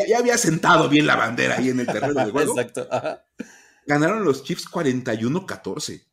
ya, 0.08 0.18
había 0.18 0.38
sentado 0.38 0.88
bien 0.88 1.08
la 1.08 1.16
bandera 1.16 1.58
ahí 1.58 1.70
en 1.70 1.80
el 1.80 1.88
terreno 1.88 2.26
de 2.26 2.32
juego. 2.32 2.60
Exacto. 2.60 2.88
Ganaron 3.88 4.24
los 4.24 4.44
Chiefs 4.44 4.70
41-14. 4.70 6.06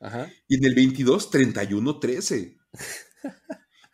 Ajá. 0.00 0.32
Y 0.48 0.56
en 0.56 0.64
el 0.64 0.74
22, 0.74 1.30
31-13. 1.30 2.58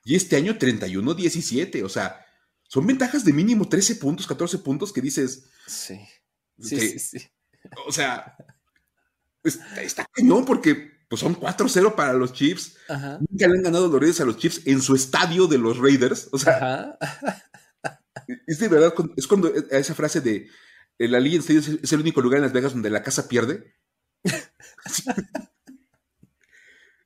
y 0.04 0.14
este 0.14 0.36
año, 0.36 0.54
31-17. 0.54 1.82
O 1.82 1.88
sea, 1.88 2.24
son 2.68 2.86
ventajas 2.86 3.24
de 3.24 3.32
mínimo 3.32 3.68
13 3.68 3.96
puntos, 3.96 4.26
14 4.28 4.58
puntos 4.58 4.92
que 4.92 5.00
dices. 5.00 5.46
Sí. 5.66 5.98
Sí, 6.60 6.80
sí, 6.80 6.98
sí. 6.98 7.28
O 7.86 7.92
sea, 7.92 8.36
está, 9.42 9.82
está 9.82 10.06
no, 10.22 10.44
porque 10.44 10.95
pues 11.08 11.20
son 11.20 11.36
4-0 11.36 11.94
para 11.94 12.12
los 12.14 12.32
Chiefs. 12.32 12.76
Nunca 12.88 13.46
le 13.46 13.58
han 13.58 13.62
ganado 13.62 13.88
los 13.88 14.00
Raiders 14.00 14.20
a 14.20 14.24
los 14.24 14.38
Chiefs 14.38 14.62
en 14.66 14.80
su 14.80 14.94
estadio 14.94 15.46
de 15.46 15.58
los 15.58 15.78
Raiders. 15.78 16.28
O 16.32 16.38
sea, 16.38 16.98
es 18.46 18.58
de 18.58 18.68
verdad, 18.68 18.92
es 19.16 19.26
cuando 19.26 19.48
e, 19.48 19.66
esa 19.70 19.94
frase 19.94 20.20
de 20.20 20.48
la 20.98 21.20
Liga 21.20 21.38
Stadium 21.38 21.78
es 21.82 21.92
el 21.92 22.00
único 22.00 22.20
lugar 22.20 22.38
en 22.38 22.44
Las 22.44 22.52
Vegas 22.52 22.72
donde 22.72 22.90
la 22.90 23.02
casa 23.02 23.28
pierde. 23.28 23.74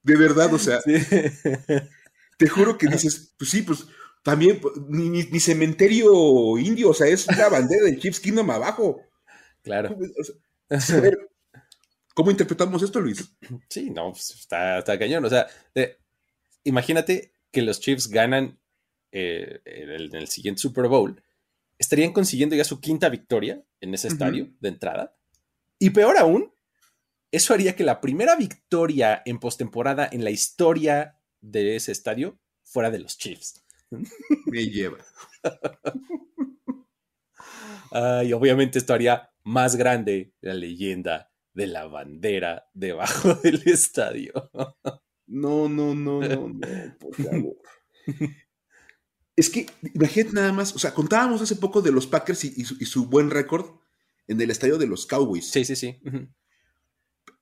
de 0.02 0.16
verdad, 0.16 0.52
o 0.54 0.58
sea, 0.58 0.80
te 2.38 2.48
juro 2.48 2.78
que 2.78 2.86
dices, 2.86 3.34
pues 3.38 3.50
sí, 3.50 3.62
pues 3.62 3.84
también, 4.22 4.60
pues, 4.60 4.74
ni, 4.88 5.40
cementerio 5.40 6.56
indio, 6.58 6.90
o 6.90 6.94
sea, 6.94 7.06
es 7.06 7.26
una 7.28 7.48
bandera 7.48 7.84
del 7.84 7.98
Chiefs 7.98 8.20
Kingdom 8.20 8.50
abajo. 8.50 9.02
Claro. 9.62 9.96
O 10.70 10.80
sea, 10.80 11.02
¿Cómo 12.14 12.30
interpretamos 12.30 12.82
esto, 12.82 13.00
Luis? 13.00 13.36
Sí, 13.68 13.90
no, 13.90 14.12
pues, 14.12 14.30
está, 14.30 14.98
cañón. 14.98 15.24
O 15.24 15.28
sea, 15.28 15.46
imagínate 16.64 17.32
que 17.50 17.62
los 17.62 17.80
Chiefs 17.80 18.08
ganan 18.08 18.58
eh, 19.12 19.60
en, 19.64 20.14
el, 20.14 20.28
siguiente 20.28 20.60
Super 20.60 20.88
Bowl. 20.88 21.22
Estarían 21.78 22.12
consiguiendo 22.12 22.56
ya 22.56 22.64
su 22.64 22.80
quinta 22.80 23.08
victoria 23.08 23.62
en 23.80 23.94
ese 23.94 24.08
estadio 24.08 24.50
de 24.60 24.68
entrada. 24.68 25.16
Y 25.78 25.90
peor 25.90 26.18
aún, 26.18 26.52
eso 27.30 27.54
haría 27.54 27.74
que 27.74 27.84
la 27.84 28.00
primera 28.00 28.36
victoria 28.36 29.22
en 29.24 29.38
postemporada 29.38 30.08
en 30.10 30.24
la 30.24 30.30
historia 30.30 31.18
de 31.40 31.76
ese 31.76 31.92
estadio 31.92 32.38
fuera 32.64 32.90
de 32.90 32.98
los 32.98 33.16
Chiefs. 33.16 33.64
Me 34.46 34.66
lleva. 34.66 34.98
y 38.24 38.32
obviamente 38.32 38.78
esto 38.78 38.94
haría 38.94 39.30
más 39.42 39.76
grande 39.76 40.32
la 40.40 40.54
leyenda 40.54 41.29
de 41.60 41.66
la 41.66 41.86
bandera 41.86 42.70
debajo 42.72 43.34
del 43.42 43.62
estadio. 43.66 44.32
No, 45.26 45.68
no, 45.68 45.94
no, 45.94 46.20
no, 46.20 46.48
no, 46.48 46.98
por 46.98 47.14
favor. 47.22 47.56
es 49.36 49.50
que, 49.50 49.66
imagínate 49.94 50.34
nada 50.34 50.52
más, 50.54 50.74
o 50.74 50.78
sea, 50.78 50.94
contábamos 50.94 51.42
hace 51.42 51.56
poco 51.56 51.82
de 51.82 51.92
los 51.92 52.06
Packers 52.06 52.44
y, 52.44 52.64
su, 52.64 53.06
buen 53.06 53.30
récord 53.30 53.66
en 54.26 54.40
el 54.40 54.50
estadio 54.50 54.78
de 54.78 54.86
los 54.86 55.04
Cowboys. 55.04 55.50
Sí, 55.50 55.66
sí, 55.66 55.76
sí. 55.76 56.00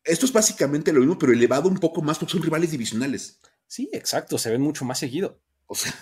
Esto 0.03 0.27
es 0.27 0.33
básicamente 0.33 0.93
lo 0.93 0.99
mismo, 0.99 1.17
pero 1.17 1.33
elevado 1.33 1.69
un 1.69 1.79
poco 1.79 2.03
más 2.03 2.19
porque 2.19 2.33
son 2.33 2.43
rivales 2.43 2.73
divisionales. 2.73 3.41
Sí, 3.69 3.89
exacto, 3.93 4.37
se 4.37 4.51
ven 4.51 4.63
mucho 4.63 4.85
más 4.85 4.99
seguido. 4.99 5.41
O 5.67 5.77
sea, 5.77 5.95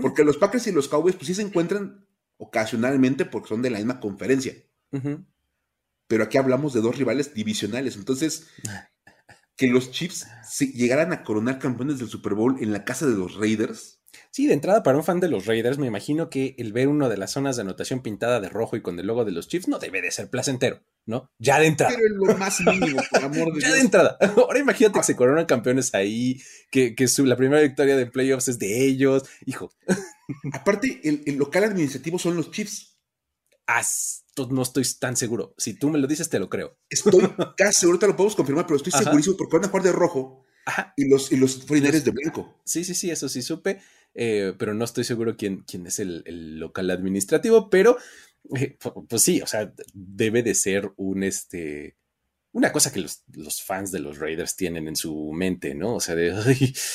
porque 0.00 0.22
los 0.22 0.36
Packers 0.36 0.68
y 0.68 0.72
los 0.72 0.86
Cowboys, 0.86 1.16
pues 1.16 1.26
sí 1.26 1.34
se 1.34 1.42
encuentran 1.42 2.06
ocasionalmente 2.36 3.24
porque 3.24 3.48
son 3.48 3.62
de 3.62 3.70
la 3.70 3.78
misma 3.78 3.98
conferencia 3.98 4.54
pero 6.06 6.24
aquí 6.24 6.38
hablamos 6.38 6.72
de 6.74 6.80
dos 6.80 6.96
rivales 6.96 7.34
divisionales. 7.34 7.96
Entonces, 7.96 8.46
que 9.56 9.68
los 9.68 9.90
Chiefs 9.90 10.26
llegaran 10.74 11.12
a 11.12 11.22
coronar 11.22 11.58
campeones 11.58 11.98
del 11.98 12.08
Super 12.08 12.34
Bowl 12.34 12.56
en 12.60 12.72
la 12.72 12.84
casa 12.84 13.06
de 13.06 13.14
los 13.14 13.36
Raiders. 13.36 14.00
Sí, 14.30 14.46
de 14.46 14.54
entrada, 14.54 14.82
para 14.82 14.98
un 14.98 15.04
fan 15.04 15.20
de 15.20 15.28
los 15.28 15.46
Raiders, 15.46 15.78
me 15.78 15.86
imagino 15.86 16.30
que 16.30 16.54
el 16.58 16.72
ver 16.72 16.88
uno 16.88 17.08
de 17.08 17.16
las 17.16 17.32
zonas 17.32 17.56
de 17.56 17.62
anotación 17.62 18.00
pintada 18.00 18.40
de 18.40 18.48
rojo 18.48 18.76
y 18.76 18.82
con 18.82 18.98
el 18.98 19.06
logo 19.06 19.24
de 19.24 19.32
los 19.32 19.48
Chiefs 19.48 19.68
no 19.68 19.78
debe 19.78 20.02
de 20.02 20.10
ser 20.10 20.30
placentero, 20.30 20.82
¿no? 21.06 21.30
Ya 21.38 21.58
de 21.58 21.66
entrada. 21.66 21.94
Pero 21.96 22.06
es 22.06 22.28
lo 22.28 22.38
más 22.38 22.60
mínimo, 22.60 23.00
por 23.10 23.24
amor 23.24 23.52
de 23.52 23.60
Ya 23.60 23.72
de 23.72 23.80
entrada. 23.80 24.16
Ahora 24.36 24.58
imagínate 24.58 24.98
que 24.98 25.04
se 25.04 25.16
coronan 25.16 25.46
campeones 25.46 25.94
ahí, 25.94 26.40
que, 26.70 26.94
la 27.18 27.36
primera 27.36 27.62
victoria 27.62 27.96
de 27.96 28.06
playoffs 28.06 28.48
es 28.48 28.58
de 28.58 28.84
ellos. 28.84 29.24
Hijo. 29.46 29.70
Aparte, 30.52 31.00
el, 31.04 31.22
el 31.26 31.36
local 31.36 31.64
administrativo 31.64 32.18
son 32.18 32.36
los 32.36 32.50
Chiefs. 32.50 32.93
As 33.66 34.24
no 34.50 34.62
estoy 34.62 34.84
tan 34.98 35.16
seguro. 35.16 35.54
Si 35.58 35.74
tú 35.74 35.90
me 35.90 35.98
lo 35.98 36.06
dices, 36.06 36.28
te 36.28 36.38
lo 36.38 36.48
creo. 36.48 36.76
Estoy 36.88 37.12
casi 37.56 37.80
seguro, 37.80 37.98
te 37.98 38.06
lo 38.06 38.16
podemos 38.16 38.36
confirmar, 38.36 38.66
pero 38.66 38.76
estoy 38.76 38.92
segurísimo 38.92 39.36
porque 39.36 39.56
van 39.56 39.64
a 39.64 39.68
jugar 39.68 39.84
de 39.84 39.92
rojo 39.92 40.44
y 40.96 41.08
los, 41.08 41.30
y 41.30 41.36
los 41.36 41.66
de 41.66 42.10
blanco. 42.10 42.60
Sí, 42.64 42.84
sí, 42.84 42.94
sí, 42.94 43.10
eso 43.10 43.28
sí 43.28 43.42
supe, 43.42 43.80
eh, 44.14 44.54
pero 44.58 44.74
no 44.74 44.84
estoy 44.84 45.04
seguro 45.04 45.36
quién, 45.36 45.64
quién 45.66 45.86
es 45.86 45.98
el, 45.98 46.58
local 46.58 46.90
administrativo, 46.90 47.70
pero 47.70 47.96
eh, 48.56 48.76
pues 49.08 49.22
sí, 49.22 49.40
o 49.42 49.46
sea, 49.46 49.72
debe 49.92 50.42
de 50.42 50.54
ser 50.54 50.92
un 50.96 51.22
este 51.22 51.96
una 52.54 52.70
cosa 52.70 52.92
que 52.92 53.00
los, 53.00 53.62
fans 53.62 53.90
de 53.90 53.98
los 53.98 54.18
Raiders 54.18 54.54
tienen 54.54 54.86
en 54.86 54.94
su 54.94 55.32
mente, 55.32 55.74
¿no? 55.74 55.96
O 55.96 56.00
sea, 56.00 56.14
de 56.14 56.28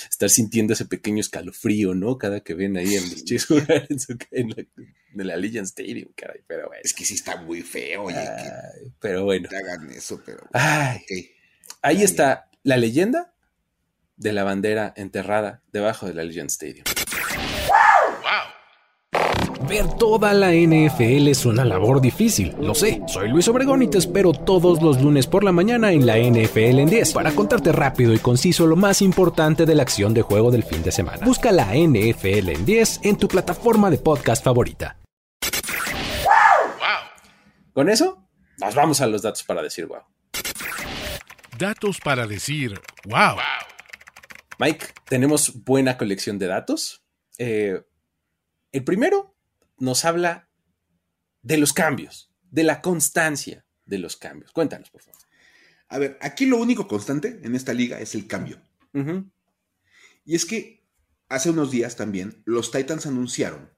estar 0.10 0.30
sintiendo 0.30 0.72
ese 0.72 0.86
pequeño 0.86 1.20
escalofrío, 1.20 1.94
¿no? 1.94 2.18
Cada 2.18 2.40
que 2.40 2.54
ven 2.54 2.78
ahí 2.78 2.96
en 2.96 3.04
los 3.04 3.26
Chiefs 3.26 3.46
jugar 3.46 3.86
en, 4.32 5.28
la, 5.28 5.36
Legion 5.36 5.66
Stadium, 5.66 6.14
caray, 6.16 6.42
pero 6.48 6.68
bueno. 6.68 6.82
Es 6.82 6.94
que 6.94 7.04
sí 7.04 7.16
está 7.16 7.36
muy 7.42 7.62
feo, 7.62 8.04
oye. 8.04 8.18
pero 9.02 9.26
bueno. 9.26 9.50
Que 9.50 9.58
hagan 9.58 9.92
eso, 9.92 10.22
pero. 10.26 10.48
Ahí 11.82 12.04
está 12.04 12.50
la 12.64 12.78
leyenda 12.78 13.34
de 14.16 14.32
la 14.32 14.46
bandera 14.46 14.94
enterrada 14.96 15.62
debajo 15.74 16.08
de 16.08 16.14
la 16.14 16.24
Legion 16.24 16.48
Stadium. 16.48 16.86
Ver 19.70 19.88
toda 20.00 20.34
la 20.34 20.52
NFL 20.52 21.28
es 21.28 21.46
una 21.46 21.64
labor 21.64 22.02
difícil, 22.02 22.56
lo 22.60 22.74
sé. 22.74 23.04
Soy 23.06 23.30
Luis 23.30 23.48
Obregón 23.50 23.84
y 23.84 23.88
te 23.88 24.00
espero 24.00 24.32
todos 24.34 24.82
los 24.82 25.00
lunes 25.00 25.28
por 25.28 25.44
la 25.44 25.52
mañana 25.52 25.92
en 25.92 26.08
la 26.08 26.18
NFL 26.18 26.80
en 26.80 26.90
10 26.90 27.14
para 27.14 27.34
contarte 27.34 27.72
rápido 27.72 28.12
y 28.16 28.18
conciso 28.18 28.66
lo 28.66 28.76
más 28.76 29.04
importante 29.04 29.68
de 29.68 29.76
la 29.76 29.84
acción 29.84 30.16
de 30.16 30.24
juego 30.24 30.50
del 30.50 30.64
fin 30.64 30.82
de 30.82 30.92
semana. 30.92 31.24
Busca 31.24 31.52
la 31.52 31.76
NFL 31.76 32.50
en 32.50 32.66
10 32.66 33.02
en 33.04 33.18
tu 33.18 33.28
plataforma 33.28 33.92
de 33.92 34.00
podcast 34.00 34.44
favorita. 34.44 34.98
Con 37.72 37.90
eso, 37.90 38.28
nos 38.58 38.74
vamos 38.74 39.02
a 39.02 39.06
los 39.06 39.22
datos 39.22 39.44
para 39.44 39.62
decir 39.62 39.86
wow. 39.86 40.02
Datos 41.60 42.00
para 42.00 42.26
decir 42.26 42.82
wow. 43.06 43.38
Mike, 44.58 44.88
tenemos 45.06 45.64
buena 45.64 45.96
colección 45.96 46.40
de 46.40 46.48
datos. 46.48 47.04
Eh, 47.38 47.80
el 48.72 48.84
primero 48.84 49.36
nos 49.80 50.06
habla 50.06 50.50
de 51.42 51.58
los 51.58 51.74
cambios, 51.74 52.32
de 52.52 52.64
la 52.64 52.82
constancia 52.82 53.66
de 53.86 53.98
los 53.98 54.18
cambios. 54.18 54.52
Cuéntanos, 54.52 54.90
por 54.90 55.02
favor. 55.02 55.22
A 55.88 55.98
ver, 55.98 56.18
aquí 56.22 56.46
lo 56.46 56.58
único 56.58 56.88
constante 56.88 57.40
en 57.44 57.56
esta 57.56 57.74
liga 57.74 58.00
es 58.00 58.14
el 58.16 58.28
cambio. 58.28 58.62
Y 60.26 60.36
es 60.36 60.46
que 60.46 60.86
hace 61.28 61.50
unos 61.50 61.72
días 61.72 61.96
también 61.96 62.42
los 62.46 62.72
Titans 62.72 63.06
anunciaron 63.06 63.70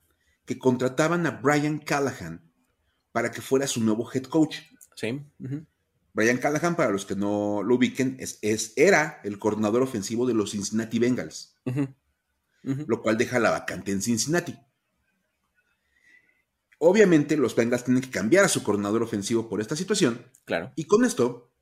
que 0.45 0.59
contrataban 0.59 1.25
a 1.25 1.31
Brian 1.31 1.79
Callahan 1.79 2.51
para 3.11 3.31
que 3.31 3.41
fuera 3.41 3.67
su 3.67 3.81
nuevo 3.81 4.09
head 4.11 4.23
coach. 4.23 4.57
Sí. 4.95 5.21
Brian 6.13 6.37
Callahan, 6.37 6.75
para 6.75 6.91
los 6.91 7.05
que 7.05 7.15
no 7.15 7.63
lo 7.63 7.75
ubiquen, 7.75 8.17
es, 8.19 8.73
era 8.75 9.21
el 9.23 9.39
coordinador 9.39 9.81
ofensivo 9.81 10.25
de 10.25 10.33
los 10.33 10.51
Cincinnati 10.51 10.99
Bengals, 10.99 11.55
lo 12.63 13.01
cual 13.01 13.17
deja 13.17 13.39
la 13.39 13.51
vacante 13.51 13.91
en 13.91 14.01
Cincinnati. 14.01 14.57
Obviamente 16.83 17.37
los 17.37 17.55
Bengals 17.55 17.83
tienen 17.83 18.01
que 18.01 18.09
cambiar 18.09 18.43
a 18.43 18.47
su 18.47 18.63
coordinador 18.63 19.03
ofensivo 19.03 19.47
por 19.47 19.61
esta 19.61 19.75
situación. 19.75 20.25
Claro. 20.45 20.73
Y 20.75 20.85
con 20.85 21.05
esto 21.05 21.53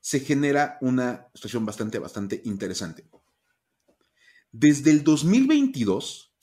se 0.00 0.20
genera 0.20 0.78
una 0.80 1.28
situación 1.34 1.66
bastante, 1.66 1.98
bastante 1.98 2.40
interesante. 2.46 3.06
Desde 4.50 4.90
el 4.90 5.04
2022, 5.04 6.34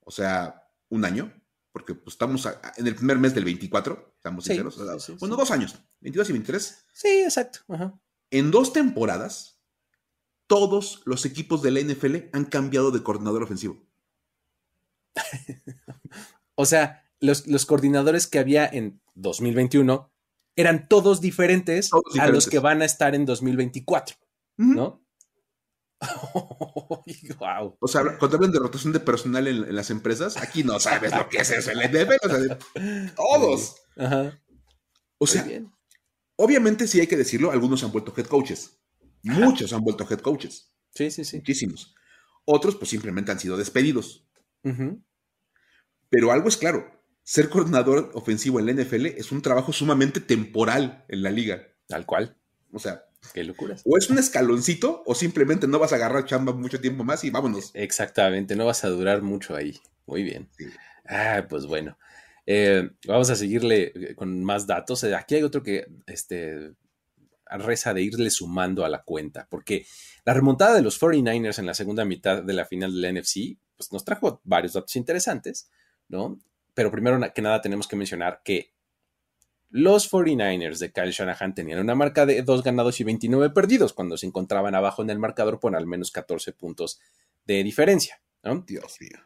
o 0.00 0.10
sea, 0.10 0.68
un 0.90 1.06
año, 1.06 1.32
porque 1.72 1.94
pues, 1.94 2.12
estamos 2.12 2.46
en 2.76 2.86
el 2.86 2.94
primer 2.94 3.18
mes 3.18 3.34
del 3.34 3.46
24, 3.46 4.12
estamos 4.16 4.44
sinceros. 4.44 5.18
bueno, 5.18 5.36
dos 5.36 5.50
años, 5.50 5.74
22 6.00 6.28
y 6.28 6.32
23. 6.32 6.86
Sí, 6.92 7.08
exacto. 7.24 7.60
En 8.30 8.50
dos 8.50 8.74
temporadas, 8.74 9.58
todos 10.46 11.00
los 11.06 11.24
equipos 11.24 11.62
de 11.62 11.70
la 11.70 11.80
NFL 11.80 12.28
han 12.34 12.44
cambiado 12.44 12.90
de 12.90 13.02
coordinador 13.02 13.42
ofensivo. 13.42 13.82
o 16.54 16.66
sea, 16.66 17.04
los, 17.20 17.66
coordinadores 17.66 18.26
que 18.26 18.38
había 18.38 18.66
en 18.66 19.00
2021 19.14 20.12
eran 20.56 20.88
todos 20.88 21.20
diferentes, 21.20 21.90
a 22.18 22.28
los 22.28 22.48
que 22.48 22.58
van 22.58 22.82
a 22.82 22.86
estar 22.86 23.14
en 23.14 23.26
2024, 23.26 24.16
¿no? 24.56 25.06
wow. 27.38 27.76
O 27.80 27.88
sea, 27.88 28.18
cuando 28.18 28.36
hablan 28.36 28.52
de 28.52 28.58
rotación 28.58 28.92
de 28.92 29.00
personal 29.00 29.46
en, 29.46 29.74
las 29.74 29.90
empresas, 29.90 30.36
aquí 30.36 30.62
no 30.62 30.78
sabes 30.78 31.14
lo 31.14 31.28
que 31.28 31.38
es 31.38 31.50
eso, 31.50 31.70
el 31.70 33.14
todos. 33.14 33.76
O 35.18 35.26
sea, 35.26 35.46
obviamente 36.36 36.86
sí 36.86 37.00
hay 37.00 37.06
que 37.06 37.16
decirlo, 37.16 37.50
algunos 37.50 37.82
han 37.84 37.92
vuelto 37.92 38.14
head 38.16 38.26
coaches. 38.26 38.78
Muchos 39.22 39.72
han 39.72 39.80
vuelto 39.80 40.06
head 40.08 40.20
coaches. 40.20 40.72
Sí, 40.94 41.10
sí, 41.10 41.24
sí. 41.24 41.38
Muchísimos. 41.38 41.94
Otros, 42.44 42.76
pues 42.76 42.90
simplemente 42.90 43.32
han 43.32 43.40
sido 43.40 43.56
despedidos. 43.56 44.26
Pero 46.08 46.32
algo 46.32 46.48
es 46.48 46.56
claro, 46.56 46.95
ser 47.26 47.48
coordinador 47.48 48.12
ofensivo 48.14 48.60
en 48.60 48.66
la 48.66 48.72
NFL 48.72 49.06
es 49.06 49.32
un 49.32 49.42
trabajo 49.42 49.72
sumamente 49.72 50.20
temporal 50.20 51.04
en 51.08 51.24
la 51.24 51.30
liga. 51.30 51.66
Tal 51.88 52.06
cual. 52.06 52.36
O 52.72 52.78
sea, 52.78 53.04
qué 53.34 53.42
locuras. 53.42 53.82
O 53.84 53.98
es 53.98 54.08
un 54.08 54.18
escaloncito 54.18 55.02
o 55.04 55.14
simplemente 55.14 55.66
no 55.66 55.80
vas 55.80 55.92
a 55.92 55.96
agarrar 55.96 56.24
chamba 56.24 56.52
mucho 56.52 56.80
tiempo 56.80 57.02
más 57.02 57.24
y 57.24 57.30
vámonos. 57.30 57.72
Exactamente, 57.74 58.54
no 58.54 58.64
vas 58.64 58.84
a 58.84 58.90
durar 58.90 59.22
mucho 59.22 59.56
ahí. 59.56 59.76
Muy 60.06 60.22
bien. 60.22 60.48
Ah, 61.04 61.44
pues 61.48 61.66
bueno. 61.66 61.98
Eh, 62.46 62.90
vamos 63.08 63.28
a 63.28 63.34
seguirle 63.34 63.92
eh, 63.92 64.14
con 64.14 64.44
más 64.44 64.68
datos. 64.68 65.02
Eh, 65.02 65.16
aquí 65.16 65.34
hay 65.34 65.42
otro 65.42 65.64
que 65.64 65.88
este, 66.06 66.74
reza 67.50 67.92
de 67.92 68.02
irle 68.02 68.30
sumando 68.30 68.84
a 68.84 68.88
la 68.88 69.02
cuenta, 69.02 69.48
porque 69.50 69.84
la 70.24 70.32
remontada 70.32 70.76
de 70.76 70.82
los 70.82 71.00
49ers 71.00 71.58
en 71.58 71.66
la 71.66 71.74
segunda 71.74 72.04
mitad 72.04 72.44
de 72.44 72.52
la 72.52 72.66
final 72.66 72.94
de 72.94 73.00
la 73.00 73.20
NFC 73.20 73.58
pues, 73.76 73.90
nos 73.90 74.04
trajo 74.04 74.40
varios 74.44 74.74
datos 74.74 74.94
interesantes, 74.94 75.68
¿no? 76.06 76.38
Pero 76.76 76.90
primero 76.90 77.18
que 77.32 77.40
nada 77.40 77.62
tenemos 77.62 77.88
que 77.88 77.96
mencionar 77.96 78.42
que 78.44 78.74
los 79.70 80.12
49ers 80.12 80.78
de 80.78 80.92
Kyle 80.92 81.10
Shanahan 81.10 81.54
tenían 81.54 81.80
una 81.80 81.94
marca 81.94 82.26
de 82.26 82.42
2 82.42 82.62
ganados 82.62 83.00
y 83.00 83.04
29 83.04 83.48
perdidos 83.54 83.94
cuando 83.94 84.18
se 84.18 84.26
encontraban 84.26 84.74
abajo 84.74 85.00
en 85.00 85.08
el 85.08 85.18
marcador 85.18 85.58
por 85.58 85.74
al 85.74 85.86
menos 85.86 86.10
14 86.10 86.52
puntos 86.52 87.00
de 87.46 87.64
diferencia. 87.64 88.20
Dios 88.66 89.00
mío. 89.00 89.18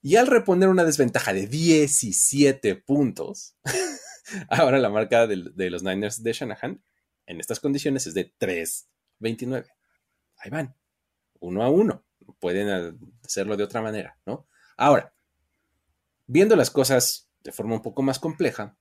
Y 0.00 0.14
al 0.14 0.28
reponer 0.28 0.68
una 0.68 0.84
desventaja 0.84 1.32
de 1.32 1.48
17 1.48 2.76
puntos, 2.76 3.56
ahora 4.48 4.78
la 4.78 4.88
marca 4.88 5.26
de, 5.26 5.50
de, 5.52 5.70
los 5.70 5.82
Niners 5.82 6.22
de 6.22 6.32
Shanahan 6.32 6.80
en 7.26 7.40
estas 7.40 7.58
condiciones 7.58 8.06
es 8.06 8.14
de 8.14 8.32
3-29. 8.38 9.66
Ahí 10.38 10.50
van, 10.52 10.76
uno 11.40 11.64
a 11.64 11.68
uno. 11.68 12.04
Pueden 12.38 12.96
hacerlo 13.24 13.56
de 13.56 13.64
otra 13.64 13.82
manera, 13.82 14.18
¿no? 14.24 14.46
Ahora, 14.76 15.15
Viendo 16.26 16.56
las 16.56 16.70
cosas 16.70 17.30
de 17.42 17.52
forma 17.52 17.74
un 17.74 17.82
poco 17.82 18.02
más 18.02 18.18
compleja, 18.18 18.76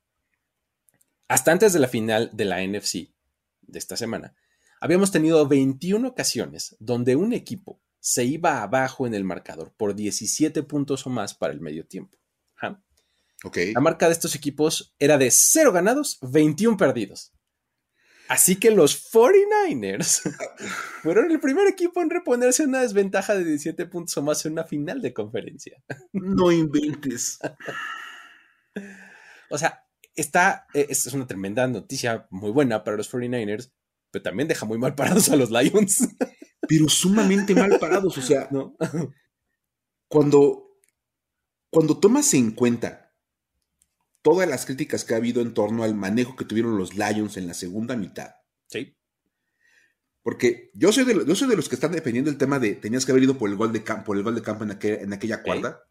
hasta 1.28 1.52
antes 1.52 1.74
de 1.74 1.80
la 1.80 1.88
final 1.88 2.30
de 2.34 2.46
la 2.46 2.66
NFC 2.66 3.14
de 3.62 3.80
esta 3.80 3.98
semana, 3.98 4.36
habíamos 4.80 5.12
tenido 5.12 5.48
21 5.48 6.08
ocasiones 6.08 6.76
donde 6.80 7.16
un 7.16 7.34
equipo 7.34 7.82
se 8.00 8.24
iba 8.24 8.62
abajo 8.62 9.08
en 9.08 9.14
el 9.14 9.24
marcador 9.24 9.74
por 9.76 9.96
17 9.96 10.64
puntos 10.64 11.08
o 11.08 11.10
más 11.10 11.34
para 11.34 11.54
el 11.54 11.62
medio 11.62 11.86
tiempo. 11.86 12.18
La 13.74 13.82
marca 13.82 14.08
de 14.08 14.14
estos 14.14 14.36
equipos 14.36 14.96
era 14.98 15.18
de 15.18 15.30
0 15.30 15.72
ganados, 15.72 16.18
21 16.22 16.78
perdidos. 16.78 17.35
Así 18.28 18.56
que 18.58 18.72
los 18.72 19.12
49ers 19.12 20.22
fueron 21.04 21.32
el 21.32 21.40
primer 21.40 21.68
equipo 21.68 22.02
en 22.02 22.10
reponerse 22.10 22.64
una 22.64 22.82
desventaja 22.82 23.36
de 23.36 23.44
17 23.44 23.86
puntos 23.86 24.18
o 24.18 24.22
más 24.24 24.46
en 24.46 24.54
una 24.54 24.64
final 24.64 25.02
de 25.02 25.14
conferencia. 25.14 25.82
No 26.12 26.52
inventes. 26.52 27.40
o 29.50 29.58
sea, 29.58 29.86
esta 30.16 30.66
eh, 30.74 30.88
es 30.90 31.06
una 31.14 31.28
tremenda 31.28 31.68
noticia 31.68 32.28
muy 32.32 32.52
buena 32.52 32.84
para 32.84 32.98
los 32.98 33.12
49ers, 33.12 33.72
pero 34.12 34.24
también 34.24 34.48
deja 34.48 34.66
muy 34.66 34.78
mal 34.78 34.96
parados 34.96 35.30
a 35.30 35.36
los 35.36 35.52
Lions. 35.52 36.08
pero 36.68 36.90
sumamente 36.90 37.54
mal 37.54 37.78
parados, 37.80 38.18
o 38.18 38.22
sea, 38.22 38.48
¿no? 38.52 38.76
cuando, 40.08 40.80
cuando 41.70 42.00
tomas 42.00 42.34
en 42.34 42.52
cuenta 42.52 43.05
todas 44.26 44.50
las 44.50 44.66
críticas 44.66 45.06
que 45.06 45.14
ha 45.14 45.18
habido 45.18 45.40
en 45.44 45.54
torno 45.54 45.84
al 45.84 45.94
manejo 45.94 46.36
que 46.36 46.46
tuvieron 46.46 46.80
los 46.80 46.96
Lions 46.96 47.38
en 47.38 47.46
la 47.46 47.54
segunda 47.54 47.96
mitad. 47.96 48.32
Sí. 48.66 48.98
Porque 50.24 50.72
yo 50.74 50.92
soy 50.92 51.06
de, 51.06 51.24
yo 51.28 51.36
soy 51.36 51.48
de 51.48 51.56
los 51.56 51.70
que 51.70 51.76
están 51.76 51.92
defendiendo 51.92 52.32
el 52.32 52.40
tema 52.40 52.58
de 52.58 52.74
tenías 52.74 53.06
que 53.06 53.12
haber 53.12 53.24
ido 53.24 53.38
por 53.38 53.52
el 53.52 53.56
gol 53.56 53.72
de 53.72 53.84
campo, 53.84 54.06
por 54.06 54.18
el 54.18 54.24
gol 54.24 54.34
de 54.34 54.42
campo 54.42 54.64
en, 54.64 54.76
en 54.82 55.14
aquella 55.14 55.44
cuarta. 55.44 55.84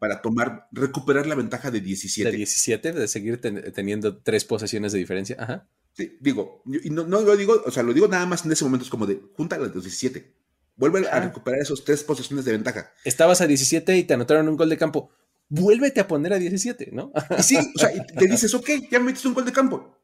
Para 0.00 0.22
tomar, 0.22 0.68
recuperar 0.72 1.26
la 1.26 1.34
ventaja 1.34 1.70
de 1.70 1.82
17. 1.82 2.30
De 2.30 2.36
17, 2.38 2.92
de 2.92 3.08
seguir 3.08 3.38
teniendo 3.42 4.22
tres 4.22 4.46
posesiones 4.46 4.92
de 4.92 4.98
diferencia. 4.98 5.36
Ajá. 5.38 5.68
Sí, 5.92 6.16
digo, 6.18 6.62
y 6.64 6.88
no, 6.88 7.04
lo 7.04 7.36
digo, 7.36 7.62
o 7.66 7.70
sea, 7.70 7.82
lo 7.82 7.92
digo 7.92 8.08
nada 8.08 8.24
más 8.24 8.46
en 8.46 8.52
ese 8.52 8.64
momento, 8.64 8.84
es 8.84 8.90
como 8.90 9.06
de, 9.06 9.20
junta 9.36 9.58
las 9.58 9.74
17. 9.74 10.34
Vuelve 10.76 11.06
a 11.06 11.20
recuperar 11.20 11.60
esos 11.60 11.84
tres 11.84 12.02
posesiones 12.04 12.46
de 12.46 12.52
ventaja. 12.52 12.90
Estabas 13.04 13.42
a 13.42 13.46
17 13.46 13.98
y 13.98 14.04
te 14.04 14.14
anotaron 14.14 14.48
un 14.48 14.56
gol 14.56 14.70
de 14.70 14.78
campo 14.78 15.10
vuélvete 15.50 16.00
a 16.00 16.08
poner 16.08 16.32
a 16.32 16.38
17, 16.38 16.90
¿no? 16.92 17.12
sí, 17.42 17.58
o 17.58 17.78
sea, 17.78 17.90
te 18.06 18.26
dices, 18.26 18.54
ok, 18.54 18.70
ya 18.90 18.98
metiste 19.00 19.28
un 19.28 19.34
gol 19.34 19.44
de 19.44 19.52
campo. 19.52 19.98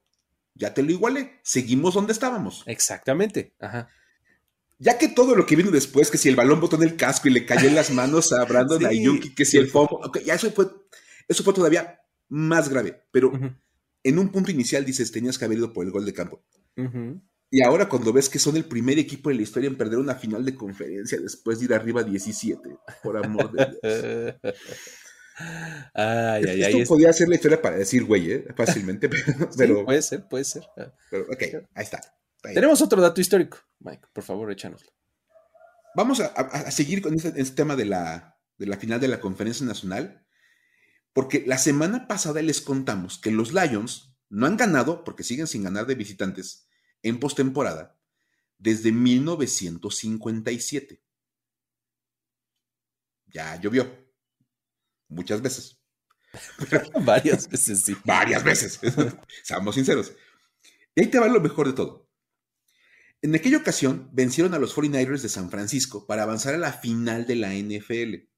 Ya 0.54 0.74
te 0.74 0.82
lo 0.82 0.90
igualé. 0.90 1.40
Seguimos 1.42 1.94
donde 1.94 2.12
estábamos. 2.12 2.64
Exactamente. 2.66 3.54
Ajá. 3.60 3.88
Ya 4.78 4.98
que 4.98 5.08
todo 5.08 5.34
lo 5.34 5.46
que 5.46 5.56
vino 5.56 5.70
después, 5.70 6.10
que 6.10 6.18
si 6.18 6.28
el 6.28 6.36
balón 6.36 6.60
botó 6.60 6.76
en 6.76 6.82
el 6.82 6.96
casco 6.96 7.28
y 7.28 7.30
le 7.30 7.46
cayó 7.46 7.68
en 7.68 7.74
las 7.74 7.90
manos 7.90 8.32
a 8.32 8.44
Brandon 8.44 8.84
Ayuki, 8.86 9.34
que 9.34 9.44
si 9.44 9.56
el 9.56 9.68
fomo, 9.68 10.00
okay, 10.04 10.24
ya 10.24 10.34
eso 10.34 10.50
fue, 10.50 10.66
eso 11.28 11.42
fue 11.42 11.54
todavía 11.54 12.00
más 12.28 12.68
grave. 12.68 13.02
Pero 13.10 13.32
en 14.02 14.18
un 14.18 14.28
punto 14.30 14.50
inicial 14.50 14.84
dices, 14.84 15.12
tenías 15.12 15.38
que 15.38 15.46
haber 15.46 15.58
ido 15.58 15.72
por 15.72 15.86
el 15.86 15.92
gol 15.92 16.04
de 16.04 16.12
campo. 16.12 16.42
Y 17.50 17.62
ahora 17.62 17.88
cuando 17.88 18.12
ves 18.12 18.28
que 18.28 18.38
son 18.38 18.56
el 18.56 18.64
primer 18.64 18.98
equipo 18.98 19.30
en 19.30 19.36
la 19.36 19.42
historia 19.44 19.68
en 19.68 19.76
perder 19.76 19.98
una 19.98 20.14
final 20.14 20.44
de 20.44 20.54
conferencia 20.54 21.18
después 21.20 21.58
de 21.58 21.66
ir 21.66 21.74
arriba 21.74 22.02
17, 22.02 22.76
por 23.02 23.16
amor 23.16 23.52
de 23.52 23.66
Dios. 23.66 24.34
Ay, 25.38 26.44
ay, 26.44 26.62
Esto 26.62 26.78
ay, 26.78 26.86
podía 26.86 27.12
ser 27.12 27.28
la 27.28 27.34
historia 27.34 27.60
para 27.60 27.76
decir, 27.76 28.04
güey, 28.04 28.32
¿eh? 28.32 28.46
fácilmente, 28.56 29.08
pero, 29.56 29.84
puede 29.84 30.00
ser, 30.00 30.26
puede 30.28 30.44
ser. 30.44 30.62
Pero, 31.10 31.24
ok, 31.24 31.42
ahí 31.74 31.84
está. 31.84 32.00
Tenemos 32.42 32.80
otro 32.80 33.02
dato 33.02 33.20
histórico, 33.20 33.58
Mike, 33.80 34.06
por 34.12 34.24
favor, 34.24 34.50
échanoslo. 34.50 34.90
Vamos 35.94 36.20
a, 36.20 36.70
seguir 36.70 37.02
con 37.02 37.14
este, 37.14 37.32
este, 37.40 37.56
tema 37.56 37.76
de 37.76 37.84
la, 37.86 38.38
de 38.58 38.66
la 38.66 38.76
final 38.76 39.00
de 39.00 39.08
la 39.08 39.20
conferencia 39.20 39.66
nacional, 39.66 40.26
porque 41.12 41.44
la 41.46 41.58
semana 41.58 42.06
pasada 42.06 42.40
les 42.42 42.60
contamos 42.60 43.18
que 43.18 43.30
los 43.30 43.52
Lions 43.52 44.16
no 44.28 44.46
han 44.46 44.56
ganado, 44.56 45.04
porque 45.04 45.22
siguen 45.22 45.46
sin 45.46 45.62
ganar 45.64 45.86
de 45.86 45.94
visitantes, 45.94 46.68
en 47.02 47.20
postemporada, 47.20 47.98
desde 48.58 48.92
1957. 48.92 51.02
Ya 53.26 53.60
llovió 53.60 54.05
Muchas 55.08 55.42
veces. 55.42 55.78
varias 57.04 57.48
veces, 57.48 57.80
sí. 57.84 57.96
Varias 58.04 58.44
veces. 58.44 58.80
Seamos 59.42 59.74
sinceros. 59.74 60.12
Y 60.94 61.02
ahí 61.02 61.06
te 61.08 61.18
va 61.18 61.28
lo 61.28 61.40
mejor 61.40 61.66
de 61.66 61.74
todo. 61.74 62.08
En 63.22 63.34
aquella 63.34 63.58
ocasión 63.58 64.10
vencieron 64.12 64.54
a 64.54 64.58
los 64.58 64.76
49ers 64.76 65.22
de 65.22 65.28
San 65.28 65.50
Francisco 65.50 66.06
para 66.06 66.22
avanzar 66.22 66.54
a 66.54 66.58
la 66.58 66.72
final 66.72 67.26
de 67.26 67.36
la 67.36 67.54
NFL. 67.54 68.28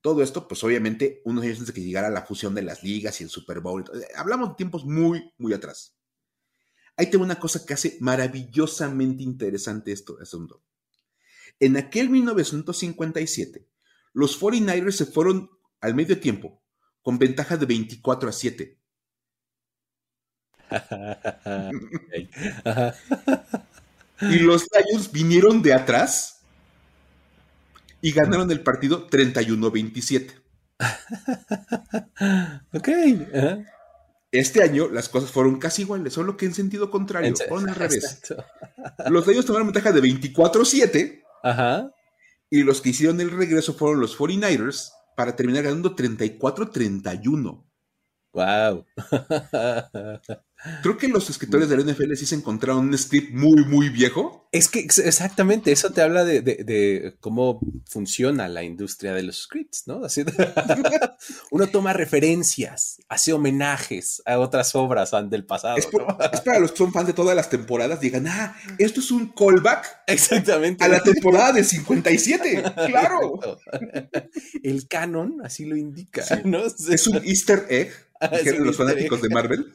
Todo 0.00 0.22
esto, 0.22 0.48
pues 0.48 0.62
obviamente, 0.64 1.22
unos 1.24 1.44
años 1.44 1.58
antes 1.58 1.74
de 1.74 1.80
que 1.80 1.86
llegara 1.86 2.10
la 2.10 2.26
fusión 2.26 2.54
de 2.54 2.62
las 2.62 2.82
ligas 2.82 3.20
y 3.20 3.24
el 3.24 3.30
Super 3.30 3.60
Bowl. 3.60 3.84
Hablamos 4.16 4.50
de 4.50 4.54
tiempos 4.56 4.84
muy, 4.84 5.32
muy 5.38 5.52
atrás. 5.52 5.96
Ahí 6.96 7.10
tengo 7.10 7.24
una 7.24 7.38
cosa 7.38 7.64
que 7.64 7.74
hace 7.74 7.96
maravillosamente 8.00 9.22
interesante 9.22 9.92
esto, 9.92 10.18
asunto. 10.20 10.62
En 11.58 11.76
aquel 11.76 12.10
1957, 12.10 13.66
los 14.14 14.40
49ers 14.40 14.92
se 14.92 15.06
fueron 15.06 15.50
al 15.80 15.94
medio 15.94 16.18
tiempo 16.18 16.62
con 17.02 17.18
ventaja 17.18 17.58
de 17.58 17.66
24 17.66 18.28
a 18.28 18.32
7. 18.32 18.78
y 24.22 24.38
los 24.38 24.66
Lions 24.72 25.12
vinieron 25.12 25.60
de 25.62 25.74
atrás 25.74 26.40
y 28.00 28.12
ganaron 28.12 28.50
el 28.50 28.62
partido 28.62 29.08
31-27. 29.08 30.42
ok. 32.72 32.88
Este 34.32 34.62
año 34.62 34.88
las 34.88 35.08
cosas 35.08 35.30
fueron 35.30 35.58
casi 35.58 35.82
iguales, 35.82 36.12
solo 36.12 36.36
que 36.36 36.46
en 36.46 36.54
sentido 36.54 36.90
contrario, 36.90 37.34
fueron 37.48 37.68
al 37.68 37.74
revés. 37.76 38.20
Los 39.10 39.26
Lions 39.26 39.46
tomaron 39.46 39.68
ventaja 39.68 39.92
de 39.92 40.00
24-7 40.00 41.24
Ajá. 41.44 41.93
Y 42.54 42.62
los 42.62 42.80
que 42.80 42.90
hicieron 42.90 43.20
el 43.20 43.32
regreso 43.32 43.74
fueron 43.74 44.00
los 44.00 44.16
49ers 44.16 44.92
para 45.16 45.34
terminar 45.34 45.64
ganando 45.64 45.96
34-31. 45.96 47.64
Wow. 48.32 48.86
Creo 50.82 50.96
que 50.96 51.08
los 51.08 51.28
escritores 51.28 51.68
de 51.68 51.76
la 51.76 51.92
NFL 51.92 52.14
sí 52.14 52.24
se 52.24 52.34
encontraron 52.34 52.88
un 52.88 52.96
script 52.96 53.34
muy, 53.34 53.64
muy 53.66 53.90
viejo. 53.90 54.48
Es 54.50 54.68
que 54.68 54.80
exactamente, 54.80 55.72
eso 55.72 55.90
te 55.90 56.00
habla 56.00 56.24
de, 56.24 57.16
cómo 57.20 57.60
funciona 57.86 58.48
la 58.48 58.62
industria 58.62 59.12
de 59.12 59.24
los 59.24 59.42
scripts, 59.42 59.86
¿no? 59.86 60.04
Así 60.04 60.24
uno 61.50 61.66
toma 61.66 61.92
referencias, 61.92 62.98
hace 63.08 63.32
homenajes 63.32 64.22
a 64.24 64.38
otras 64.38 64.74
obras 64.74 65.10
del 65.28 65.44
pasado. 65.44 65.76
Es, 65.76 65.86
para 65.86 66.60
los 66.60 66.72
que 66.72 66.78
son 66.78 66.92
fans 66.92 67.08
de 67.08 67.12
todas 67.12 67.36
las 67.36 67.50
temporadas, 67.50 68.00
digan, 68.00 68.26
ah, 68.26 68.56
esto 68.78 69.00
es 69.00 69.10
un 69.10 69.32
callback. 69.32 70.02
Exactamente. 70.06 70.82
A 70.84 70.88
la 70.88 71.02
temporada 71.02 71.52
de 71.52 71.64
57, 71.64 72.62
claro. 72.86 73.58
El 74.62 74.88
canon 74.88 75.40
así 75.44 75.64
lo 75.66 75.76
indica, 75.76 76.24
¿no? 76.44 76.64
Es 76.64 77.06
un 77.06 77.16
easter 77.24 77.66
egg 77.68 77.92
los 78.58 78.76
fanáticos 78.76 79.20
de 79.22 79.28
Marvel. 79.28 79.66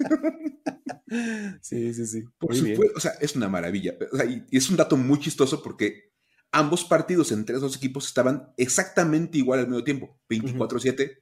Sí, 1.61 1.93
sí, 1.93 2.05
sí. 2.05 2.23
Por 2.37 2.55
supuesto, 2.55 2.97
o 2.97 2.99
sea, 2.99 3.11
es 3.19 3.35
una 3.35 3.49
maravilla. 3.49 3.95
y, 4.27 4.55
es 4.55 4.69
un 4.69 4.77
dato 4.77 4.97
muy 4.97 5.19
chistoso 5.19 5.61
porque 5.63 6.11
ambos 6.51 6.83
partidos 6.83 7.31
entre 7.31 7.55
esos 7.55 7.71
dos 7.71 7.77
equipos 7.77 8.07
estaban 8.07 8.53
exactamente 8.57 9.37
igual 9.37 9.59
al 9.59 9.67
mismo 9.67 9.83
tiempo, 9.83 10.19
24-7, 10.29 11.19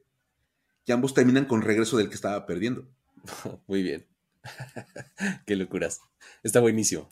y 0.86 0.92
ambos 0.92 1.14
terminan 1.14 1.46
con 1.46 1.62
regreso 1.62 1.98
del 1.98 2.10
que 2.10 2.16
estaba 2.16 2.46
perdiendo. 2.46 2.90
Muy 3.68 3.84
bien. 3.84 4.08
Qué 5.46 5.56
locuras. 5.56 6.02
Está 6.44 6.60
buenísimo. 6.60 7.10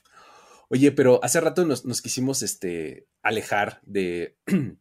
Oye, 0.70 0.92
pero 0.92 1.24
hace 1.24 1.40
rato 1.42 1.66
nos, 1.66 2.02
quisimos 2.02 2.42
este, 2.42 3.08
alejar 3.22 3.82
de, 3.84 4.38
de 4.46 4.78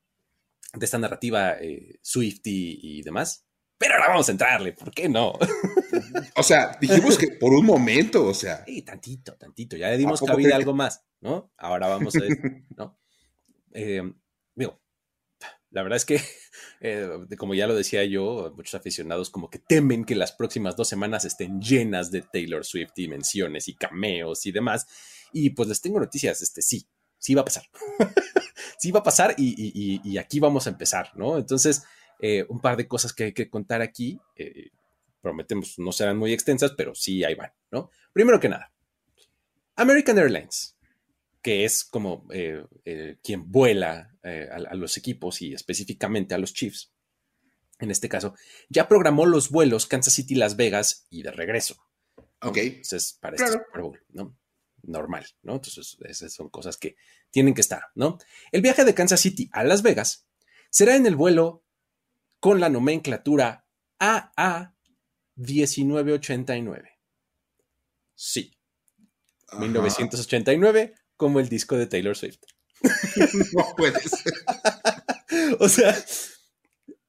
esta 0.81 0.99
narrativa 0.99 1.53
eh, 1.61 1.99
Swifty 2.03 2.79
y 2.83 3.03
demás. 3.03 3.45
Pero 3.77 3.95
ahora 3.95 4.09
vamos 4.09 4.29
a 4.29 4.33
entrarle, 4.33 4.73
¿por 4.73 4.93
qué 4.93 5.09
no? 5.09 5.33
O 6.37 6.43
sea, 6.43 6.77
dijimos 6.81 7.19
que 7.19 7.29
por 7.29 7.53
un 7.53 7.67
momento, 7.67 8.27
o 8.27 8.35
sea. 8.35 8.65
Sí, 8.65 8.83
tantito, 8.83 9.35
tantito. 9.37 9.77
Ya 9.77 9.91
le 9.91 9.99
dimos 9.99 10.21
cabida 10.21 10.55
a 10.55 10.57
algo 10.57 10.75
más, 10.75 11.05
¿no? 11.21 11.53
Ahora 11.57 11.89
vamos 11.89 12.15
a 12.17 12.21
ver, 12.21 12.65
¿no? 12.77 12.99
Eh, 13.73 14.03
digo, 14.55 14.81
la 15.71 15.83
verdad 15.83 15.97
es 15.97 16.05
que, 16.05 16.21
eh, 16.81 17.09
como 17.37 17.55
ya 17.55 17.67
lo 17.67 17.75
decía 17.75 18.05
yo, 18.05 18.53
muchos 18.57 18.75
aficionados 18.75 19.31
como 19.31 19.51
que 19.51 19.59
temen 19.59 20.05
que 20.05 20.15
las 20.15 20.33
próximas 20.33 20.77
dos 20.77 20.89
semanas 20.89 21.25
estén 21.25 21.61
llenas 21.61 22.11
de 22.11 22.23
Taylor 22.23 22.65
Swift 22.65 22.93
y 22.97 23.09
menciones 23.09 23.69
y 23.69 23.75
cameos 23.75 24.47
y 24.47 24.53
demás. 24.53 24.87
Y 25.33 25.51
pues 25.51 25.69
les 25.69 25.81
tengo 25.81 25.99
noticias, 25.99 26.41
este 26.43 26.63
sí, 26.63 26.87
sí 27.19 27.35
va 27.35 27.43
a 27.43 27.45
pasar. 27.45 27.65
sí 28.79 28.93
va 28.93 29.01
a 29.01 29.05
pasar 29.05 29.35
y 29.37 30.19
aquí 30.19 30.39
vamos 30.39 30.67
a 30.67 30.71
empezar, 30.71 31.11
¿no? 31.17 31.39
Entonces, 31.39 31.85
eh, 32.21 32.47
un 32.49 32.61
par 32.61 32.77
de 32.77 32.89
cosas 32.89 33.13
que 33.13 33.25
hay 33.25 33.33
que 33.33 33.51
contar 33.51 33.83
aquí. 33.83 34.19
Eh, 34.37 34.71
prometemos 35.25 35.79
no 35.79 35.91
serán 35.91 36.19
muy 36.19 36.33
extensas, 36.33 36.73
pero 36.77 36.95
sí 36.95 37.25
ahí 37.25 37.35
van, 37.35 37.51
¿no? 37.73 37.91
Primero 38.13 38.39
que 38.39 38.51
nada, 38.51 38.71
American 39.75 40.19
Airlines, 40.19 40.77
que 41.43 41.65
es 41.65 41.83
como 41.83 42.29
eh, 42.31 42.63
quien 43.23 43.51
vuela 43.51 44.15
a, 44.23 44.75
los 44.75 44.97
equipos 44.97 45.43
y 45.43 45.55
específicamente 45.55 46.35
a 46.35 46.39
los 46.39 46.53
Chiefs, 46.53 46.93
en 47.81 47.91
este 47.91 48.09
caso, 48.09 48.35
ya 48.69 48.87
programó 48.87 49.27
los 49.27 49.51
vuelos 49.51 49.87
Kansas 49.87 50.15
City, 50.15 50.35
Las 50.35 50.57
Vegas 50.57 51.07
y 51.11 51.23
de 51.23 51.33
regreso. 51.33 51.77
Ok. 52.41 52.59
Entonces, 52.59 53.19
para 53.21 53.37
este 53.37 53.53
Super 53.53 53.83
Bowl, 53.83 54.01
¿no? 54.11 54.37
Normal, 54.83 55.27
¿no? 55.43 55.55
Entonces, 55.55 55.97
esas 56.05 56.33
son 56.33 56.51
cosas 56.51 56.77
que 56.77 56.97
tienen 57.31 57.55
que 57.55 57.63
estar, 57.63 57.83
¿no? 57.95 58.19
El 58.53 58.63
viaje 58.63 58.85
de 58.85 58.95
Kansas 58.95 59.21
City 59.21 59.49
a 59.53 59.65
Las 59.65 59.83
Vegas 59.83 60.29
será 60.71 60.95
en 60.97 61.07
el 61.07 61.17
vuelo 61.17 61.65
con 62.41 62.61
la 62.61 62.69
nomenclatura 62.69 63.67
AA1989. 65.37 66.89
Sí. 68.15 68.53
1989 69.59 70.95
como 71.17 71.41
el 71.41 71.49
disco 71.49 71.77
de 71.77 71.87
Taylor 71.87 72.17
Swift. 72.17 72.41
no 73.53 73.75
puede 73.77 74.01
ser. 74.01 74.33
o 75.61 75.69
sea, 75.69 75.95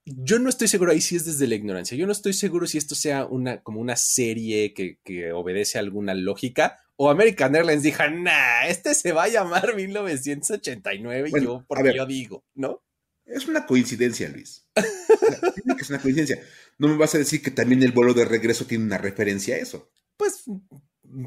yo 0.05 0.39
no 0.39 0.49
estoy 0.49 0.67
seguro 0.67 0.91
ahí 0.91 1.01
si 1.01 1.15
es 1.15 1.25
desde 1.25 1.47
la 1.47 1.55
ignorancia. 1.55 1.97
Yo 1.97 2.05
no 2.05 2.11
estoy 2.11 2.33
seguro 2.33 2.67
si 2.67 2.77
esto 2.77 2.95
sea 2.95 3.25
una, 3.25 3.61
como 3.61 3.81
una 3.81 3.95
serie 3.95 4.73
que, 4.73 5.31
obedece 5.33 5.77
a 5.77 5.81
alguna 5.81 6.13
lógica. 6.13 6.77
O 6.97 7.09
American 7.09 7.55
Airlines 7.55 7.83
dijo, 7.83 8.03
nah, 8.09 8.67
este 8.67 8.93
se 8.93 9.11
va 9.11 9.23
a 9.23 9.27
llamar 9.27 9.75
1989 9.75 11.29
y 11.35 11.43
yo, 11.43 11.65
porque 11.67 11.93
yo 11.93 12.05
digo, 12.05 12.45
¿no? 12.53 12.81
Es 13.25 13.47
una 13.47 13.65
coincidencia, 13.65 14.29
Luis. 14.29 14.67
es 14.75 15.89
una 15.89 15.99
coincidencia. 15.99 16.41
No 16.77 16.87
me 16.87 16.97
vas 16.97 17.15
a 17.15 17.17
decir 17.17 17.41
que 17.41 17.51
también 17.51 17.81
el 17.83 17.91
vuelo 17.91 18.13
de 18.13 18.25
regreso 18.25 18.65
tiene 18.65 18.85
una 18.85 18.97
referencia 18.97 19.55
a 19.55 19.59
eso. 19.59 19.91
Pues 20.17 20.43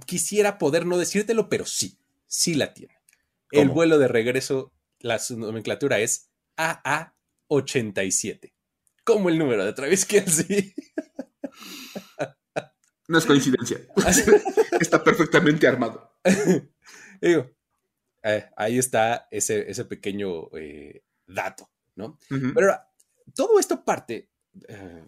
quisiera 0.06 0.58
poder 0.58 0.86
no 0.86 0.98
decírtelo, 0.98 1.48
pero 1.48 1.66
sí, 1.66 1.98
sí 2.26 2.54
la 2.54 2.74
tiene. 2.74 2.94
El 3.50 3.70
vuelo 3.70 3.98
de 3.98 4.08
regreso, 4.08 4.72
la 5.00 5.18
nomenclatura 5.30 5.98
es 6.00 6.30
AA87. 6.56 8.52
Como 9.04 9.30
el 9.30 9.38
número 9.38 9.64
de 9.64 9.72
Travis 9.72 10.04
Kelsey. 10.04 10.74
No 13.08 13.16
es 13.16 13.24
coincidencia. 13.24 13.80
está 14.80 15.02
perfectamente 15.02 15.66
armado. 15.66 16.12
Digo, 17.22 17.50
eh, 18.22 18.50
ahí 18.54 18.78
está 18.78 19.26
ese, 19.30 19.70
ese 19.70 19.86
pequeño 19.86 20.50
eh, 20.54 21.02
dato. 21.26 21.70
¿No? 21.98 22.18
Pero 22.28 22.74
todo 23.34 23.58
esto 23.58 23.84
parte, 23.84 24.30
eh, 24.68 25.04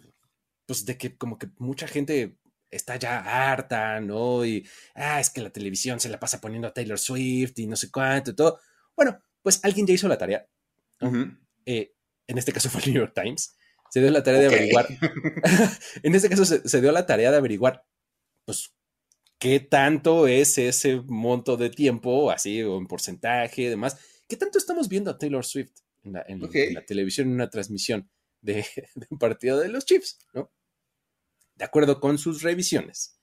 pues, 0.67 0.85
de 0.85 0.99
que 0.99 1.17
como 1.17 1.39
que 1.39 1.49
mucha 1.59 1.89
gente 1.89 2.37
está 2.71 2.97
ya 2.97 3.51
harta, 3.51 4.01
¿no? 4.01 4.45
Y, 4.45 4.69
ah, 4.95 5.21
es 5.21 5.31
que 5.31 5.41
la 5.41 5.51
televisión 5.51 5.99
se 5.99 6.09
la 6.09 6.21
pasa 6.21 6.41
poniendo 6.41 6.69
a 6.69 6.75
Taylor 6.75 6.99
Swift 6.99 7.59
y 7.59 7.67
no 7.67 7.77
sé 7.77 7.91
cuánto 7.91 8.31
y 8.31 8.37
todo. 8.37 8.61
Bueno, 8.95 9.19
pues 9.43 9.61
alguien 9.65 9.87
ya 9.87 9.95
hizo 9.95 10.09
la 10.09 10.19
tarea. 10.19 10.47
Eh, 11.67 11.95
en 12.27 12.39
este 12.39 12.53
caso 12.53 12.69
fue 12.71 12.83
el 12.83 12.93
New 12.93 13.03
York 13.03 13.15
Times. 13.15 13.57
Se 13.91 14.01
dio 14.01 14.11
la 14.11 14.23
tarea 14.23 14.41
de 14.41 14.47
averiguar. 14.47 14.87
en 16.03 16.15
este 16.15 16.29
caso 16.29 16.45
se, 16.45 16.81
dio 16.81 16.93
la 16.93 17.07
tarea 17.07 17.31
de 17.31 17.39
averiguar, 17.39 17.85
pues, 18.45 18.75
¿Qué 19.41 19.59
tanto 19.59 20.29
es 20.29 20.59
ese 20.59 21.01
monto 21.07 21.57
de 21.57 21.71
tiempo, 21.71 22.31
así, 22.31 22.63
o 22.63 22.77
en 22.77 22.87
porcentaje 22.87 23.63
y 23.63 23.69
demás? 23.69 23.97
¿Qué 24.29 24.37
tanto 24.37 24.59
estamos 24.59 24.87
viendo 24.87 25.11
a 25.11 25.17
Taylor 25.17 25.47
Swift 25.47 25.73
en 26.05 26.75
la, 26.75 26.85
televisión, 26.85 27.29
en 27.29 27.35
una 27.35 27.51
transmisión 27.51 28.11
de, 28.41 28.65
un 29.11 29.19
partido 29.19 29.59
de 29.59 29.69
los 29.69 29.85
Chiefs? 29.85 30.19
¿no? 30.33 30.51
De 31.55 31.65
acuerdo 31.65 32.01
con 32.01 32.19
sus 32.19 32.43
revisiones 32.43 33.19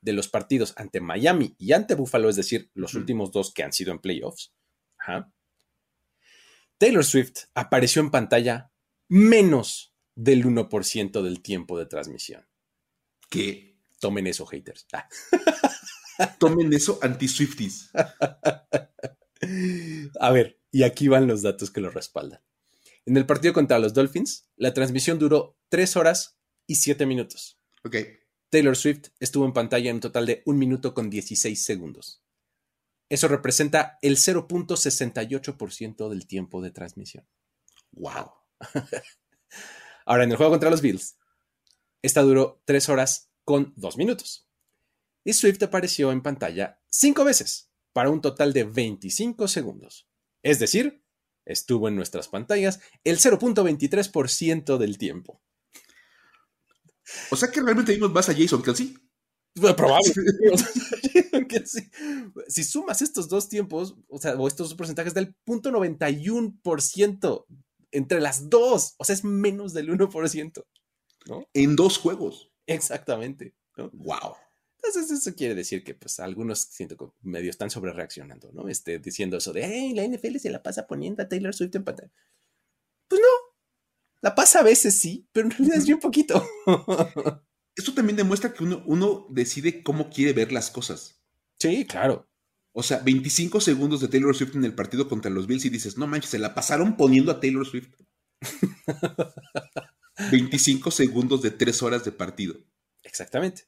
de 0.00 0.12
los 0.12 0.28
partidos 0.28 0.74
ante 0.76 1.00
Miami 1.00 1.54
y 1.58 1.72
ante 1.72 1.94
Buffalo, 1.94 2.28
es 2.28 2.36
decir, 2.36 2.70
los 2.74 2.94
últimos 2.94 3.32
dos 3.32 3.54
que 3.54 3.62
han 3.62 3.72
sido 3.72 3.90
en 3.90 4.00
playoffs, 4.00 4.52
Taylor 6.78 7.04
Swift 7.04 7.44
apareció 7.54 8.02
en 8.02 8.10
pantalla 8.10 8.70
menos 9.08 9.94
del 10.14 10.44
1% 10.44 11.22
del 11.22 11.42
tiempo 11.42 11.78
de 11.78 11.86
transmisión. 11.86 12.46
¿Qué? 13.30 13.78
Tomen 13.98 14.26
eso, 14.26 14.44
haters. 14.46 14.86
Ah. 14.92 15.08
Tomen 16.38 16.72
eso, 16.72 16.98
anti-Swifties. 17.02 17.90
A 20.20 20.30
ver, 20.30 20.60
y 20.74 20.82
aquí 20.82 21.06
van 21.06 21.28
los 21.28 21.42
datos 21.42 21.70
que 21.70 21.80
lo 21.80 21.88
respaldan. 21.88 22.42
En 23.06 23.16
el 23.16 23.26
partido 23.26 23.54
contra 23.54 23.78
los 23.78 23.94
Dolphins, 23.94 24.48
la 24.56 24.74
transmisión 24.74 25.20
duró 25.20 25.56
3 25.68 25.96
horas 25.96 26.36
y 26.66 26.74
7 26.74 27.06
minutos. 27.06 27.60
Ok. 27.84 27.94
Taylor 28.50 28.74
Swift 28.74 29.10
estuvo 29.20 29.44
en 29.44 29.52
pantalla 29.52 29.90
en 29.90 29.98
un 29.98 30.00
total 30.00 30.26
de 30.26 30.42
1 30.46 30.58
minuto 30.58 30.92
con 30.92 31.10
16 31.10 31.64
segundos. 31.64 32.24
Eso 33.08 33.28
representa 33.28 34.00
el 34.02 34.16
0.68% 34.16 36.08
del 36.08 36.26
tiempo 36.26 36.60
de 36.60 36.72
transmisión. 36.72 37.24
¡Wow! 37.92 38.32
Ahora, 40.06 40.24
en 40.24 40.32
el 40.32 40.36
juego 40.36 40.50
contra 40.50 40.70
los 40.70 40.82
Bills, 40.82 41.18
esta 42.02 42.22
duró 42.22 42.62
3 42.64 42.88
horas 42.88 43.30
con 43.44 43.74
dos 43.76 43.96
minutos. 43.96 44.48
Y 45.22 45.34
Swift 45.34 45.62
apareció 45.62 46.10
en 46.10 46.20
pantalla 46.20 46.80
cinco 46.88 47.22
veces, 47.22 47.70
para 47.92 48.10
un 48.10 48.20
total 48.20 48.52
de 48.52 48.64
25 48.64 49.46
segundos. 49.46 50.08
Es 50.44 50.60
decir, 50.60 51.02
estuvo 51.46 51.88
en 51.88 51.96
nuestras 51.96 52.28
pantallas 52.28 52.80
el 53.02 53.18
0.23% 53.18 54.76
del 54.76 54.98
tiempo. 54.98 55.40
O 57.30 57.36
sea 57.36 57.50
que 57.50 57.60
realmente 57.60 57.92
vimos 57.92 58.12
más 58.12 58.28
a 58.28 58.34
Jason 58.34 58.62
Kelsey. 58.62 58.96
Probablemente. 59.54 61.64
si 62.48 62.64
sumas 62.64 63.02
estos 63.02 63.28
dos 63.28 63.48
tiempos, 63.48 63.96
o 64.08 64.18
sea, 64.18 64.34
o 64.34 64.46
estos 64.46 64.68
dos 64.68 64.76
porcentajes 64.76 65.14
del 65.14 65.34
0.91% 65.46 67.46
entre 67.90 68.20
las 68.20 68.50
dos, 68.50 68.94
o 68.98 69.04
sea, 69.04 69.14
es 69.14 69.24
menos 69.24 69.72
del 69.72 69.88
1%. 69.88 70.64
¿no? 71.26 71.48
En 71.54 71.76
dos 71.76 71.98
juegos. 71.98 72.50
Exactamente. 72.66 73.54
¿no? 73.76 73.90
Wow. 73.92 74.34
Entonces, 74.86 75.18
eso 75.18 75.34
quiere 75.34 75.54
decir 75.54 75.82
que, 75.82 75.94
pues, 75.94 76.20
algunos 76.20 76.60
siento 76.60 76.96
que 76.96 77.06
medio 77.22 77.50
están 77.50 77.70
sobre 77.70 77.92
reaccionando, 77.92 78.50
¿no? 78.52 78.68
Este, 78.68 78.98
diciendo 78.98 79.36
eso 79.36 79.52
de, 79.52 79.64
hey, 79.64 79.94
la 79.94 80.04
NFL 80.04 80.36
se 80.36 80.50
la 80.50 80.62
pasa 80.62 80.86
poniendo 80.86 81.22
a 81.22 81.28
Taylor 81.28 81.54
Swift 81.54 81.74
en 81.74 81.84
pantalla. 81.84 82.12
Pues 83.08 83.20
no. 83.20 83.54
La 84.20 84.34
pasa 84.34 84.60
a 84.60 84.62
veces 84.62 84.98
sí, 84.98 85.26
pero 85.32 85.46
en 85.46 85.52
realidad 85.52 85.78
es 85.78 85.86
bien 85.86 86.00
poquito. 86.00 86.46
Esto 87.76 87.94
también 87.94 88.16
demuestra 88.16 88.52
que 88.52 88.62
uno, 88.62 88.82
uno 88.86 89.26
decide 89.30 89.82
cómo 89.82 90.10
quiere 90.10 90.32
ver 90.32 90.52
las 90.52 90.70
cosas. 90.70 91.20
Sí, 91.58 91.84
claro. 91.86 92.28
O 92.72 92.82
sea, 92.82 92.98
25 92.98 93.60
segundos 93.60 94.00
de 94.00 94.08
Taylor 94.08 94.34
Swift 94.34 94.56
en 94.56 94.64
el 94.64 94.74
partido 94.74 95.08
contra 95.08 95.30
los 95.30 95.46
Bills 95.46 95.64
y 95.64 95.70
dices, 95.70 95.96
no 95.96 96.06
manches, 96.06 96.30
se 96.30 96.38
la 96.38 96.54
pasaron 96.54 96.96
poniendo 96.96 97.30
a 97.32 97.40
Taylor 97.40 97.66
Swift. 97.66 97.94
25 100.30 100.90
segundos 100.90 101.42
de 101.42 101.50
3 101.50 101.82
horas 101.82 102.04
de 102.04 102.12
partido. 102.12 102.56
Exactamente. 103.02 103.64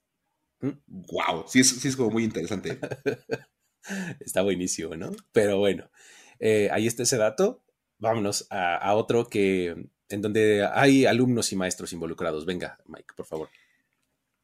Wow, 0.61 1.45
sí 1.47 1.61
es, 1.61 1.69
sí 1.69 1.89
es 1.89 1.97
como 1.97 2.11
muy 2.11 2.25
interesante. 2.25 2.79
está 4.21 4.43
buenísimo, 4.43 4.97
¿no? 4.97 5.13
Pero 5.33 5.59
bueno, 5.59 5.91
eh, 6.39 6.69
ahí 6.73 6.87
está 6.87 7.03
ese 7.03 7.17
dato. 7.17 7.63
Vámonos 7.99 8.47
a, 8.51 8.95
otro 8.95 9.29
que 9.29 9.89
en 10.09 10.23
donde 10.23 10.69
hay 10.73 11.07
alumnos 11.07 11.53
y 11.53 11.57
maestros 11.57 11.93
involucrados. 11.93 12.45
Venga, 12.45 12.79
Mike, 12.87 13.15
por 13.17 13.27
favor. 13.27 13.49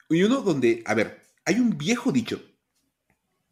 Y 0.08 0.22
uno 0.22 0.40
donde, 0.40 0.82
a 0.86 0.94
ver, 0.94 1.22
hay 1.44 1.56
un 1.56 1.76
viejo 1.76 2.12
dicho 2.12 2.42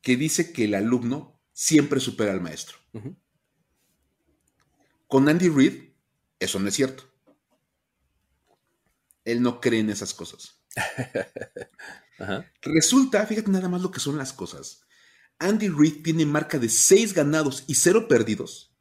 que 0.01 0.17
dice 0.17 0.53
que 0.53 0.65
el 0.65 0.75
alumno 0.75 1.41
siempre 1.53 2.01
supera 2.01 2.33
al 2.33 2.41
maestro. 2.41 2.79
Con 5.07 5.29
Andy 5.29 5.49
Reid, 5.49 5.91
eso 6.39 6.59
no 6.59 6.69
es 6.69 6.75
cierto. 6.75 7.05
Él 9.25 9.43
no 9.43 9.61
cree 9.61 9.81
en 9.81 9.91
esas 9.91 10.15
cosas. 10.15 10.63
Resulta, 12.63 13.27
fíjate 13.27 13.51
nada 13.51 13.69
más 13.69 13.83
lo 13.83 13.91
que 13.91 14.01
son 14.01 14.19
las 14.19 14.33
cosas. 14.33 14.85
Andy 15.39 15.69
Reid 15.69 16.03
tiene 16.03 16.27
marca 16.27 16.59
de 16.59 16.69
6 16.69 17.15
ganados 17.15 17.65
y 17.67 17.75
0 17.75 18.09
perdidos, 18.09 18.77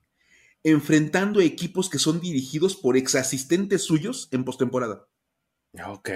enfrentando 0.63 1.39
equipos 1.39 1.89
que 1.89 1.99
son 1.99 2.19
dirigidos 2.19 2.75
por 2.75 2.97
ex 2.97 3.15
asistentes 3.15 3.83
suyos 3.83 4.27
en 4.31 4.43
postemporada. 4.43 5.07
Ok. 5.85 6.09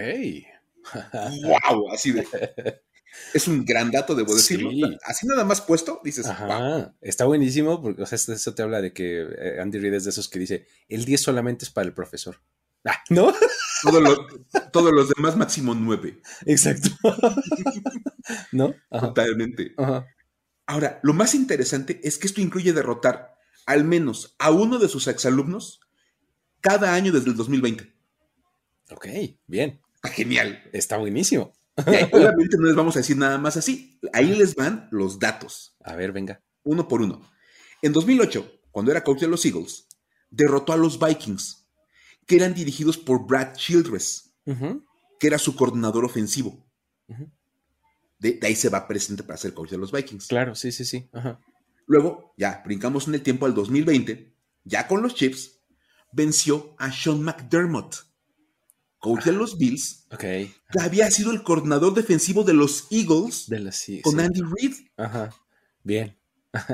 wow, 1.43 1.91
así 1.91 2.11
de. 2.11 2.28
Es 3.34 3.47
un 3.47 3.63
gran 3.63 3.91
dato, 3.91 4.15
debo 4.15 4.34
decirlo. 4.34 4.71
Así 5.03 5.28
nada 5.28 5.45
más 5.45 5.61
puesto, 5.61 6.01
dices. 6.03 6.26
Está 6.99 7.26
buenísimo, 7.26 7.80
porque 7.80 8.01
o 8.01 8.05
sea, 8.07 8.15
eso 8.15 8.55
te 8.55 8.63
habla 8.63 8.82
de 8.82 8.91
que 8.91 9.21
eh, 9.21 9.61
Andy 9.61 9.78
Reid 9.78 9.93
es 9.93 10.05
de 10.05 10.09
esos 10.09 10.28
que 10.28 10.39
dice: 10.39 10.65
el 10.89 11.05
10 11.05 11.21
solamente 11.21 11.65
es 11.65 11.71
para 11.71 11.86
el 11.86 11.93
profesor. 11.93 12.41
Ah, 12.86 13.03
¿No? 13.09 13.32
todos 14.71 14.91
los 14.93 15.09
demás 15.09 15.38
máximo 15.38 15.75
nueve. 15.75 16.21
Exacto. 16.45 16.89
¿No? 18.51 18.73
Totalmente. 18.89 19.75
Ahora, 20.65 20.99
lo 21.03 21.13
más 21.13 21.36
interesante 21.36 21.99
es 22.03 22.17
que 22.17 22.27
esto 22.27 22.41
incluye 22.41 22.73
derrotar 22.73 23.38
al 23.65 23.84
menos 23.84 24.36
a 24.39 24.51
uno 24.51 24.79
de 24.79 24.88
sus 24.88 25.07
exalumnos 25.07 25.81
cada 26.61 26.93
año 26.93 27.11
desde 27.11 27.29
el 27.29 27.36
2020. 27.36 27.93
Ok, 28.91 29.07
bien. 29.47 29.81
Está 29.95 30.09
genial. 30.09 30.63
Está 30.71 30.97
buenísimo. 30.97 31.53
obviamente 31.75 32.57
no 32.57 32.67
les 32.67 32.75
vamos 32.75 32.95
a 32.95 32.99
decir 32.99 33.17
nada 33.17 33.38
más 33.38 33.57
así. 33.57 33.99
Ahí 34.13 34.36
les 34.36 34.55
van 34.55 34.88
los 34.91 35.19
datos. 35.19 35.75
A 35.84 35.95
ver, 35.95 36.11
venga. 36.11 36.41
Uno 36.63 36.88
por 36.88 37.01
uno. 37.01 37.29
En 37.81 37.91
2008, 37.91 38.61
cuando 38.71 38.91
era 38.91 39.03
coach 39.03 39.21
de 39.21 39.27
los 39.27 39.45
Eagles, 39.45 39.88
derrotó 40.29 40.73
a 40.73 40.77
los 40.77 40.99
Vikings 40.99 41.62
que 42.26 42.36
eran 42.36 42.53
dirigidos 42.53 42.97
por 42.97 43.26
Brad 43.26 43.53
Childress, 43.53 44.34
que 45.19 45.28
era 45.28 45.38
su 45.38 45.55
coordinador 45.55 46.05
ofensivo. 46.05 46.65
de, 48.19 48.39
ahí 48.41 48.55
se 48.55 48.69
va 48.69 48.88
presente 48.88 49.24
para 49.24 49.38
ser 49.38 49.53
coach 49.53 49.71
de 49.71 49.78
los 49.78 49.91
Vikings. 49.91 50.28
Claro, 50.28 50.55
sí, 50.55 50.71
sí, 50.71 50.86
sí. 50.86 51.09
Luego, 51.86 52.34
ya 52.38 52.61
brincamos 52.65 53.07
en 53.07 53.15
el 53.15 53.21
tiempo 53.21 53.45
al 53.45 53.53
2020, 53.53 54.34
ya 54.63 54.88
con 54.88 55.01
los 55.01 55.15
Chips, 55.15 55.59
venció 56.11 56.76
a 56.78 56.91
Sean 56.91 57.21
McDermott, 57.21 58.05
coach 58.99 59.26
de 59.26 59.34
los 59.34 59.57
Bills, 59.57 60.07
que 60.17 60.49
había 60.80 61.11
sido 61.11 61.32
el 61.32 61.43
coordinador 61.43 61.93
defensivo 61.93 62.43
de 62.43 62.53
los 62.53 62.88
Eagles 62.89 63.49
de 63.49 64.01
con 64.01 64.19
Andy 64.19 64.41
Reid. 64.41 64.74
Ajá, 64.95 65.32
bien. 65.84 66.17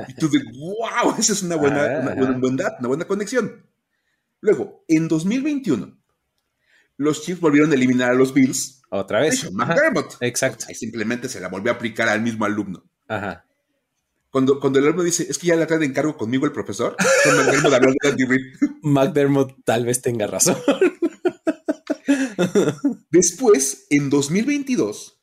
y 0.08 0.14
tú 0.14 0.28
de, 0.28 0.38
wow, 0.52 1.14
esa 1.18 1.32
es 1.32 1.42
una 1.42 1.56
buena, 1.56 2.00
una, 2.00 2.14
buena, 2.14 2.76
una 2.78 2.88
buena 2.88 3.04
conexión. 3.06 3.64
Luego, 4.40 4.84
en 4.88 5.08
2021, 5.08 5.98
los 6.96 7.22
Chiefs 7.22 7.40
volvieron 7.40 7.70
a 7.70 7.74
eliminar 7.74 8.10
a 8.10 8.14
los 8.14 8.34
Bills. 8.34 8.82
Otra 8.90 9.20
vez. 9.20 9.48
Exacto. 10.20 10.66
Y 10.68 10.74
simplemente 10.74 11.28
se 11.28 11.40
la 11.40 11.48
volvió 11.48 11.70
a 11.70 11.76
aplicar 11.76 12.08
al 12.08 12.22
mismo 12.22 12.44
alumno. 12.44 12.84
Ajá. 13.08 13.46
Cuando, 14.30 14.60
cuando 14.60 14.78
el 14.78 14.84
alumno 14.86 15.02
dice, 15.02 15.26
es 15.28 15.38
que 15.38 15.48
ya 15.48 15.56
la 15.56 15.66
trae 15.66 15.80
de 15.80 15.86
encargo 15.86 16.16
conmigo 16.16 16.46
el 16.46 16.52
profesor, 16.52 16.96
McDermott 17.26 17.96
McDermott 18.82 19.64
tal 19.64 19.84
vez 19.84 20.00
tenga 20.00 20.26
razón. 20.26 20.56
Después, 23.10 23.86
en 23.90 24.08
2022, 24.08 25.20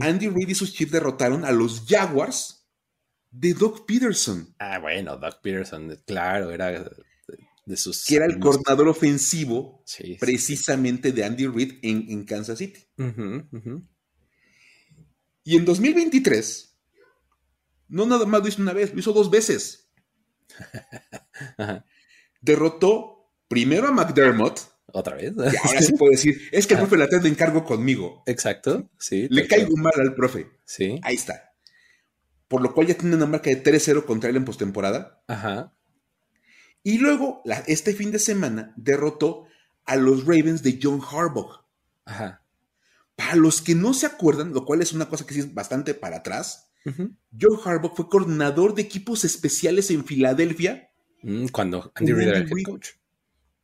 Andy 0.00 0.28
Reid 0.28 0.48
y 0.48 0.54
sus 0.54 0.74
Chiefs 0.74 0.92
derrotaron 0.92 1.44
a 1.44 1.52
los 1.52 1.84
Jaguars 1.86 2.68
de 3.30 3.54
Doug 3.54 3.86
Peterson. 3.86 4.54
Ah, 4.58 4.78
bueno, 4.78 5.16
Doug 5.16 5.40
Peterson, 5.42 6.02
claro, 6.06 6.50
era 6.50 6.90
que 8.06 8.16
era 8.16 8.26
el 8.26 8.38
coordinador 8.38 8.88
ofensivo 8.88 9.82
precisamente 10.20 11.10
de 11.12 11.24
Andy 11.24 11.46
Reid 11.48 11.78
en, 11.82 12.24
Kansas 12.24 12.58
City. 12.58 12.80
Y 15.42 15.56
en 15.56 15.64
2023, 15.64 16.76
no 17.88 18.06
nada 18.06 18.24
más 18.26 18.42
lo 18.42 18.48
hizo 18.48 18.62
una 18.62 18.72
vez, 18.72 18.92
lo 18.92 19.00
hizo 19.00 19.12
dos 19.12 19.30
veces. 19.30 19.90
Derrotó 22.40 23.32
primero 23.48 23.88
a 23.88 23.92
McDermott. 23.92 24.60
Otra 24.92 25.16
vez. 25.16 25.34
Y 25.36 25.56
ahora 25.66 25.82
sí 25.82 25.92
puedo 25.92 26.12
decir, 26.12 26.48
es 26.52 26.66
que 26.66 26.74
el 26.74 26.80
profe 26.80 26.96
la 26.96 27.08
trae 27.08 27.20
de 27.20 27.28
encargo 27.28 27.64
conmigo. 27.64 28.22
Exacto, 28.26 28.88
sí. 28.98 29.26
Le 29.30 29.46
caigo 29.46 29.76
mal 29.76 29.92
al 29.96 30.14
profe. 30.14 30.46
Sí. 30.64 31.00
Ahí 31.02 31.16
está. 31.16 31.52
Por 32.48 32.62
lo 32.62 32.72
cual 32.72 32.86
ya 32.86 32.94
tiene 32.94 33.16
una 33.16 33.26
marca 33.26 33.50
de 33.50 33.62
3-0 33.62 34.04
contra 34.04 34.30
él 34.30 34.36
en 34.36 34.44
postemporada. 34.44 35.22
Ajá. 35.26 35.75
Y 36.86 36.98
luego, 36.98 37.42
este 37.66 37.94
fin 37.94 38.12
de 38.12 38.20
semana, 38.20 38.72
derrotó 38.76 39.48
a 39.86 39.96
los 39.96 40.20
Ravens 40.20 40.62
de 40.62 40.78
John 40.80 41.00
Harbaugh. 41.02 41.64
Ajá. 42.04 42.44
Para 43.16 43.34
los 43.34 43.60
que 43.60 43.74
no 43.74 43.92
se 43.92 44.06
acuerdan, 44.06 44.52
lo 44.52 44.64
cual 44.64 44.82
es 44.82 44.92
una 44.92 45.08
cosa 45.08 45.26
que 45.26 45.34
sí 45.34 45.40
es 45.40 45.52
bastante 45.52 45.94
para 45.94 46.18
atrás, 46.18 46.70
John 46.84 47.58
Harbaugh 47.64 47.92
fue 47.92 48.08
coordinador 48.08 48.76
de 48.76 48.82
equipos 48.82 49.24
especiales 49.24 49.90
en 49.90 50.04
Filadelfia. 50.04 50.92
Mm, 51.22 51.46
cuando 51.48 51.90
Andy 51.96 52.12
Reid 52.12 52.28
era 52.28 52.38
el 52.38 52.44
head 52.44 52.62
coach. 52.64 52.90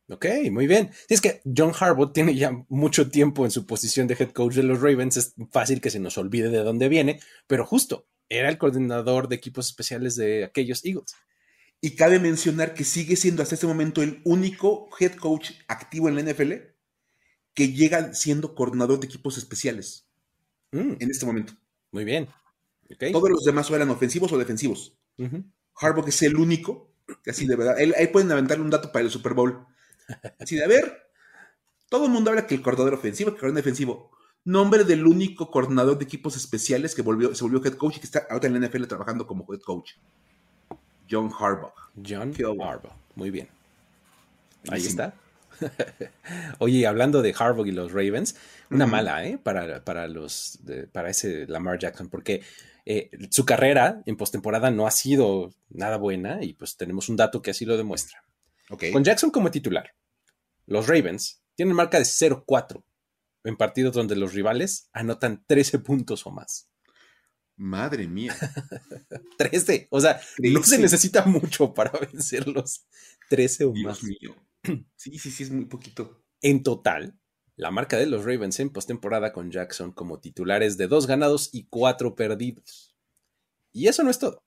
Ok, 0.09 0.25
muy 0.51 0.67
bien. 0.67 0.91
Si 1.07 1.13
es 1.13 1.21
que 1.21 1.41
John 1.45 1.71
Harbaugh 1.79 2.11
tiene 2.11 2.35
ya 2.35 2.51
mucho 2.67 3.09
tiempo 3.09 3.45
en 3.45 3.51
su 3.51 3.65
posición 3.65 4.05
de 4.05 4.17
head 4.19 4.31
coach 4.31 4.55
de 4.55 4.63
los 4.63 4.81
Ravens, 4.81 5.15
es 5.15 5.33
fácil 5.49 5.79
que 5.79 5.91
se 5.91 6.01
nos 6.01 6.17
olvide 6.17 6.49
de 6.49 6.57
dónde 6.57 6.89
viene, 6.89 7.21
pero 7.47 7.65
justo 7.65 8.05
era 8.27 8.49
el 8.49 8.57
coordinador 8.57 9.29
de 9.29 9.37
equipos 9.37 9.67
especiales 9.67 10.17
de 10.17 10.43
aquellos 10.43 10.83
Eagles. 10.83 11.15
Y 11.85 11.97
cabe 11.97 12.17
mencionar 12.17 12.73
que 12.73 12.85
sigue 12.85 13.17
siendo 13.17 13.43
hasta 13.43 13.55
este 13.55 13.67
momento 13.67 14.01
el 14.01 14.21
único 14.23 14.87
head 14.97 15.15
coach 15.15 15.51
activo 15.67 16.07
en 16.07 16.15
la 16.15 16.21
NFL 16.21 16.53
que 17.53 17.73
llega 17.73 18.13
siendo 18.13 18.55
coordinador 18.55 19.01
de 19.01 19.07
equipos 19.07 19.37
especiales 19.37 20.07
mm. 20.71 20.93
en 20.97 21.11
este 21.11 21.25
momento. 21.25 21.51
Muy 21.91 22.05
bien. 22.05 22.29
Todos 23.11 23.29
los 23.29 23.43
demás 23.43 23.69
eran 23.69 23.89
ofensivos 23.89 24.31
o 24.31 24.37
defensivos. 24.37 24.97
Harbaugh 25.75 26.07
es 26.07 26.21
el 26.21 26.37
único, 26.37 26.89
así 27.27 27.45
de 27.45 27.57
verdad, 27.57 27.75
ahí 27.77 28.07
pueden 28.07 28.31
aventarle 28.31 28.63
un 28.63 28.69
dato 28.69 28.89
para 28.93 29.03
el 29.03 29.11
Super 29.11 29.33
Bowl. 29.33 29.67
Así 30.39 30.55
de, 30.55 30.63
a 30.63 30.67
ver, 30.69 31.11
todo 31.89 32.05
el 32.05 32.11
mundo 32.11 32.29
habla 32.29 32.47
que 32.47 32.55
el 32.55 32.61
coordinador 32.61 32.93
ofensivo, 32.93 33.31
que 33.31 33.35
el 33.35 33.39
coordinador 33.41 33.65
defensivo. 33.65 34.11
Nombre 34.45 34.85
del 34.85 35.05
único 35.05 35.51
coordinador 35.51 35.97
de 35.97 36.05
equipos 36.05 36.37
especiales 36.37 36.95
que 36.95 37.01
volvió, 37.01 37.35
se 37.35 37.43
volvió 37.43 37.61
head 37.65 37.75
coach 37.75 37.97
y 37.97 37.99
que 37.99 38.05
está 38.05 38.25
ahora 38.29 38.47
en 38.47 38.53
la 38.53 38.69
NFL 38.69 38.85
trabajando 38.85 39.27
como 39.27 39.45
head 39.53 39.59
coach. 39.59 39.95
John 41.13 41.31
Harbaugh. 41.37 41.73
John 42.03 42.33
Harbaugh. 42.59 42.95
Muy 43.15 43.29
bien. 43.29 43.47
Ahí 44.69 44.81
está. 44.81 45.13
Oye, 46.59 46.87
hablando 46.87 47.21
de 47.21 47.35
Harbaugh 47.37 47.67
y 47.67 47.71
los 47.71 47.91
Ravens, 47.91 48.35
una 48.71 48.87
mala, 48.87 49.25
¿eh? 49.25 49.37
Para, 49.37 49.83
para 49.83 50.07
los, 50.07 50.57
para 50.91 51.11
ese 51.11 51.45
Lamar 51.45 51.77
Jackson, 51.77 52.09
porque 52.09 52.41
eh, 52.85 53.11
su 53.29 53.45
carrera 53.45 54.01
en 54.07 54.17
postemporada 54.17 54.71
no 54.71 54.87
ha 54.87 54.91
sido 54.91 55.53
nada 55.69 55.97
buena 55.97 56.43
y 56.43 56.53
pues 56.53 56.75
tenemos 56.75 57.09
un 57.09 57.17
dato 57.17 57.41
que 57.41 57.51
así 57.51 57.65
lo 57.65 57.77
demuestra. 57.77 58.23
Con 58.91 59.03
Jackson 59.03 59.29
como 59.29 59.51
titular, 59.51 59.93
los 60.65 60.87
Ravens 60.87 61.43
tienen 61.55 61.75
marca 61.75 61.99
de 61.99 62.05
0-4 62.05 62.83
en 63.43 63.57
partidos 63.57 63.93
donde 63.93 64.15
los 64.15 64.33
rivales 64.33 64.89
anotan 64.93 65.43
13 65.45 65.79
puntos 65.79 66.25
o 66.25 66.31
más. 66.31 66.69
Madre 67.55 68.07
mía. 68.07 68.35
13. 69.37 69.87
O 69.91 70.01
sea, 70.01 70.19
no 70.39 70.63
se 70.63 70.79
necesita 70.79 71.25
mucho 71.25 71.73
para 71.73 71.91
vencerlos. 72.11 72.85
13 73.29 73.65
o 73.65 73.73
más. 73.73 74.03
mío. 74.03 74.35
Sí, 74.95 75.19
sí, 75.19 75.29
sí, 75.29 75.43
es 75.43 75.51
muy 75.51 75.65
poquito. 75.65 76.23
En 76.41 76.63
total, 76.63 77.19
la 77.57 77.69
marca 77.69 77.97
de 77.97 78.05
los 78.05 78.23
Ravens 78.23 78.61
en 78.61 78.69
postemporada 78.69 79.33
con 79.33 79.51
Jackson 79.51 79.91
como 79.91 80.21
titulares 80.21 80.77
de 80.77 80.87
dos 80.87 81.05
ganados 81.05 81.49
y 81.51 81.65
cuatro 81.65 82.15
perdidos. 82.15 82.95
Y 83.73 83.87
eso 83.87 84.03
no 84.03 84.09
es 84.09 84.19
todo. 84.19 84.41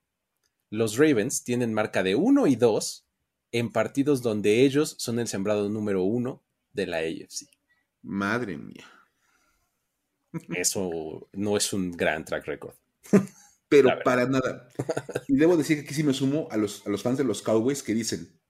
Los 0.70 0.96
Ravens 0.96 1.44
tienen 1.44 1.74
marca 1.74 2.02
de 2.02 2.14
1 2.14 2.46
y 2.46 2.56
2 2.56 3.06
en 3.52 3.70
partidos 3.72 4.22
donde 4.22 4.64
ellos 4.64 4.96
son 4.98 5.18
el 5.18 5.28
sembrado 5.28 5.68
número 5.68 6.02
uno 6.02 6.42
de 6.72 6.86
la 6.86 6.98
AFC. 6.98 7.46
Madre 8.02 8.56
mía. 8.56 8.84
Eso 10.56 11.28
no 11.32 11.56
es 11.56 11.72
un 11.72 11.92
gran 11.92 12.24
track 12.24 12.46
record. 12.46 12.74
Pero 13.68 13.90
para 14.04 14.26
nada. 14.26 14.68
Y 15.26 15.36
debo 15.36 15.56
decir 15.56 15.78
que 15.78 15.84
aquí 15.84 15.94
sí 15.94 16.04
me 16.04 16.14
sumo 16.14 16.48
a 16.50 16.56
los, 16.56 16.86
a 16.86 16.90
los 16.90 17.02
fans 17.02 17.18
de 17.18 17.24
los 17.24 17.42
Cowboys 17.42 17.82
que 17.82 17.94
dicen, 17.94 18.40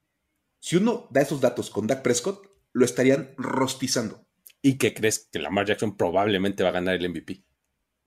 si 0.59 0.75
uno 0.75 1.07
da 1.11 1.21
esos 1.21 1.41
datos 1.41 1.69
con 1.69 1.87
Dak 1.87 2.03
Prescott, 2.03 2.45
lo 2.73 2.85
estarían 2.85 3.33
rostizando. 3.37 4.27
¿Y 4.61 4.77
qué 4.77 4.93
crees? 4.93 5.27
Que 5.31 5.39
Lamar 5.39 5.65
Jackson 5.65 5.97
probablemente 5.97 6.63
va 6.63 6.69
a 6.69 6.73
ganar 6.73 6.95
el 6.95 7.09
MVP. 7.09 7.43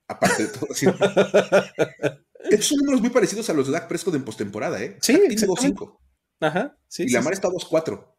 Aparte 0.07 0.43
de 0.43 0.49
todo. 0.49 0.67
Estos 2.49 2.65
son 2.65 2.79
números 2.79 3.01
muy 3.01 3.09
parecidos 3.09 3.49
a 3.49 3.53
los 3.53 3.67
de 3.67 3.73
Dak 3.73 3.87
Prescott 3.87 4.15
en 4.15 4.23
postemporada, 4.23 4.81
¿eh? 4.81 4.97
Sí, 5.01 5.13
Dak 5.13 5.59
5. 5.59 6.01
Ajá, 6.39 6.77
sí. 6.87 7.03
Y 7.03 7.09
Lamar 7.11 7.33
está 7.33 7.49
2-4. 7.49 8.15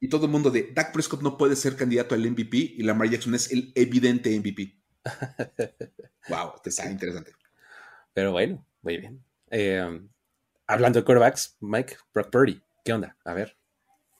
Y 0.00 0.08
todo 0.08 0.26
el 0.26 0.32
mundo 0.32 0.50
de 0.50 0.72
Dak 0.74 0.92
Prescott 0.92 1.22
no 1.22 1.36
puede 1.36 1.56
ser 1.56 1.76
candidato 1.76 2.14
al 2.14 2.28
MVP 2.28 2.56
y 2.56 2.82
Lamar 2.82 3.10
Jackson 3.10 3.34
es 3.34 3.50
el 3.52 3.72
evidente 3.74 4.38
MVP. 4.38 4.79
wow, 6.28 6.52
está 6.64 6.90
interesante. 6.90 7.32
Pero 8.12 8.32
bueno, 8.32 8.64
muy 8.82 8.98
bien. 8.98 9.24
Eh, 9.50 10.08
hablando 10.66 10.98
de 10.98 11.04
quarterbacks, 11.04 11.56
Mike, 11.60 11.96
Brock 12.12 12.30
Purdy, 12.30 12.62
¿qué 12.84 12.92
onda? 12.92 13.16
A 13.24 13.34
ver. 13.34 13.56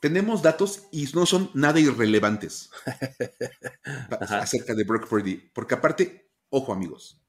Tenemos 0.01 0.43
datos 0.43 0.89
y 0.91 1.09
no 1.15 1.27
son 1.27 1.51
nada 1.53 1.79
irrelevantes 1.79 2.71
acerca 4.21 4.75
de 4.75 4.85
Brock 4.85 5.07
Purdy. 5.09 5.51
Porque 5.53 5.75
aparte, 5.75 6.31
ojo 6.49 6.73
amigos, 6.73 7.21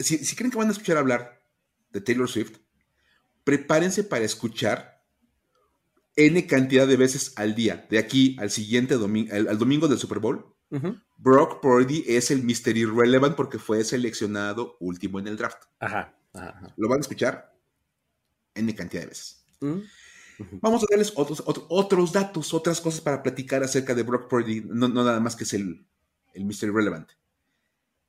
si 0.00 0.34
creen 0.34 0.50
que 0.50 0.58
van 0.58 0.68
a 0.68 0.72
escuchar 0.72 0.96
hablar 0.96 1.42
de 1.90 2.00
Taylor 2.00 2.28
Swift, 2.28 2.58
prepárense 3.44 4.02
para 4.02 4.24
escuchar 4.24 4.94
N 6.16 6.46
cantidad 6.46 6.86
de 6.86 6.96
veces 6.96 7.32
al 7.36 7.54
día, 7.54 7.86
de 7.90 7.98
aquí 7.98 8.36
al 8.38 8.50
siguiente 8.50 8.94
domingo, 8.94 9.34
al, 9.34 9.58
domingo 9.58 9.88
del 9.88 9.98
Super 9.98 10.18
Bowl. 10.18 10.53
Brock 11.16 11.60
Purdy 11.60 12.04
es 12.06 12.30
el 12.30 12.42
Mr. 12.42 12.76
Irrelevant 12.76 13.36
porque 13.36 13.58
fue 13.58 13.84
seleccionado 13.84 14.76
último 14.80 15.18
en 15.18 15.28
el 15.28 15.36
draft. 15.36 15.64
Ajá, 15.78 16.16
Lo 16.76 16.88
van 16.88 16.98
a 16.98 17.00
escuchar 17.00 17.54
N 18.54 18.74
cantidad 18.74 19.02
de 19.02 19.08
veces. 19.08 19.44
Vamos 20.60 20.82
a 20.82 20.86
darles 20.90 21.12
otros, 21.14 21.42
otros, 21.46 22.12
datos, 22.12 22.52
otras 22.52 22.80
cosas 22.80 23.00
para 23.00 23.22
platicar 23.22 23.62
acerca 23.62 23.94
de 23.94 24.02
Brock 24.02 24.28
Purdy, 24.28 24.62
no, 24.66 24.88
nada 24.88 25.20
más 25.20 25.36
que 25.36 25.44
es 25.44 25.52
el, 25.54 25.86
el 26.32 26.44
Mr. 26.44 26.64
Irrelevant. 26.64 27.08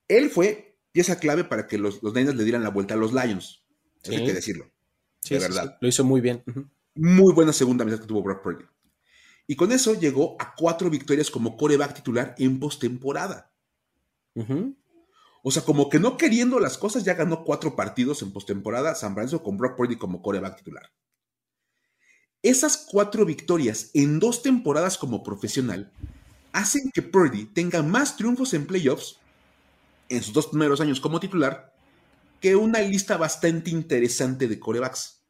Él 0.07 0.29
fue 0.29 0.77
pieza 0.91 1.19
clave 1.19 1.43
para 1.43 1.67
que 1.67 1.77
los, 1.77 2.01
los 2.01 2.13
Niners 2.13 2.35
le 2.35 2.43
dieran 2.43 2.63
la 2.63 2.69
vuelta 2.69 2.95
a 2.95 2.97
los 2.97 3.13
Lions. 3.13 3.63
hay 4.07 4.25
que 4.25 4.33
decirlo 4.33 4.69
de 5.29 5.39
verdad. 5.39 5.77
lo 5.79 5.87
hizo 5.87 6.03
muy 6.03 6.21
bien. 6.21 6.43
Muy 6.95 7.33
buena 7.33 7.53
segunda 7.53 7.83
mitad 7.85 7.99
que 7.99 8.07
tuvo 8.07 8.21
Brock 8.21 8.43
Purdy. 8.43 8.65
Y 9.47 9.55
con 9.55 9.71
eso 9.71 9.93
llegó 9.93 10.35
a 10.39 10.55
cuatro 10.55 10.89
victorias 10.89 11.29
como 11.29 11.55
coreback 11.55 11.95
titular 11.95 12.35
en 12.37 12.59
postemporada. 12.59 13.51
O 15.43 15.51
sea, 15.51 15.63
como 15.63 15.89
que 15.89 15.99
no 15.99 16.17
queriendo 16.17 16.59
las 16.59 16.77
cosas, 16.77 17.03
ya 17.03 17.13
ganó 17.13 17.43
cuatro 17.43 17.75
partidos 17.75 18.21
en 18.21 18.31
postemporada 18.31 18.95
San 18.95 19.13
Francisco 19.13 19.43
con 19.43 19.57
Brock 19.57 19.77
Purdy 19.77 19.97
como 19.97 20.21
coreback 20.21 20.57
titular. 20.57 20.91
Esas 22.41 22.77
cuatro 22.77 23.25
victorias 23.25 23.91
en 23.93 24.19
dos 24.19 24.43
temporadas 24.43 24.97
como 24.97 25.23
profesional 25.23 25.91
hacen 26.51 26.91
que 26.93 27.01
Purdy 27.01 27.45
tenga 27.45 27.83
más 27.83 28.17
triunfos 28.17 28.53
en 28.53 28.65
playoffs 28.65 29.19
en 30.09 30.21
sus 30.21 30.33
dos 30.33 30.47
primeros 30.47 30.79
años 30.79 30.99
como 30.99 31.19
titular 31.19 31.73
que 32.39 32.55
una 32.55 32.81
lista 32.81 33.17
bastante 33.17 33.71
interesante 33.71 34.47
de 34.47 34.59
corebacks. 34.59 35.24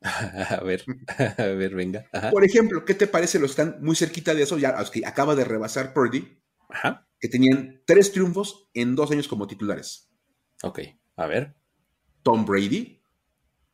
A 0.02 0.62
ver, 0.62 0.84
a 1.38 1.42
ver, 1.42 1.74
venga. 1.74 2.06
Por 2.30 2.44
ejemplo, 2.44 2.84
¿qué 2.84 2.94
te 2.94 3.06
parece? 3.06 3.38
Los 3.38 3.50
están 3.50 3.78
muy 3.80 3.96
cerquita 3.96 4.34
de 4.34 4.42
eso, 4.42 4.58
ya 4.58 4.76
que 4.92 5.04
acaba 5.04 5.34
de 5.34 5.44
rebasar 5.44 5.92
Purdy, 5.92 6.40
que 7.18 7.28
tenían 7.28 7.82
tres 7.84 8.12
triunfos 8.12 8.68
en 8.74 8.94
dos 8.94 9.10
años 9.10 9.26
como 9.26 9.46
titulares. 9.46 10.08
Ok, 10.62 10.80
a 11.16 11.26
ver. 11.26 11.56
Tom 12.22 12.44
Brady. 12.44 13.02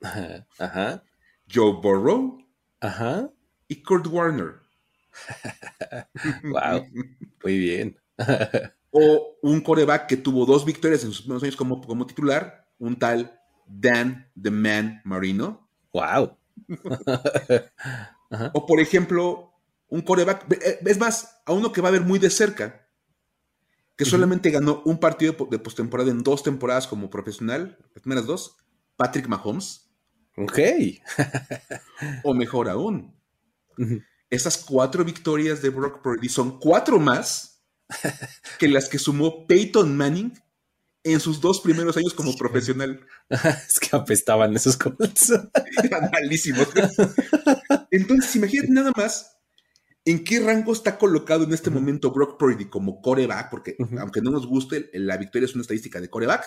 Ajá. 0.58 1.04
Joe 1.52 1.74
Burrow. 1.82 2.38
Ajá. 2.80 3.30
Y 3.68 3.82
Kurt 3.82 4.06
Warner. 4.06 4.60
wow, 6.42 6.86
muy 7.42 7.58
bien. 7.58 7.98
o 8.90 9.38
un 9.42 9.60
coreback 9.60 10.06
que 10.06 10.16
tuvo 10.16 10.46
dos 10.46 10.64
victorias 10.64 11.04
en 11.04 11.10
sus 11.10 11.22
primeros 11.22 11.42
años 11.42 11.56
como, 11.56 11.80
como 11.80 12.06
titular, 12.06 12.66
un 12.78 12.98
tal 12.98 13.40
Dan 13.66 14.30
the 14.40 14.50
Man 14.50 15.00
Marino. 15.04 15.63
Wow. 15.94 16.36
o 18.52 18.66
por 18.66 18.80
ejemplo, 18.80 19.54
un 19.88 20.02
coreback, 20.02 20.52
eh, 20.52 20.80
es 20.84 20.98
más, 20.98 21.40
a 21.46 21.52
uno 21.52 21.72
que 21.72 21.80
va 21.80 21.88
a 21.88 21.92
ver 21.92 22.02
muy 22.02 22.18
de 22.18 22.30
cerca, 22.30 22.88
que 23.96 24.04
solamente 24.04 24.50
ganó 24.50 24.82
un 24.84 24.98
partido 24.98 25.36
de 25.48 25.58
postemporada 25.60 26.10
en 26.10 26.24
dos 26.24 26.42
temporadas 26.42 26.88
como 26.88 27.10
profesional, 27.10 27.78
las 27.94 28.02
primeras 28.02 28.26
dos, 28.26 28.56
Patrick 28.96 29.28
Mahomes. 29.28 29.88
Ok. 30.36 30.58
o 32.24 32.34
mejor 32.34 32.68
aún, 32.68 33.16
esas 34.30 34.56
cuatro 34.56 35.04
victorias 35.04 35.62
de 35.62 35.70
Brock 35.70 36.02
Purdy 36.02 36.28
son 36.28 36.58
cuatro 36.58 36.98
más 36.98 37.64
que 38.58 38.66
las 38.66 38.88
que 38.88 38.98
sumó 38.98 39.46
Peyton 39.46 39.96
Manning 39.96 40.32
en 41.04 41.20
sus 41.20 41.40
dos 41.40 41.60
primeros 41.60 41.96
años 41.96 42.14
como 42.14 42.34
profesional. 42.34 43.06
es 43.68 43.78
que 43.78 43.94
apestaban 43.94 44.56
esos. 44.56 44.78
Eran 45.82 46.10
malísimos. 46.12 46.68
Entonces, 47.90 48.34
imagínate 48.34 48.72
nada 48.72 48.92
más 48.96 49.36
en 50.06 50.24
qué 50.24 50.40
rango 50.40 50.72
está 50.72 50.98
colocado 50.98 51.44
en 51.44 51.52
este 51.52 51.70
momento 51.70 52.10
Brock 52.10 52.38
Purdy 52.38 52.66
como 52.66 53.00
coreback, 53.00 53.50
porque 53.50 53.76
aunque 53.98 54.20
no 54.20 54.30
nos 54.30 54.46
guste, 54.46 54.90
la 54.94 55.16
victoria 55.16 55.46
es 55.46 55.54
una 55.54 55.62
estadística 55.62 56.00
de 56.00 56.10
coreback. 56.10 56.44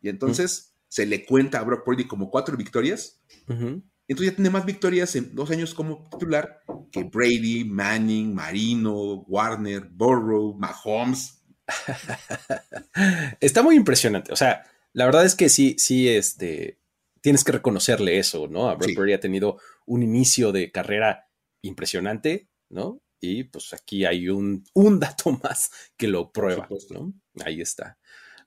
Y 0.00 0.08
entonces 0.08 0.76
se 0.88 1.06
le 1.06 1.24
cuenta 1.24 1.58
a 1.58 1.64
Brock 1.64 1.84
Purdy 1.84 2.06
como 2.06 2.30
cuatro 2.30 2.56
victorias. 2.56 3.22
Entonces 3.48 4.32
ya 4.32 4.36
tiene 4.36 4.50
más 4.50 4.66
victorias 4.66 5.14
en 5.16 5.34
dos 5.34 5.50
años 5.50 5.74
como 5.74 6.08
titular 6.10 6.60
que 6.90 7.04
Brady, 7.04 7.64
Manning, 7.64 8.34
Marino, 8.34 9.22
Warner, 9.22 9.88
Burrow, 9.90 10.56
Mahomes. 10.58 11.41
Está 13.40 13.62
muy 13.62 13.76
impresionante. 13.76 14.32
O 14.32 14.36
sea, 14.36 14.64
la 14.92 15.06
verdad 15.06 15.24
es 15.24 15.34
que 15.34 15.48
sí, 15.48 15.76
sí, 15.78 16.08
este, 16.08 16.78
tienes 17.20 17.44
que 17.44 17.52
reconocerle 17.52 18.18
eso, 18.18 18.48
¿no? 18.48 18.68
A 18.68 18.78
Purdy 18.78 19.12
ha 19.12 19.20
tenido 19.20 19.58
un 19.86 20.02
inicio 20.02 20.52
de 20.52 20.70
carrera 20.70 21.28
impresionante, 21.62 22.48
¿no? 22.68 23.00
Y 23.20 23.44
pues 23.44 23.72
aquí 23.72 24.04
hay 24.04 24.28
un, 24.28 24.64
un 24.74 24.98
dato 25.00 25.30
más 25.42 25.70
que 25.96 26.08
lo 26.08 26.32
prueba, 26.32 26.68
¿no? 26.90 27.14
Ahí 27.44 27.60
está. 27.60 27.98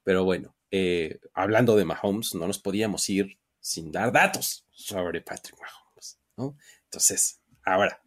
Pero 0.03 0.23
bueno, 0.23 0.55
eh, 0.71 1.19
hablando 1.33 1.75
de 1.75 1.85
Mahomes, 1.85 2.35
no 2.35 2.45
nos 2.47 2.59
podíamos 2.59 3.09
ir 3.09 3.39
sin 3.59 3.91
dar 3.91 4.11
datos 4.11 4.67
sobre 4.71 5.21
Patrick 5.21 5.57
Mahomes, 5.59 6.19
¿no? 6.37 6.57
Entonces, 6.83 7.39
ahora, 7.63 8.01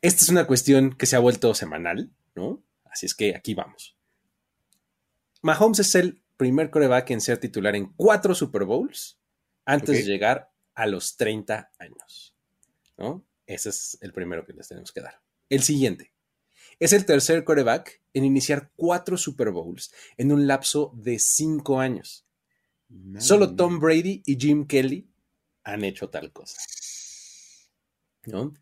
esta 0.00 0.24
es 0.24 0.28
una 0.30 0.46
cuestión 0.46 0.94
que 0.94 1.06
se 1.06 1.16
ha 1.16 1.20
vuelto 1.20 1.54
semanal, 1.54 2.10
¿no? 2.34 2.62
Así 2.90 3.06
es 3.06 3.14
que 3.14 3.34
aquí 3.34 3.54
vamos. 3.54 3.96
Mahomes 5.42 5.80
es 5.80 5.94
el 5.94 6.22
primer 6.36 6.70
coreback 6.70 7.10
en 7.10 7.20
ser 7.20 7.38
titular 7.38 7.76
en 7.76 7.92
cuatro 7.94 8.34
Super 8.34 8.64
Bowls 8.64 9.18
antes 9.64 9.98
de 9.98 10.04
llegar 10.04 10.50
a 10.74 10.86
los 10.86 11.16
30 11.16 11.72
años, 11.78 12.34
¿no? 12.96 13.26
Ese 13.46 13.70
es 13.70 13.98
el 14.00 14.12
primero 14.12 14.44
que 14.46 14.52
les 14.52 14.68
tenemos 14.68 14.92
que 14.92 15.00
dar. 15.00 15.20
El 15.48 15.62
siguiente. 15.62 16.12
Es 16.78 16.92
el 16.92 17.04
tercer 17.04 17.44
coreback 17.44 18.02
en 18.12 18.24
iniciar 18.24 18.72
cuatro 18.76 19.16
Super 19.16 19.50
Bowls 19.50 19.92
en 20.16 20.32
un 20.32 20.46
lapso 20.46 20.92
de 20.94 21.18
cinco 21.18 21.80
años. 21.80 22.26
Solo 23.18 23.54
Tom 23.54 23.80
Brady 23.80 24.22
y 24.24 24.36
Jim 24.38 24.66
Kelly 24.66 25.10
han 25.64 25.84
hecho 25.84 26.08
tal 26.08 26.32
cosa. 26.32 26.60
¿No? 28.26 28.54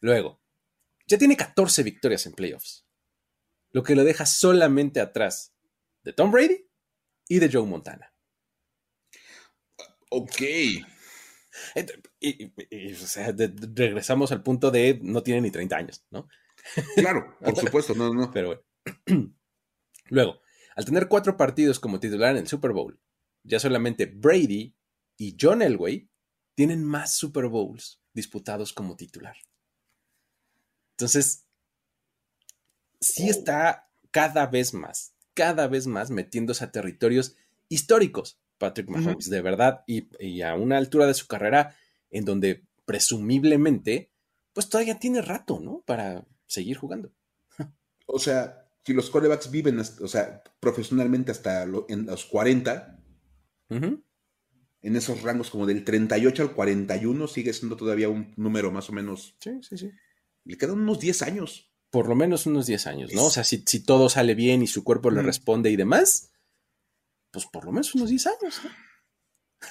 Luego, 0.00 0.40
ya 1.06 1.16
tiene 1.18 1.36
14 1.36 1.82
victorias 1.82 2.26
en 2.26 2.32
playoffs, 2.32 2.86
lo 3.72 3.82
que 3.82 3.94
lo 3.94 4.04
deja 4.04 4.26
solamente 4.26 5.00
atrás 5.00 5.54
de 6.04 6.12
Tom 6.12 6.30
Brady 6.30 6.68
y 7.28 7.38
de 7.38 7.50
Joe 7.50 7.66
Montana. 7.66 8.14
Ok. 10.10 10.42
Y, 12.18 12.50
regresamos 13.74 14.32
al 14.32 14.42
punto 14.42 14.70
de 14.70 14.98
no 15.02 15.22
tiene 15.22 15.42
ni 15.42 15.50
30 15.50 15.76
años, 15.76 16.06
¿no? 16.10 16.28
Claro, 16.94 17.36
por 17.40 17.56
supuesto, 17.60 17.94
no, 17.94 18.14
no. 18.14 18.30
Pero 18.30 18.62
bueno. 19.06 19.34
Luego, 20.06 20.40
al 20.76 20.84
tener 20.84 21.08
cuatro 21.08 21.36
partidos 21.36 21.78
como 21.78 22.00
titular 22.00 22.30
en 22.30 22.42
el 22.42 22.48
Super 22.48 22.72
Bowl, 22.72 22.98
ya 23.44 23.58
solamente 23.58 24.06
Brady 24.06 24.74
y 25.18 25.36
John 25.38 25.62
Elway 25.62 26.08
tienen 26.54 26.84
más 26.84 27.16
Super 27.16 27.46
Bowls 27.46 28.00
disputados 28.14 28.72
como 28.72 28.96
titular. 28.96 29.36
Entonces, 30.96 31.48
sí 33.02 33.28
está 33.28 33.90
cada 34.10 34.46
vez 34.46 34.72
más, 34.72 35.14
cada 35.34 35.66
vez 35.66 35.86
más 35.86 36.10
metiéndose 36.10 36.64
a 36.64 36.72
territorios 36.72 37.36
históricos, 37.68 38.38
Patrick 38.58 38.88
Mahomes, 38.88 39.28
de 39.28 39.42
verdad, 39.42 39.82
y, 39.86 40.42
a 40.42 40.54
una 40.54 40.78
altura 40.78 41.06
de 41.06 41.14
su 41.14 41.26
carrera 41.26 41.76
en 42.10 42.24
donde 42.24 42.64
presumiblemente, 42.84 44.10
pues 44.52 44.68
todavía 44.68 44.98
tiene 44.98 45.22
rato, 45.22 45.60
¿no? 45.60 45.82
Para 45.86 46.26
seguir 46.46 46.76
jugando. 46.76 47.12
O 48.06 48.18
sea, 48.18 48.68
si 48.84 48.92
los 48.92 49.10
corebacks 49.10 49.50
viven, 49.50 49.80
o 49.80 50.08
sea, 50.08 50.42
profesionalmente 50.60 51.30
hasta 51.30 51.62
en 51.62 52.06
los 52.06 52.26
40, 52.26 53.00
en 53.70 54.96
esos 54.96 55.22
rangos 55.22 55.48
como 55.50 55.66
del 55.66 55.84
38 55.84 56.42
al 56.42 56.52
41, 56.52 57.26
sigue 57.28 57.52
siendo 57.52 57.76
todavía 57.76 58.08
un 58.08 58.34
número 58.36 58.70
más 58.70 58.90
o 58.90 58.92
menos. 58.92 59.34
Sí, 59.38 59.60
sí, 59.62 59.78
sí. 59.78 59.90
Le 60.44 60.58
quedan 60.58 60.80
unos 60.80 61.00
10 61.00 61.22
años. 61.22 61.71
Por 61.92 62.08
lo 62.08 62.14
menos 62.14 62.46
unos 62.46 62.64
10 62.64 62.86
años, 62.86 63.12
¿no? 63.12 63.26
O 63.26 63.30
sea, 63.30 63.44
si, 63.44 63.58
todo 63.84 64.08
sale 64.08 64.34
bien 64.34 64.62
y 64.62 64.66
su 64.66 64.82
cuerpo 64.82 65.10
le 65.10 65.20
responde 65.20 65.70
y 65.70 65.76
demás, 65.76 66.32
pues 67.30 67.44
por 67.44 67.66
lo 67.66 67.72
menos 67.72 67.94
unos 67.94 68.08
10 68.08 68.26
años. 68.28 68.60
¿no? 68.64 68.70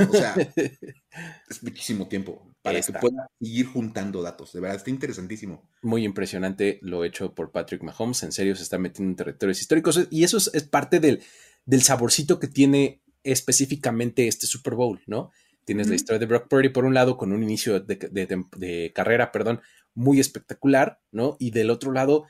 O 0.07 0.13
sea, 0.13 0.35
es 1.49 1.63
muchísimo 1.63 2.07
tiempo 2.07 2.47
para 2.61 2.79
que 2.79 2.93
pueda 2.93 3.27
seguir 3.39 3.65
juntando 3.65 4.21
datos. 4.21 4.53
De 4.53 4.59
verdad, 4.59 4.77
está 4.77 4.91
interesantísimo. 4.91 5.67
Muy 5.81 6.05
impresionante 6.05 6.77
lo 6.83 7.03
hecho 7.03 7.33
por 7.33 7.51
Patrick 7.51 7.81
Mahomes. 7.81 8.21
En 8.21 8.31
serio, 8.31 8.55
se 8.55 8.61
está 8.61 8.77
metiendo 8.77 9.13
en 9.13 9.15
territorios 9.15 9.59
históricos. 9.59 10.07
Y 10.11 10.23
eso 10.23 10.37
es, 10.37 10.63
parte 10.67 10.99
del, 10.99 11.23
del, 11.65 11.81
saborcito 11.81 12.39
que 12.39 12.47
tiene 12.47 13.01
específicamente 13.23 14.27
este 14.27 14.45
Super 14.45 14.75
Bowl, 14.75 15.01
¿no? 15.07 15.31
Tienes 15.65 15.87
la 15.87 15.95
historia 15.95 16.19
de 16.19 16.27
Brock 16.27 16.47
Purdy 16.47 16.69
por 16.69 16.85
un 16.85 16.93
lado, 16.93 17.17
con 17.17 17.31
un 17.31 17.41
inicio 17.41 17.79
de, 17.79 17.95
de 17.95 18.91
carrera, 18.93 19.31
perdón, 19.31 19.61
muy 19.93 20.19
espectacular, 20.19 21.01
¿no? 21.11 21.37
Y 21.39 21.51
del 21.51 21.69
otro 21.69 21.91
lado, 21.91 22.25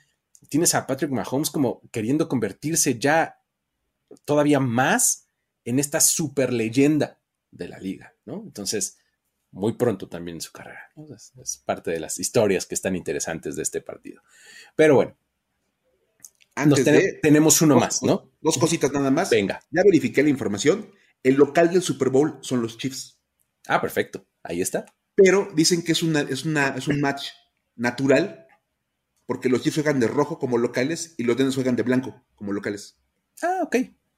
tienes 0.49 0.75
a 0.75 0.87
Patrick 0.87 1.11
Mahomes 1.11 1.49
como 1.49 1.81
queriendo 1.91 2.27
convertirse 2.27 2.99
ya 2.99 3.39
todavía 4.25 4.59
más 4.59 5.27
en 5.65 5.79
esta 5.79 5.99
super 5.99 6.51
leyenda 6.51 7.19
de 7.51 7.67
la 7.67 7.79
liga, 7.79 8.15
¿no? 8.25 8.41
Entonces, 8.45 8.97
muy 9.51 9.73
pronto 9.73 10.07
también 10.07 10.37
en 10.37 10.41
su 10.41 10.51
carrera. 10.51 10.91
Es, 11.41 11.57
parte 11.65 11.91
de 11.91 11.99
las 11.99 12.19
historias 12.19 12.65
que 12.65 12.75
están 12.75 12.95
interesantes 12.95 13.55
de 13.55 13.63
este 13.63 13.81
partido. 13.81 14.21
Pero 14.75 14.95
bueno, 14.95 15.17
Antes 16.55 16.85
tenemos 17.21 17.61
uno 17.61 17.77
más, 17.77 18.03
¿no? 18.03 18.31
Dos 18.41 18.57
cositas 18.57 18.91
nada 18.91 19.11
más. 19.11 19.29
Venga. 19.29 19.61
Ya 19.71 19.83
verifiqué 19.83 20.23
la 20.23 20.29
información. 20.29 20.91
El 21.23 21.35
local 21.35 21.71
del 21.71 21.81
Super 21.81 22.09
Bowl 22.09 22.39
son 22.41 22.61
los 22.61 22.77
Chiefs. 22.77 23.19
Ah, 23.67 23.79
perfecto. 23.79 24.25
Ahí 24.43 24.61
está. 24.61 24.85
Pero 25.15 25.49
dicen 25.53 25.83
que 25.83 25.91
es, 25.91 26.01
una, 26.03 26.21
es, 26.21 26.45
una, 26.45 26.69
es 26.69 26.87
un 26.87 26.99
match 26.99 27.29
natural, 27.81 28.47
porque 29.25 29.49
los 29.49 29.63
Chiefs 29.63 29.77
juegan 29.77 29.99
de 29.99 30.07
rojo 30.07 30.37
como 30.37 30.57
locales 30.57 31.15
y 31.17 31.23
los 31.23 31.35
Denver 31.35 31.53
juegan 31.53 31.75
de 31.75 31.83
blanco 31.83 32.23
como 32.35 32.53
locales. 32.53 32.97
Ah, 33.41 33.61
ok. 33.63 33.75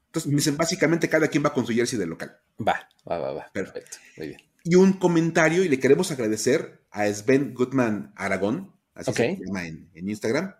Entonces 0.07 0.31
dicen, 0.31 0.57
básicamente 0.57 1.09
cada 1.09 1.27
quien 1.29 1.43
va 1.43 1.53
con 1.53 1.65
su 1.65 1.73
jersey 1.73 1.97
de 1.97 2.05
local. 2.05 2.37
Va, 2.59 2.87
va, 3.09 3.17
va, 3.17 3.33
va. 3.33 3.51
Perfecto. 3.51 3.97
Muy 4.17 4.27
bien. 4.27 4.41
Y 4.65 4.75
un 4.75 4.93
comentario, 4.93 5.63
y 5.63 5.69
le 5.69 5.79
queremos 5.79 6.11
agradecer 6.11 6.85
a 6.91 7.07
Sven 7.07 7.53
Goodman 7.53 8.13
Aragón, 8.15 8.73
así 8.93 9.11
se 9.13 9.37
llama 9.37 9.65
en, 9.65 9.89
Instagram, 9.95 10.53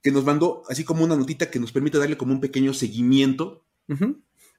que 0.00 0.10
nos 0.10 0.24
mandó 0.24 0.62
así 0.68 0.84
como 0.84 1.04
una 1.04 1.16
notita 1.16 1.50
que 1.50 1.58
nos 1.58 1.72
permite 1.72 1.98
darle 1.98 2.16
como 2.16 2.32
un 2.32 2.40
pequeño 2.40 2.72
seguimiento 2.74 3.64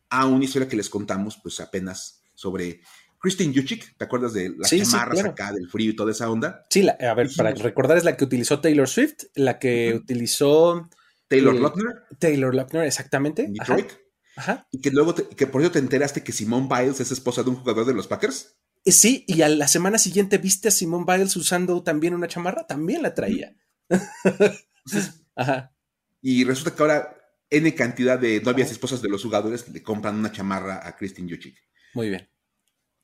a 0.09 0.25
una 0.25 0.45
historia 0.45 0.67
que 0.67 0.77
les 0.77 0.89
contamos 0.89 1.39
pues 1.41 1.59
apenas 1.59 2.21
sobre 2.33 2.81
Christine 3.19 3.53
Juchik, 3.53 3.97
¿te 3.97 4.05
acuerdas 4.05 4.33
de 4.33 4.49
las 4.57 4.69
chamarras 4.69 5.25
acá, 5.25 5.51
del 5.51 5.67
frío 5.69 5.91
y 5.91 5.95
toda 5.95 6.11
esa 6.11 6.29
onda? 6.29 6.63
Sí, 6.69 6.87
a 6.87 7.13
ver, 7.13 7.29
para 7.35 7.51
recordar, 7.51 7.97
es 7.97 8.03
la 8.03 8.15
que 8.15 8.23
utilizó 8.23 8.59
Taylor 8.61 8.87
Swift, 8.87 9.25
la 9.35 9.57
que 9.59 9.93
utilizó. 9.95 10.89
Taylor 11.27 11.55
Lochner. 11.55 12.03
Taylor 12.19 12.53
Lochner, 12.53 12.83
exactamente. 12.83 13.47
Detroit. 13.49 13.91
Ajá. 14.35 14.67
Y 14.71 14.81
que 14.81 14.91
luego, 14.91 15.15
que 15.15 15.47
por 15.47 15.61
eso 15.61 15.71
te 15.71 15.79
enteraste 15.79 16.23
que 16.23 16.31
Simone 16.31 16.67
Biles 16.69 16.99
es 16.99 17.11
esposa 17.11 17.41
de 17.41 17.49
un 17.49 17.55
jugador 17.55 17.85
de 17.85 17.93
los 17.93 18.07
Packers. 18.07 18.55
Eh, 18.85 18.91
sí, 18.91 19.25
y 19.27 19.41
a 19.41 19.49
la 19.49 19.67
semana 19.67 19.97
siguiente 19.97 20.37
viste 20.37 20.67
a 20.67 20.71
Simone 20.71 21.05
Biles 21.07 21.35
usando 21.35 21.81
también 21.81 22.13
una 22.13 22.27
chamarra, 22.27 22.67
también 22.67 23.01
la 23.01 23.15
traía. 23.15 23.55
Ajá. 25.35 25.73
Y 26.21 26.43
resulta 26.43 26.75
que 26.75 26.83
ahora 26.83 27.17
N 27.49 27.73
cantidad 27.73 28.19
de 28.19 28.41
novias 28.41 28.69
y 28.69 28.73
esposas 28.73 29.01
de 29.01 29.09
los 29.09 29.23
jugadores 29.23 29.67
le 29.69 29.81
compran 29.81 30.15
una 30.15 30.31
chamarra 30.31 30.87
a 30.87 30.95
Christine 30.95 31.29
Juchik. 31.33 31.57
Muy 31.95 32.09
bien 32.09 32.29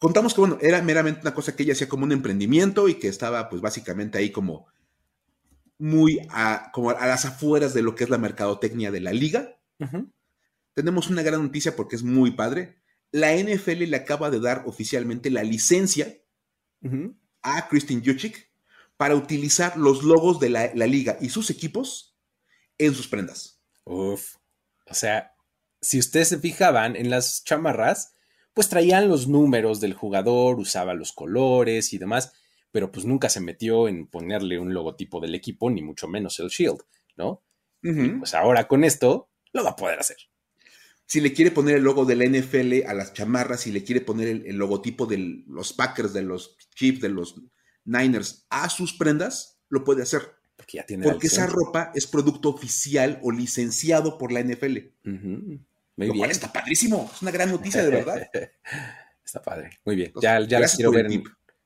contamos 0.04 0.34
que, 0.34 0.42
bueno, 0.42 0.58
era 0.60 0.82
meramente 0.82 1.22
una 1.22 1.34
cosa 1.34 1.56
que 1.56 1.64
ella 1.64 1.72
hacía 1.72 1.88
como 1.88 2.04
un 2.04 2.12
emprendimiento 2.12 2.90
y 2.90 2.96
que 2.96 3.08
estaba, 3.08 3.48
pues, 3.48 3.62
básicamente 3.62 4.18
ahí 4.18 4.34
como 4.34 4.68
muy 5.78 6.20
a, 6.30 6.72
como 6.74 6.90
a 6.90 7.08
las 7.08 7.24
afueras 7.24 7.74
de 7.74 7.84
lo 7.84 7.96
que 7.96 8.04
es 8.04 8.10
la 8.10 8.18
mercadotecnia 8.18 8.92
de 8.92 9.00
la 9.00 9.14
liga. 9.14 9.58
Tenemos 10.74 11.10
una 11.10 11.22
gran 11.22 11.42
noticia 11.42 11.78
porque 11.78 11.96
es 11.96 12.04
muy 12.04 12.32
padre. 12.32 12.82
La 13.12 13.34
NFL 13.34 13.86
le 13.86 13.96
acaba 13.96 14.30
de 14.30 14.42
dar 14.42 14.64
oficialmente 14.66 15.32
la 15.32 15.44
licencia 15.44 16.14
a 17.42 17.70
Christine 17.70 18.04
Juchik 18.06 18.52
para 18.98 19.16
utilizar 19.16 19.78
los 19.78 20.04
logos 20.04 20.38
de 20.42 20.50
la, 20.50 20.70
la, 20.76 20.86
liga 20.86 21.18
y 21.22 21.30
sus 21.30 21.50
equipos 21.50 22.20
en 22.78 22.94
sus 22.94 23.08
prendas. 23.08 23.62
Uf. 23.86 24.36
O 24.86 24.94
sea, 24.94 25.34
si 25.80 25.98
ustedes 25.98 26.28
se 26.28 26.40
fijaban 26.40 26.98
en 26.98 27.10
las 27.10 27.46
chamarras, 27.46 28.13
pues 28.54 28.70
traían 28.70 29.10
los 29.10 29.28
números 29.28 29.80
del 29.80 29.94
jugador, 29.94 30.60
usaba 30.60 30.94
los 30.94 31.12
colores 31.12 31.94
y 31.94 31.98
demás, 31.98 32.34
pero 32.72 32.92
pues 32.92 33.06
nunca 33.06 33.30
se 33.30 33.40
metió 33.40 33.88
en 33.88 34.08
ponerle 34.08 34.60
un 34.60 34.74
logotipo 34.74 35.20
del 35.20 35.36
equipo, 35.36 35.70
ni 35.70 35.82
mucho 35.82 36.08
menos 36.08 36.40
el 36.40 36.50
Shield, 36.50 36.82
¿no? 37.18 37.42
pues 37.82 38.34
ahora 38.34 38.66
con 38.70 38.86
esto 38.86 39.30
lo 39.52 39.64
va 39.64 39.72
a 39.72 39.76
poder 39.76 40.00
hacer. 40.00 40.16
Si 41.06 41.20
le 41.20 41.34
quiere 41.34 41.52
poner 41.52 41.76
el 41.76 41.84
logo 41.84 42.06
de 42.06 42.16
la 42.16 42.26
NFL 42.26 42.88
a 42.88 42.94
las 42.94 43.14
chamarras, 43.14 43.62
si 43.62 43.72
le 43.72 43.84
quiere 43.84 44.02
poner 44.02 44.30
el, 44.30 44.56
logotipo 44.56 45.06
de 45.06 45.44
los 45.48 45.74
Packers, 45.74 46.14
de 46.14 46.22
los 46.22 46.58
Chiefs, 46.76 47.02
de 47.02 47.10
los 47.10 47.42
Niners 47.84 48.48
a 48.50 48.70
sus 48.70 48.94
prendas, 48.94 49.60
lo 49.70 49.84
puede 49.84 50.04
hacer. 50.04 50.22
Porque 50.56 50.78
ya 50.78 50.86
tiene 50.86 51.04
Porque 51.04 51.28
esa 51.28 51.46
ropa 51.46 51.92
es 51.94 52.08
producto 52.08 52.50
oficial 52.50 53.20
o 53.22 53.32
licenciado 53.32 54.18
por 54.18 54.32
la 54.32 54.42
NFL. 54.42 54.78
Muy 55.96 56.12
bien. 56.12 56.32
está 56.32 56.52
padrísimo. 56.52 57.10
Es 57.14 57.22
una 57.22 57.32
gran 57.32 57.52
noticia, 57.52 57.84
de 57.84 57.90
verdad. 57.90 58.30
está 59.26 59.42
padre. 59.42 59.80
Muy 59.86 59.96
bien. 59.96 60.14
Ya, 60.22 60.40
las 60.40 60.76
quiero 60.76 60.92
ver 60.92 61.12
en, 61.12 61.24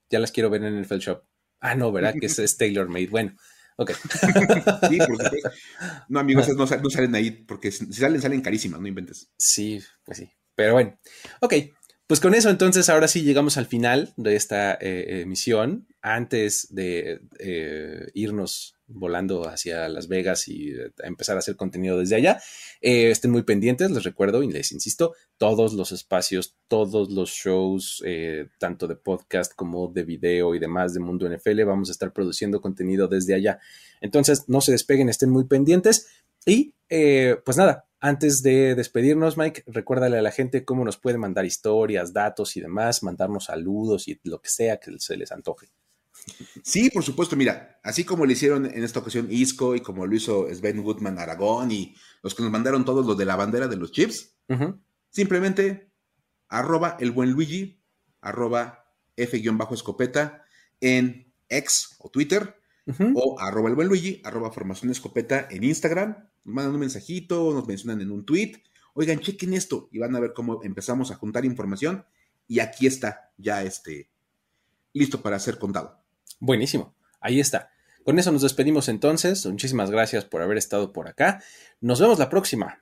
ya 0.10 0.20
las 0.20 0.32
quiero 0.32 0.50
ver 0.50 0.64
en 0.64 0.76
el 0.76 0.86
Fell 0.86 1.00
Shop. 1.00 1.24
Ah, 1.60 1.76
no, 1.76 1.92
¿verdad? 1.92 2.14
Que 2.20 2.28
es, 2.28 2.58
Taylor 2.58 2.88
Made. 2.88 3.08
Bueno, 3.08 3.36
Ok. 3.78 3.92
sí, 4.90 4.98
por 4.98 5.24
supuesto. 5.24 5.52
No, 6.10 6.20
amigos, 6.20 6.48
no, 6.50 6.66
no, 6.66 6.90
salen 6.90 7.16
ahí, 7.16 7.32
porque 7.32 7.72
si 7.72 7.92
salen, 7.94 8.22
salen 8.22 8.42
carísimas, 8.42 8.80
no 8.80 8.88
inventes. 8.88 9.30
Sí, 9.38 9.82
pues 10.04 10.18
sí. 10.18 10.32
Pero 10.56 10.74
bueno. 10.74 11.00
Ok, 11.42 11.54
pues 12.08 12.22
con 12.22 12.34
eso 12.34 12.50
entonces 12.50 12.88
ahora 12.88 13.10
sí 13.10 13.24
llegamos 13.24 13.58
al 13.58 13.66
final 13.66 14.14
de 14.16 14.38
esta 14.38 14.76
eh, 14.76 15.22
emisión. 15.22 15.88
Antes 16.02 16.74
de 16.74 17.20
eh, 17.38 18.08
irnos 18.14 18.76
volando 18.88 19.50
hacia 19.50 19.90
Las 19.90 20.08
Vegas 20.08 20.48
y 20.48 20.70
eh, 20.70 20.94
empezar 21.04 21.36
a 21.36 21.40
hacer 21.40 21.58
contenido 21.58 22.00
desde 22.00 22.16
allá, 22.16 22.42
estén 22.80 23.32
muy 23.32 23.44
pendientes, 23.44 23.92
les 23.92 24.06
recuerdo 24.06 24.42
y 24.42 24.50
les 24.50 24.72
insisto, 24.72 25.16
todos 25.38 25.74
los 25.74 25.92
espacios, 25.92 26.56
todos 26.70 27.12
los 27.12 27.30
shows, 27.30 28.02
tanto 28.58 28.88
de 28.88 28.96
podcast 28.96 29.54
como 29.54 29.90
de 29.90 30.06
video 30.06 30.56
y 30.56 30.60
demás 30.60 30.94
de 30.94 31.02
Mundo 31.02 31.28
NFL, 31.30 31.66
vamos 31.66 31.90
a 31.90 31.92
estar 31.92 32.14
produciendo 32.14 32.62
contenido 32.62 33.10
desde 33.10 33.34
allá. 33.34 33.60
Entonces, 34.00 34.46
no 34.48 34.62
se 34.62 34.72
despeguen, 34.72 35.10
estén 35.10 35.30
muy 35.30 35.44
pendientes 35.44 36.08
y 36.46 36.74
pues 36.88 37.58
nada, 37.58 37.87
antes 38.00 38.44
de 38.44 38.76
despedirnos, 38.76 39.38
Mike, 39.38 39.64
recuérdale 39.68 40.18
a 40.18 40.22
la 40.22 40.32
gente 40.32 40.66
cómo 40.66 40.86
nos 40.86 40.98
puede 40.98 41.18
mandar 41.18 41.46
historias, 41.46 42.14
datos 42.14 42.56
y 42.56 42.62
demás, 42.62 43.04
mandarnos 43.04 43.46
saludos 43.46 44.08
y 44.08 44.20
lo 44.24 44.42
que 44.42 44.50
sea 44.50 44.78
que 44.78 44.98
se 45.00 45.18
les 45.18 45.32
antoje. 45.32 45.70
Sí, 46.64 46.90
por 46.90 47.04
supuesto, 47.04 47.36
mira, 47.36 47.80
así 47.84 48.04
como 48.04 48.26
lo 48.26 48.32
hicieron 48.32 48.66
en 48.66 48.84
esta 48.84 49.00
ocasión 49.00 49.28
Isco 49.30 49.76
y 49.76 49.82
como 49.82 50.06
lo 50.06 50.16
hizo 50.16 50.48
Sven 50.54 50.84
Goodman 50.84 51.20
Aragón 51.20 51.72
y 51.72 51.96
los 52.22 52.36
que 52.36 52.44
nos 52.44 52.52
mandaron 52.52 52.86
todos 52.86 53.06
los 53.06 53.18
de 53.18 53.26
la 53.26 53.36
bandera 53.36 53.68
de 53.68 53.78
los 53.78 53.92
chips, 53.92 54.36
simplemente 55.10 55.92
arroba 56.50 56.98
el 57.00 57.12
buen 57.12 57.32
Luigi, 57.32 57.82
arroba 58.22 58.92
F-escopeta 59.16 60.44
en 60.82 61.34
X 61.50 61.96
o 62.00 62.10
Twitter, 62.10 62.56
o 63.16 63.40
arroba 63.40 63.70
el 63.70 63.76
buen 63.76 63.88
Luigi, 63.88 64.22
arroba 64.24 64.52
formación 64.52 64.92
escopeta 64.92 65.48
en 65.50 65.64
Instagram 65.64 66.16
nos 66.48 66.56
mandan 66.56 66.74
un 66.74 66.80
mensajito, 66.80 67.54
nos 67.54 67.68
mencionan 67.68 68.02
en 68.02 68.10
un 68.10 68.26
tweet, 68.26 68.64
oigan, 68.94 69.20
chequen 69.20 69.54
esto 69.54 69.90
y 69.92 70.00
van 70.00 70.16
a 70.16 70.20
ver 70.20 70.34
cómo 70.34 70.64
empezamos 70.64 71.12
a 71.12 71.16
juntar 71.16 71.44
información 71.44 72.06
y 72.48 72.60
aquí 72.60 72.88
está 72.88 73.32
ya 73.38 73.64
este 73.64 74.10
listo 74.94 75.22
para 75.22 75.38
ser 75.40 75.58
contado. 75.60 76.02
Buenísimo, 76.40 76.96
ahí 77.20 77.42
está. 77.42 77.70
Con 78.06 78.18
eso 78.18 78.32
nos 78.32 78.42
despedimos 78.42 78.88
entonces. 78.88 79.46
Muchísimas 79.46 79.92
gracias 79.92 80.24
por 80.24 80.42
haber 80.42 80.58
estado 80.58 80.94
por 80.94 81.10
acá. 81.10 81.44
Nos 81.82 82.00
vemos 82.00 82.18
la 82.18 82.30
próxima. 82.30 82.82